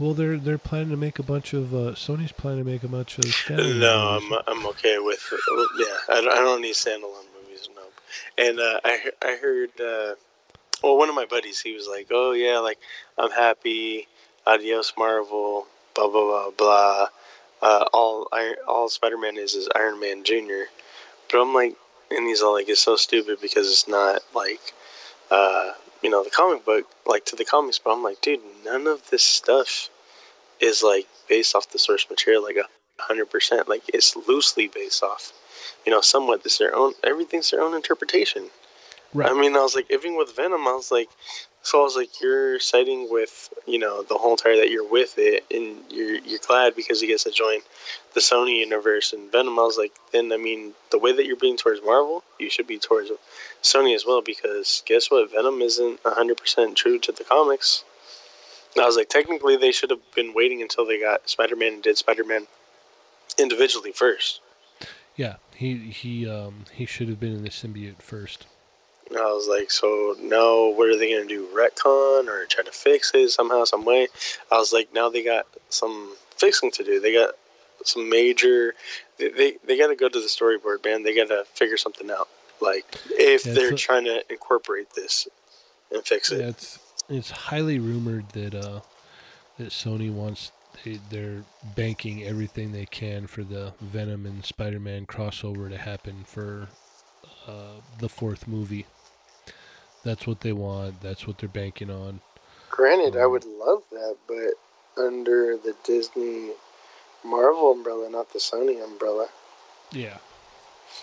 [0.00, 2.88] Well, they're they're planning to make a bunch of uh, Sony's planning to make a
[2.88, 4.38] bunch of standalone No, movies.
[4.46, 5.20] I'm I'm okay with
[5.78, 5.86] yeah.
[6.08, 7.68] I don't, I don't need standalone movies.
[7.74, 7.82] No,
[8.36, 10.14] and uh, I I heard uh,
[10.82, 12.78] well one of my buddies he was like oh yeah like
[13.18, 14.06] I'm happy
[14.46, 17.06] adios Marvel blah blah blah blah
[17.60, 20.66] uh, all Iron, all Spider Man is is Iron Man Junior,
[21.30, 21.76] but I'm like
[22.10, 24.72] and he's all like it's so stupid because it's not like
[25.30, 25.72] uh,
[26.02, 29.08] you know the comic book like to the comics but I'm like dude none of
[29.10, 29.88] this stuff
[30.60, 32.64] is like based off the source material like a
[33.02, 33.68] hundred percent.
[33.68, 35.32] Like it's loosely based off,
[35.86, 36.42] you know, somewhat.
[36.44, 36.94] It's their own.
[37.04, 38.50] Everything's their own interpretation.
[39.14, 39.30] Right.
[39.30, 41.08] I mean, I was like, even with Venom, I was like,
[41.62, 45.14] so I was like, you're siding with, you know, the whole entire that you're with
[45.18, 47.60] it, and you're you're glad because he gets to join
[48.14, 49.12] the Sony universe.
[49.12, 52.22] And Venom, I was like, then I mean, the way that you're being towards Marvel,
[52.38, 53.10] you should be towards
[53.62, 55.30] Sony as well because guess what?
[55.30, 57.84] Venom isn't hundred percent true to the comics.
[58.74, 61.74] And I was like, technically, they should have been waiting until they got Spider Man
[61.74, 62.46] and did Spider Man
[63.36, 64.40] individually first.
[65.16, 68.46] Yeah, he he um he should have been in the symbiote first.
[69.10, 71.46] And I was like, so now what are they going to do?
[71.54, 74.08] Retcon or try to fix it somehow, some way?
[74.52, 77.00] I was like, now they got some fixing to do.
[77.00, 77.34] They got
[77.84, 78.74] some major.
[79.18, 81.02] They they, they got to go to the storyboard, man.
[81.02, 82.28] They got to figure something out.
[82.60, 85.26] Like if Yeah, they're so- trying to incorporate this
[85.92, 86.40] and fix it.
[86.40, 86.78] Yeah, it's
[87.08, 88.80] it's highly rumored that uh
[89.58, 90.52] that Sony wants
[90.84, 91.44] they, they're
[91.74, 96.68] banking everything they can for the Venom and Spider-Man crossover to happen for
[97.48, 98.86] uh, the fourth movie.
[100.04, 101.00] That's what they want.
[101.00, 102.20] That's what they're banking on.
[102.70, 106.52] Granted, I Um, would love that, but under the Disney
[107.24, 109.28] Marvel umbrella, not the Sony umbrella.
[109.92, 110.18] Yeah.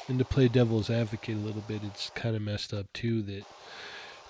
[0.07, 3.45] And to play devil's advocate a little bit, it's kind of messed up too that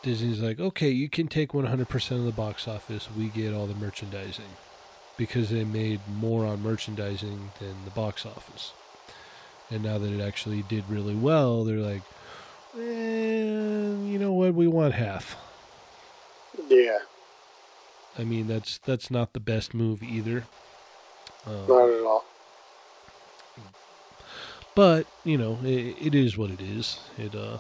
[0.04, 3.10] Disney's like, okay, you can take 100% of the box office.
[3.18, 4.46] We get all the merchandising
[5.18, 8.74] because they made more on merchandising than the box office.
[9.70, 12.04] And now that it actually did really well, they're like,
[12.78, 14.54] eh, you know what?
[14.54, 15.36] We want half.
[16.70, 17.00] Yeah,
[18.18, 20.46] I mean, that's that's not the best move either.
[21.46, 22.26] Um, not at all.
[24.74, 27.60] but you know it, it is what it is it uh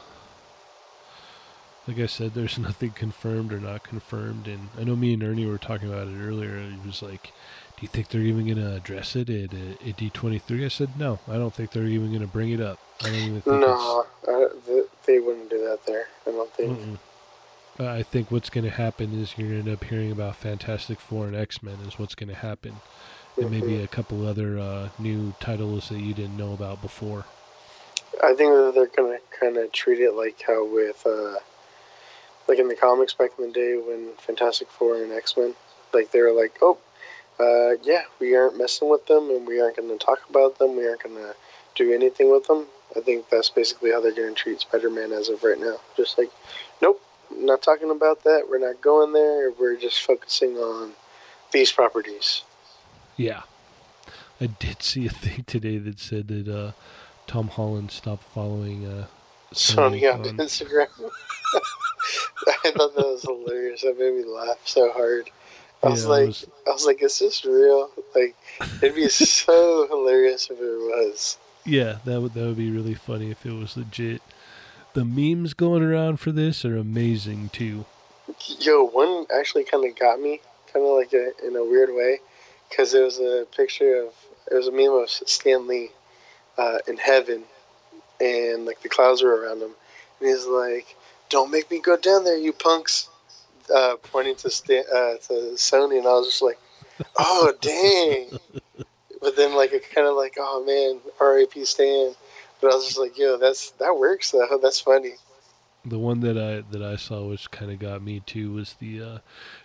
[1.87, 5.45] like i said there's nothing confirmed or not confirmed and i know me and ernie
[5.45, 7.31] were talking about it earlier it was like
[7.77, 10.63] do you think they're even going to address it at, at D23?
[10.63, 12.79] I said, no, I don't think they're even going to bring it up.
[13.01, 16.07] I don't even think no, uh, they wouldn't do that there.
[16.27, 16.79] I don't think.
[16.79, 16.97] Mm-mm.
[17.77, 20.99] I think what's going to happen is you're going to end up hearing about Fantastic
[20.99, 22.77] Four and X Men is what's going to happen,
[23.37, 23.83] and maybe Mhm.
[23.83, 27.25] a couple other uh, new titles that you didn't know about before.
[28.23, 31.35] I think that they're gonna kind of treat it like how with, uh,
[32.47, 35.53] like in the comics back in the day when Fantastic Four and X Men,
[35.93, 36.77] like they were like, oh,
[37.41, 40.77] uh, yeah, we aren't messing with them and we aren't gonna talk about them.
[40.77, 41.33] We aren't gonna
[41.75, 42.67] do anything with them.
[42.95, 45.77] I think that's basically how they're gonna treat Spider Man as of right now.
[45.97, 46.31] Just like,
[46.81, 47.01] nope,
[47.31, 48.47] not talking about that.
[48.49, 49.51] We're not going there.
[49.51, 50.91] We're just focusing on
[51.51, 52.43] these properties.
[53.17, 53.43] Yeah,
[54.41, 56.71] I did see a thing today that said that uh,
[57.27, 59.07] Tom Holland stopped following uh,
[59.53, 60.87] Sony on on- Instagram.
[62.47, 63.81] I thought that was hilarious.
[63.81, 65.29] That made me laugh so hard.
[65.83, 67.89] I was Yeah, like, was- I was like, is this real?
[68.15, 68.35] Like,
[68.81, 71.37] it'd be so hilarious if it was.
[71.65, 74.21] Yeah, that would that would be really funny if it was legit.
[74.93, 77.85] The memes going around for this are amazing too.
[78.59, 82.19] Yo, one actually kind of got me, kind of like a, in a weird way,
[82.69, 84.13] because it was a picture of,
[84.51, 85.89] it was a meme of Stan Lee
[86.57, 87.43] uh, in heaven,
[88.21, 89.71] and like the clouds were around him,
[90.19, 90.95] and he's like,
[91.29, 93.09] "Don't make me go down there, you punks,"
[93.73, 96.59] uh, pointing to Stan, uh, to Sony, and I was just like,
[97.17, 98.39] "Oh dang!"
[99.25, 101.65] But then like it kind of like, "Oh man, R.A.P.
[101.65, 102.13] Stan,"
[102.61, 104.59] but I was just like, "Yo, that's that works though.
[104.61, 105.13] That's funny."
[105.83, 109.01] The one that I that I saw which kind of got me too was the
[109.01, 109.17] uh,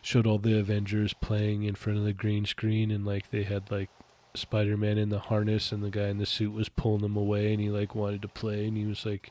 [0.02, 3.70] showed all the Avengers playing in front of the green screen and like they had
[3.70, 3.88] like
[4.34, 7.52] Spider Man in the harness and the guy in the suit was pulling him away
[7.52, 9.30] and he like wanted to play and he was like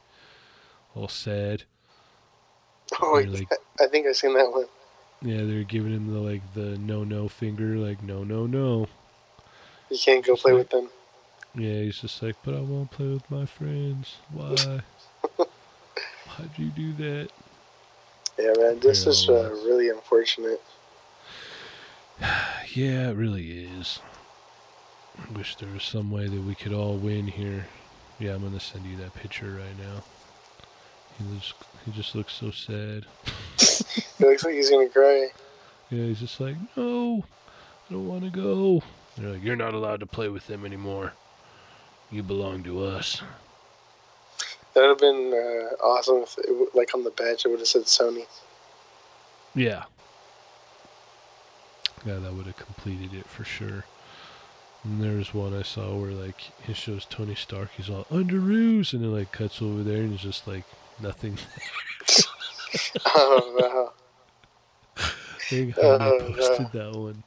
[0.95, 1.64] all sad.
[3.01, 3.47] Oh, like-
[3.80, 4.65] I think I seen that one.
[5.22, 8.88] Yeah, they're giving him the like the no no finger like no no no.
[9.90, 10.90] You can't go play with them.
[11.56, 14.18] Yeah, he's just like, but I won't play with my friends.
[14.32, 14.82] Why?
[15.36, 17.30] Why'd you do that?
[18.38, 20.61] Yeah, man, this Yeah, is uh, really unfortunate.
[22.74, 23.99] Yeah, it really is.
[25.18, 27.66] I Wish there was some way that we could all win here.
[28.20, 30.03] Yeah, I'm gonna send you that picture right now.
[31.18, 31.53] He looks,
[31.86, 33.06] he just looks so sad.
[34.20, 35.30] It looks like he's gonna cry.
[35.90, 37.24] Yeah, he's just like, no,
[37.90, 38.84] I don't want to go.
[39.20, 41.14] They're like, you're not allowed to play with them anymore.
[42.10, 43.22] You belong to us.
[44.74, 47.68] That would have been uh, awesome if, it, like, on the badge, it would have
[47.68, 48.26] said Sony.
[49.54, 49.84] Yeah.
[52.06, 53.84] Yeah, that would have completed it for sure.
[54.84, 58.40] And there was one I saw where like it shows Tony Stark, he's all under
[58.40, 60.64] underoos, and it like cuts over there and it's just like
[61.02, 61.38] nothing.
[63.06, 63.91] oh!
[64.98, 65.02] I
[65.50, 66.91] think Oh, posted no.
[66.91, 67.24] that one.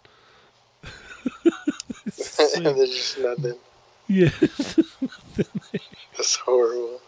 [2.56, 3.54] And there's just nothing.
[4.08, 4.30] yeah,
[6.16, 7.00] That's horrible.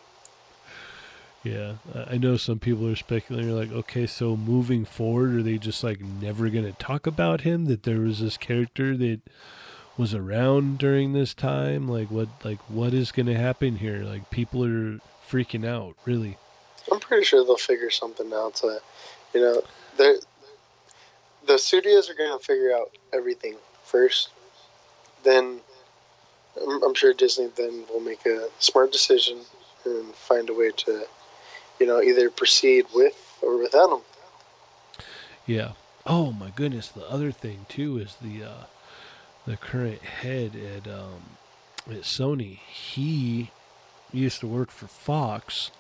[1.43, 1.75] yeah.
[2.11, 6.01] I- know some people are speculating, like, okay, so moving forward, are they just like
[6.01, 7.67] never gonna talk about him?
[7.67, 9.21] That there was this character that
[9.97, 11.89] was around during this time?
[11.89, 14.05] Like, what, like, what is gonna happen here?
[14.05, 14.99] Like, people are
[15.29, 16.39] freaking out, really.
[16.91, 18.57] I'm pretty sure they'll figure something out.
[18.57, 18.79] To,
[19.35, 19.63] you know,
[19.97, 20.17] they're,
[21.47, 24.31] the studios are gonna figure out everything first.
[25.25, 25.61] Then,
[26.61, 29.39] I'm, I'm sure Disney then will make a smart decision
[29.85, 31.07] and find a way to,
[31.81, 34.03] you know, either proceed with or without them.
[35.47, 35.73] Yeah.
[36.07, 36.89] Oh my goodness.
[36.89, 38.65] The other thing too is the uh,
[39.47, 41.37] the current head at um,
[41.87, 42.59] at Sony.
[42.59, 43.51] He
[44.13, 45.71] used to work for Fox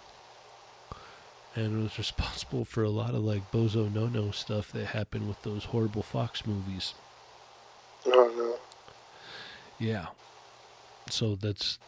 [1.56, 5.42] and was responsible for a lot of like bozo no no stuff that happened with
[5.42, 6.94] those horrible Fox movies.
[9.84, 10.06] Yeah.
[11.10, 11.78] So that's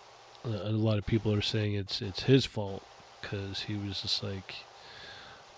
[0.45, 2.85] a a lot of people are saying it's it's his fault
[3.21, 4.55] because he was just like,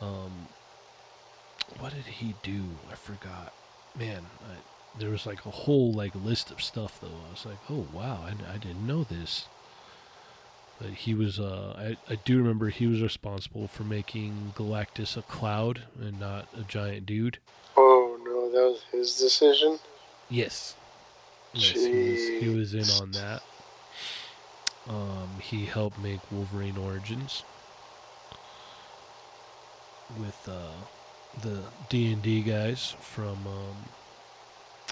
[0.00, 0.48] um,
[1.80, 2.64] what did he do?
[2.90, 3.52] I forgot.
[3.98, 4.54] Man, I,
[5.00, 7.20] there was like a whole like list of stuff though.
[7.28, 9.48] I was like, oh wow, I, I didn't know this.
[10.80, 15.22] But he was, uh, I, I do remember he was responsible for making Galactus a
[15.22, 17.38] cloud and not a giant dude.
[17.76, 19.80] Oh no, that was his decision.
[20.30, 20.76] Yes.
[21.54, 23.42] Yes, he was, he was in on that.
[24.88, 27.42] Um, he helped make Wolverine Origins
[30.18, 30.72] with uh,
[31.42, 33.76] the D and D guys from, um,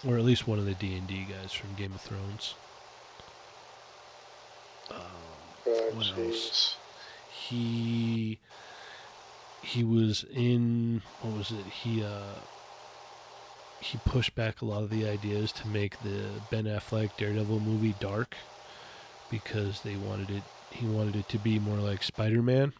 [0.07, 2.55] or at least one of the D and D guys from Game of Thrones.
[4.91, 4.99] Um,
[5.67, 6.77] Oh What else?
[7.31, 8.39] he
[9.63, 12.35] he was in what was it he uh
[13.81, 17.95] he pushed back a lot of the ideas to make the Ben Affleck Daredevil movie
[18.01, 18.37] dark
[19.31, 22.73] because they wanted it he wanted it to be more like Spider-Man.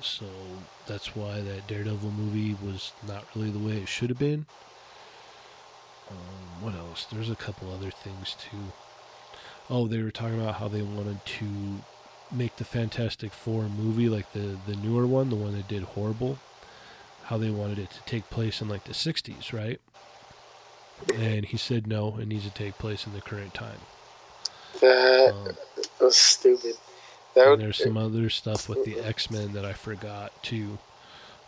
[0.00, 0.26] So
[0.86, 4.46] that's why that Daredevil movie was not really the way it should have been.
[6.10, 7.06] Um, what else?
[7.06, 8.72] There's a couple other things too.
[9.68, 11.46] Oh, they were talking about how they wanted to
[12.30, 16.38] make the Fantastic Four movie like the the newer one, the one that did horrible.
[17.26, 19.80] How they wanted it to take place in like the '60s, right?
[21.14, 23.78] And he said no, it needs to take place in the current time.
[24.80, 25.56] That Um,
[26.00, 26.74] was stupid.
[27.34, 30.78] That would, there's some other stuff with the X Men that I forgot too.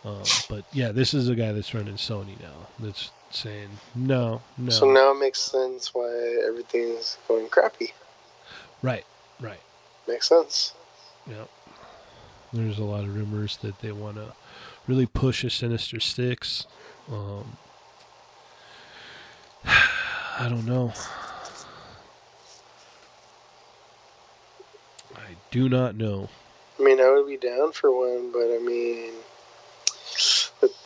[0.04, 2.68] Um, but yeah, this is a guy that's running Sony now.
[2.78, 4.70] That's saying no, no.
[4.70, 7.92] So now it makes sense why everything's going crappy.
[8.82, 9.04] right,
[9.40, 9.60] right.
[10.06, 10.74] Makes sense.
[11.26, 11.44] Yeah.
[12.52, 14.32] There's a lot of rumors that they want to
[14.88, 16.66] really push a Sinister Six.
[17.10, 17.56] Um,
[19.64, 20.92] I don't know.
[25.14, 26.28] I do not know.
[26.80, 29.12] I mean, I would be down for one, but I mean,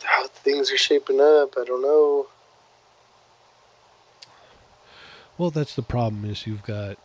[0.03, 2.27] how things are shaping up, I don't know.
[5.37, 6.97] Well, that's the problem is you've got,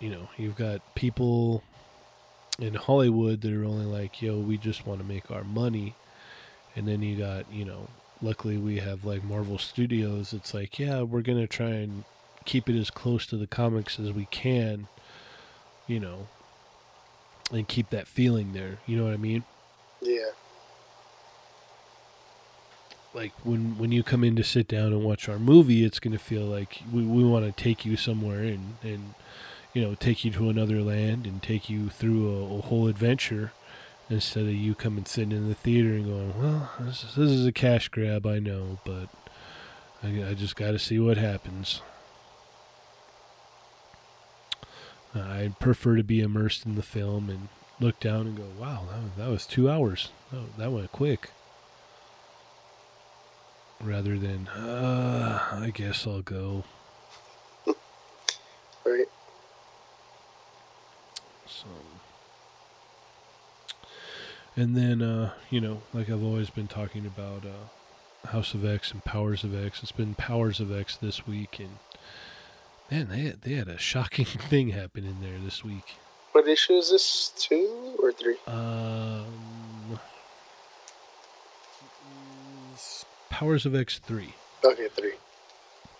[0.00, 1.62] you know, you've got people
[2.58, 5.94] in Hollywood that are only like, yo, we just want to make our money.
[6.76, 7.88] And then you got, you know,
[8.22, 10.32] luckily we have like Marvel Studios.
[10.34, 12.04] It's like, yeah, we're going to try and
[12.44, 14.88] keep it as close to the comics as we can,
[15.88, 16.28] you know,
[17.52, 18.78] and keep that feeling there.
[18.86, 19.44] You know what I mean?
[20.02, 20.30] Yeah.
[23.14, 26.12] like when when you come in to sit down and watch our movie, it's going
[26.12, 29.14] to feel like we, we want to take you somewhere and and
[29.72, 33.52] you know take you to another land and take you through a, a whole adventure
[34.08, 37.46] instead of you coming sitting in the theater and going, well, this is, this is
[37.46, 39.08] a cash grab, I know, but
[40.02, 41.82] I, I just got to see what happens.
[45.14, 47.48] I prefer to be immersed in the film and
[47.80, 50.10] look down and go, wow, that was, that was two hours.
[50.30, 51.30] That, that went quick
[53.80, 56.64] rather than uh, I guess I'll go.
[64.56, 68.90] And then uh, you know, like I've always been talking about uh, House of X
[68.90, 69.82] and Powers of X.
[69.82, 71.78] It's been Powers of X this week, and
[72.90, 75.94] man, they had, they had a shocking thing happen in there this week.
[76.32, 77.32] What issue is this?
[77.38, 78.36] Two or three?
[78.46, 79.98] Um,
[83.30, 84.34] Powers of X three.
[84.64, 85.12] Okay, three.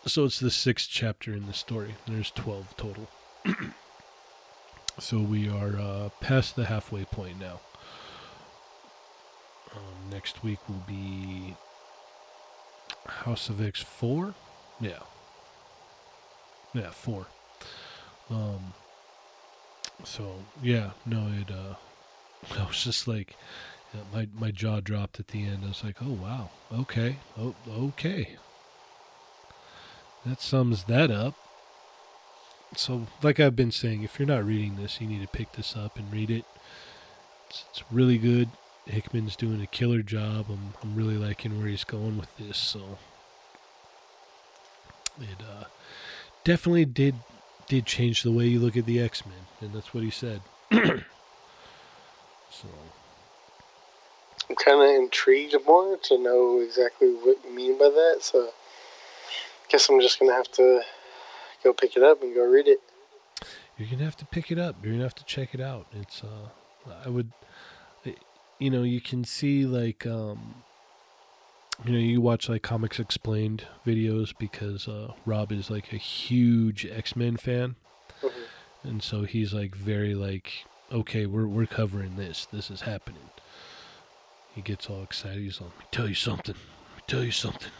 [0.06, 1.96] So it's the sixth chapter in the story.
[2.06, 3.08] There's 12 total.
[5.00, 7.60] so we are uh, past the halfway point now.
[9.76, 11.54] Um, next week will be
[13.06, 14.34] House of X 4?
[14.80, 15.00] Yeah.
[16.74, 17.26] Yeah, 4.
[18.30, 18.74] Um,
[20.04, 21.74] so, yeah, no, it, uh,
[22.60, 23.36] I was just like,
[23.94, 25.60] yeah, my, my jaw dropped at the end.
[25.64, 26.50] I was like, oh, wow.
[26.72, 27.16] Okay.
[27.38, 28.36] Oh, okay.
[30.24, 31.34] That sums that up.
[32.74, 35.76] So, like I've been saying, if you're not reading this, you need to pick this
[35.76, 36.44] up and read it.
[37.48, 38.50] It's, it's really good.
[38.86, 40.46] Hickman's doing a killer job.
[40.48, 42.56] I'm, I'm really liking where he's going with this.
[42.56, 42.98] So,
[45.20, 45.64] it uh,
[46.44, 47.16] definitely did
[47.68, 50.40] did change the way you look at the X Men, and that's what he said.
[50.72, 52.68] so,
[54.48, 58.18] I'm kind of intrigued more to know exactly what you mean by that.
[58.20, 60.82] So, I guess I'm just gonna have to
[61.64, 62.80] go pick it up and go read it.
[63.76, 64.76] you're gonna have to pick it up.
[64.82, 65.86] You're gonna have to check it out.
[65.92, 66.48] It's uh,
[67.04, 67.32] I would,
[68.58, 70.62] you know, you can see like um,
[71.84, 76.86] you know, you watch like Comics Explained videos because uh, Rob is like a huge
[76.86, 77.76] X Men fan,
[78.22, 78.30] Mhm.
[78.82, 82.46] and so he's like very like, okay, we're we're covering this.
[82.50, 83.30] This is happening.
[84.54, 85.42] He gets all excited.
[85.42, 86.54] He's like, let me tell you something.
[86.54, 87.72] Let me tell you something.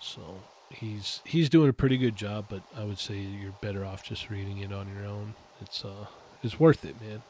[0.00, 4.02] So he's he's doing a pretty good job, but I would say you're better off
[4.02, 5.34] just reading it on your own.
[5.60, 6.06] It's uh
[6.42, 7.22] it's worth it, man.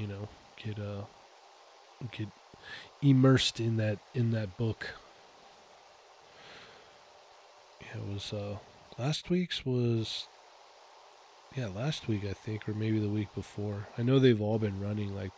[0.00, 1.02] You know, get uh
[2.10, 2.28] get
[3.02, 4.94] immersed in that in that book.
[7.82, 8.56] Yeah, it was uh
[8.98, 10.26] last week's was
[11.54, 13.88] yeah, last week I think or maybe the week before.
[13.98, 15.32] I know they've all been running like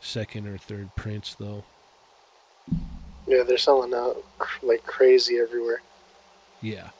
[0.00, 1.64] second or third prints though.
[3.26, 4.22] Yeah, they're selling out
[4.62, 5.80] like crazy everywhere.
[6.60, 6.90] Yeah.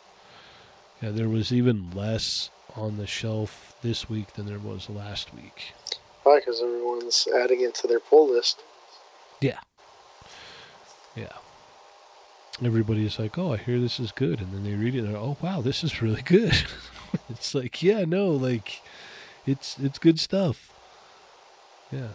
[1.03, 5.75] Yeah, there was even less on the shelf this week than there was last week.
[6.23, 6.39] Why?
[6.39, 8.63] Because everyone's adding it to their pull list.
[9.41, 9.59] Yeah.
[11.17, 11.33] Yeah.
[12.63, 15.21] Everybody's like, "Oh, I hear this is good," and then they read it, and they're,
[15.21, 16.55] "Oh, wow, this is really good."
[17.29, 18.83] it's like, yeah, no, like,
[19.47, 20.73] it's it's good stuff.
[21.91, 22.13] Yeah,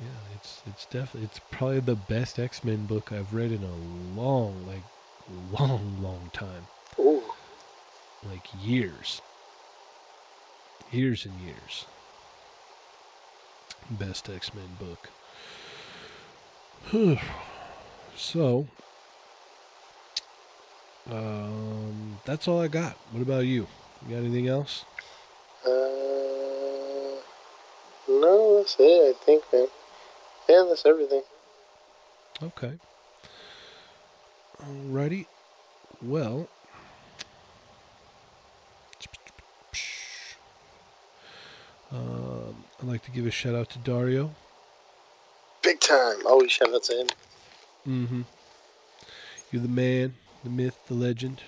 [0.00, 4.20] yeah, it's it's definitely it's probably the best X Men book I've read in a
[4.20, 4.84] long, like,
[5.58, 6.66] long, long time,
[6.98, 7.22] Ooh.
[8.28, 9.22] like years,
[10.90, 11.86] years and years.
[13.90, 15.08] Best X Men book.
[18.16, 18.66] so,
[21.10, 22.92] um, that's all I got.
[23.12, 23.66] What about you?
[24.06, 24.84] You got anything else?
[25.64, 25.68] Uh,
[28.08, 29.16] no, that's it.
[29.16, 29.66] I think, man.
[30.48, 31.22] Yeah, that's everything.
[32.42, 32.72] Okay.
[34.62, 35.26] Alrighty.
[36.02, 36.48] Well.
[42.80, 44.34] I'd like to give a shout out to Dario.
[45.62, 46.24] Big time.
[46.26, 47.06] Always shout out to him.
[47.86, 48.22] Mm-hmm.
[49.50, 50.14] You're the man,
[50.44, 51.42] the myth, the legend.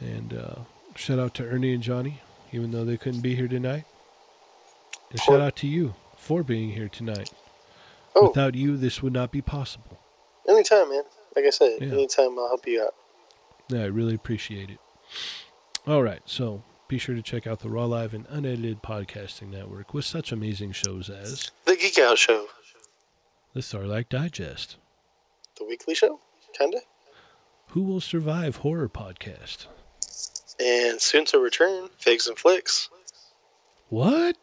[0.00, 0.54] And uh,
[0.96, 2.20] shout out to Ernie and Johnny,
[2.52, 3.84] even though they couldn't be here tonight.
[5.10, 7.30] And shout out to you for being here tonight.
[8.14, 9.98] Oh, Without you, this would not be possible.
[10.48, 11.02] anytime, man.
[11.36, 11.88] Like I said, Yeah.
[11.88, 12.94] anytime I'll help you out.
[13.68, 14.78] Yeah, I really appreciate it.
[15.86, 19.92] All right, so be sure to check out the Raw Live and Unedited Podcasting Network
[19.92, 22.46] with such amazing shows as The Geek Out Show.
[23.52, 24.76] the Sarlacc Digest,
[25.58, 26.20] The weekly show?
[26.56, 26.80] Kinda.
[27.68, 29.66] Who Will Survive Horror Podcast.
[30.58, 32.88] And soon to return, Figs and Flicks.
[33.90, 34.36] What?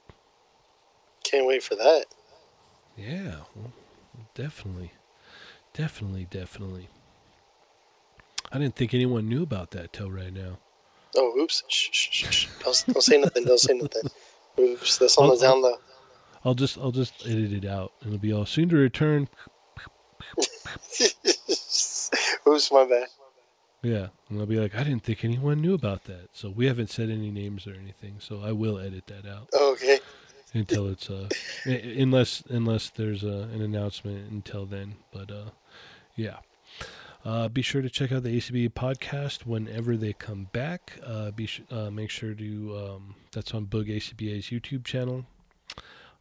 [1.24, 2.06] Can't wait for that.
[2.96, 3.74] Yeah, well,
[4.36, 4.92] definitely.
[5.74, 6.88] Definitely, definitely.
[8.52, 10.60] I didn't think anyone knew about that till right now.
[11.18, 11.64] Oh, oops.
[11.68, 12.48] Shh, shh, shh.
[12.64, 13.46] Don't, don't say nothing.
[13.46, 14.10] Don't say nothing.
[14.60, 14.98] Oops.
[14.98, 15.76] That's on the I'll- down low.
[16.44, 17.92] I'll just I'll just edit it out.
[18.06, 19.28] It'll be all soon to return.
[22.48, 23.08] oops, my bad.
[23.82, 26.30] Yeah, and I'll be like, I didn't think anyone knew about that.
[26.34, 28.18] So we haven't said any names or anything.
[28.20, 29.50] So I will edit that out.
[29.60, 30.00] Okay.
[30.54, 31.28] until it's uh
[31.66, 35.50] unless unless there's uh, an announcement until then but uh
[36.16, 36.38] yeah
[37.26, 40.94] uh, be sure to check out the ACB podcast whenever they come back.
[41.04, 45.26] Uh, be sh- uh, make sure to um, that's on Boog ACBA's YouTube channel.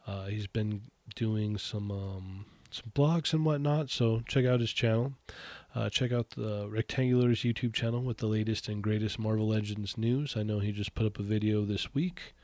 [0.07, 0.81] Uh, he's been
[1.15, 5.13] doing some um, some blogs and whatnot, so check out his channel.
[5.75, 10.37] Uh, check out the Rectangular's YouTube channel with the latest and greatest Marvel Legends news.
[10.37, 12.35] I know he just put up a video this week.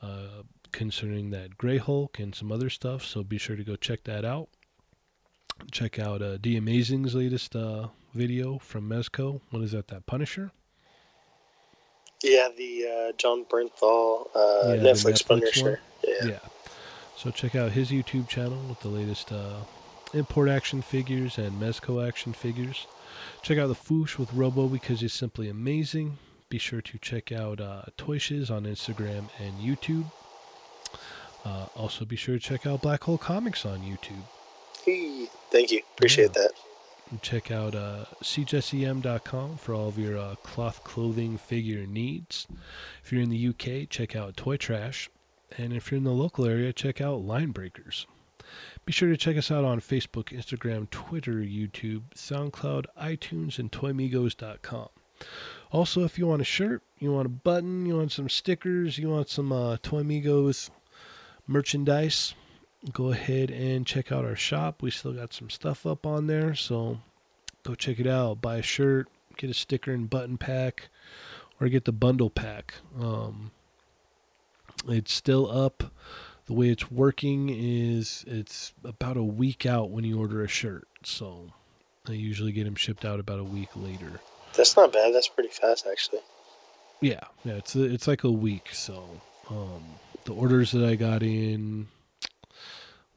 [0.00, 0.42] Uh,
[0.72, 3.04] concerning that Grey Hulk and some other stuff.
[3.04, 4.48] So be sure to go check that out.
[5.70, 9.40] Check out uh, D Amazing's latest uh, video from Mezco.
[9.50, 9.88] What is that?
[9.88, 10.50] That Punisher?
[12.22, 15.80] Yeah, the uh, Jon Bernthal uh, Yeah, Netflix, Netflix Punisher.
[16.06, 16.28] Yeah.
[16.28, 16.38] Yeah.
[17.16, 19.56] So check out his YouTube channel with the latest uh,
[20.14, 22.86] import action figures and Mezco action figures.
[23.42, 26.18] Check out the Foosh with Robo because he's simply amazing.
[26.48, 30.10] Be sure to check out uh, Toy Shiz on Instagram and YouTube.
[31.44, 34.22] Uh, also, be sure to check out Black Hole Comics on YouTube.
[34.84, 35.82] Hey, Thank you.
[35.96, 36.42] Appreciate Yeah.
[36.42, 36.52] that.
[37.10, 42.46] And check out uh, cjesem.com for all of your uh, cloth clothing figure needs.
[43.04, 45.10] If you're in the UK, check out Toy Trash.
[45.58, 48.06] And if you're in the local area, check out Line Breakers.
[48.86, 54.88] Be sure to check us out on Facebook, Instagram, Twitter, YouTube, SoundCloud, iTunes, and ToyMigos.com.
[55.70, 59.10] Also, if you want a shirt, you want a button, you want some stickers, you
[59.10, 60.70] want some uh, Toy Migos
[61.46, 62.34] merchandise,
[62.90, 64.82] go ahead and check out our shop.
[64.82, 66.98] We still got some stuff up on there, so
[67.62, 68.40] go check it out.
[68.40, 70.88] Buy a shirt, get a sticker and button pack,
[71.60, 72.74] or get the bundle pack.
[73.00, 73.52] Um,
[74.88, 75.92] it's still up.
[76.46, 80.88] The way it's working is it's about a week out when you order a shirt,
[81.04, 81.52] so
[82.08, 84.20] I usually get them shipped out about a week later.
[84.56, 85.14] That's not bad.
[85.14, 86.18] That's pretty fast, actually.
[87.00, 88.70] Yeah, yeah, it's it's like a week.
[88.72, 89.04] So,
[89.50, 89.82] um,
[90.24, 91.88] the orders that I got in,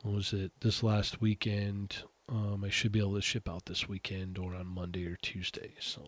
[0.05, 0.51] what was it?
[0.61, 4.67] This last weekend, um, I should be able to ship out this weekend or on
[4.67, 5.71] Monday or Tuesday.
[5.79, 6.03] So,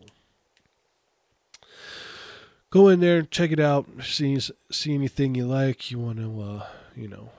[2.69, 5.90] go in there, check it out, see see anything you like.
[5.90, 6.65] You want to, uh,
[6.95, 7.32] you know,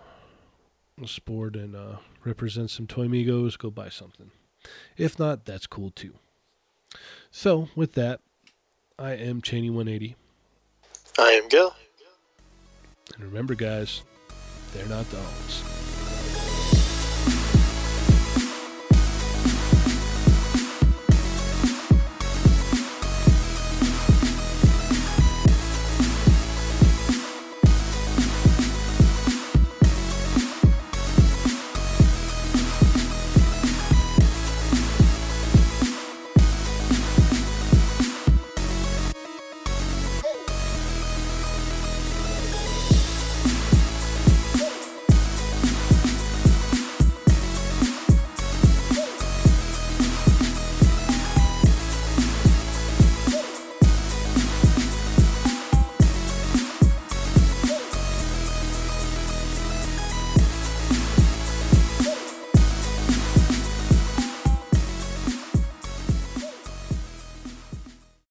[1.06, 4.32] sport and uh, represent some Toy Migos, go buy something.
[4.96, 6.14] If not, that's cool too.
[7.30, 8.20] So, with that,
[8.98, 10.16] I am Cheney 180.
[11.20, 11.72] I am Gil.
[13.14, 14.02] And remember, guys,
[14.74, 15.77] they're not dolls.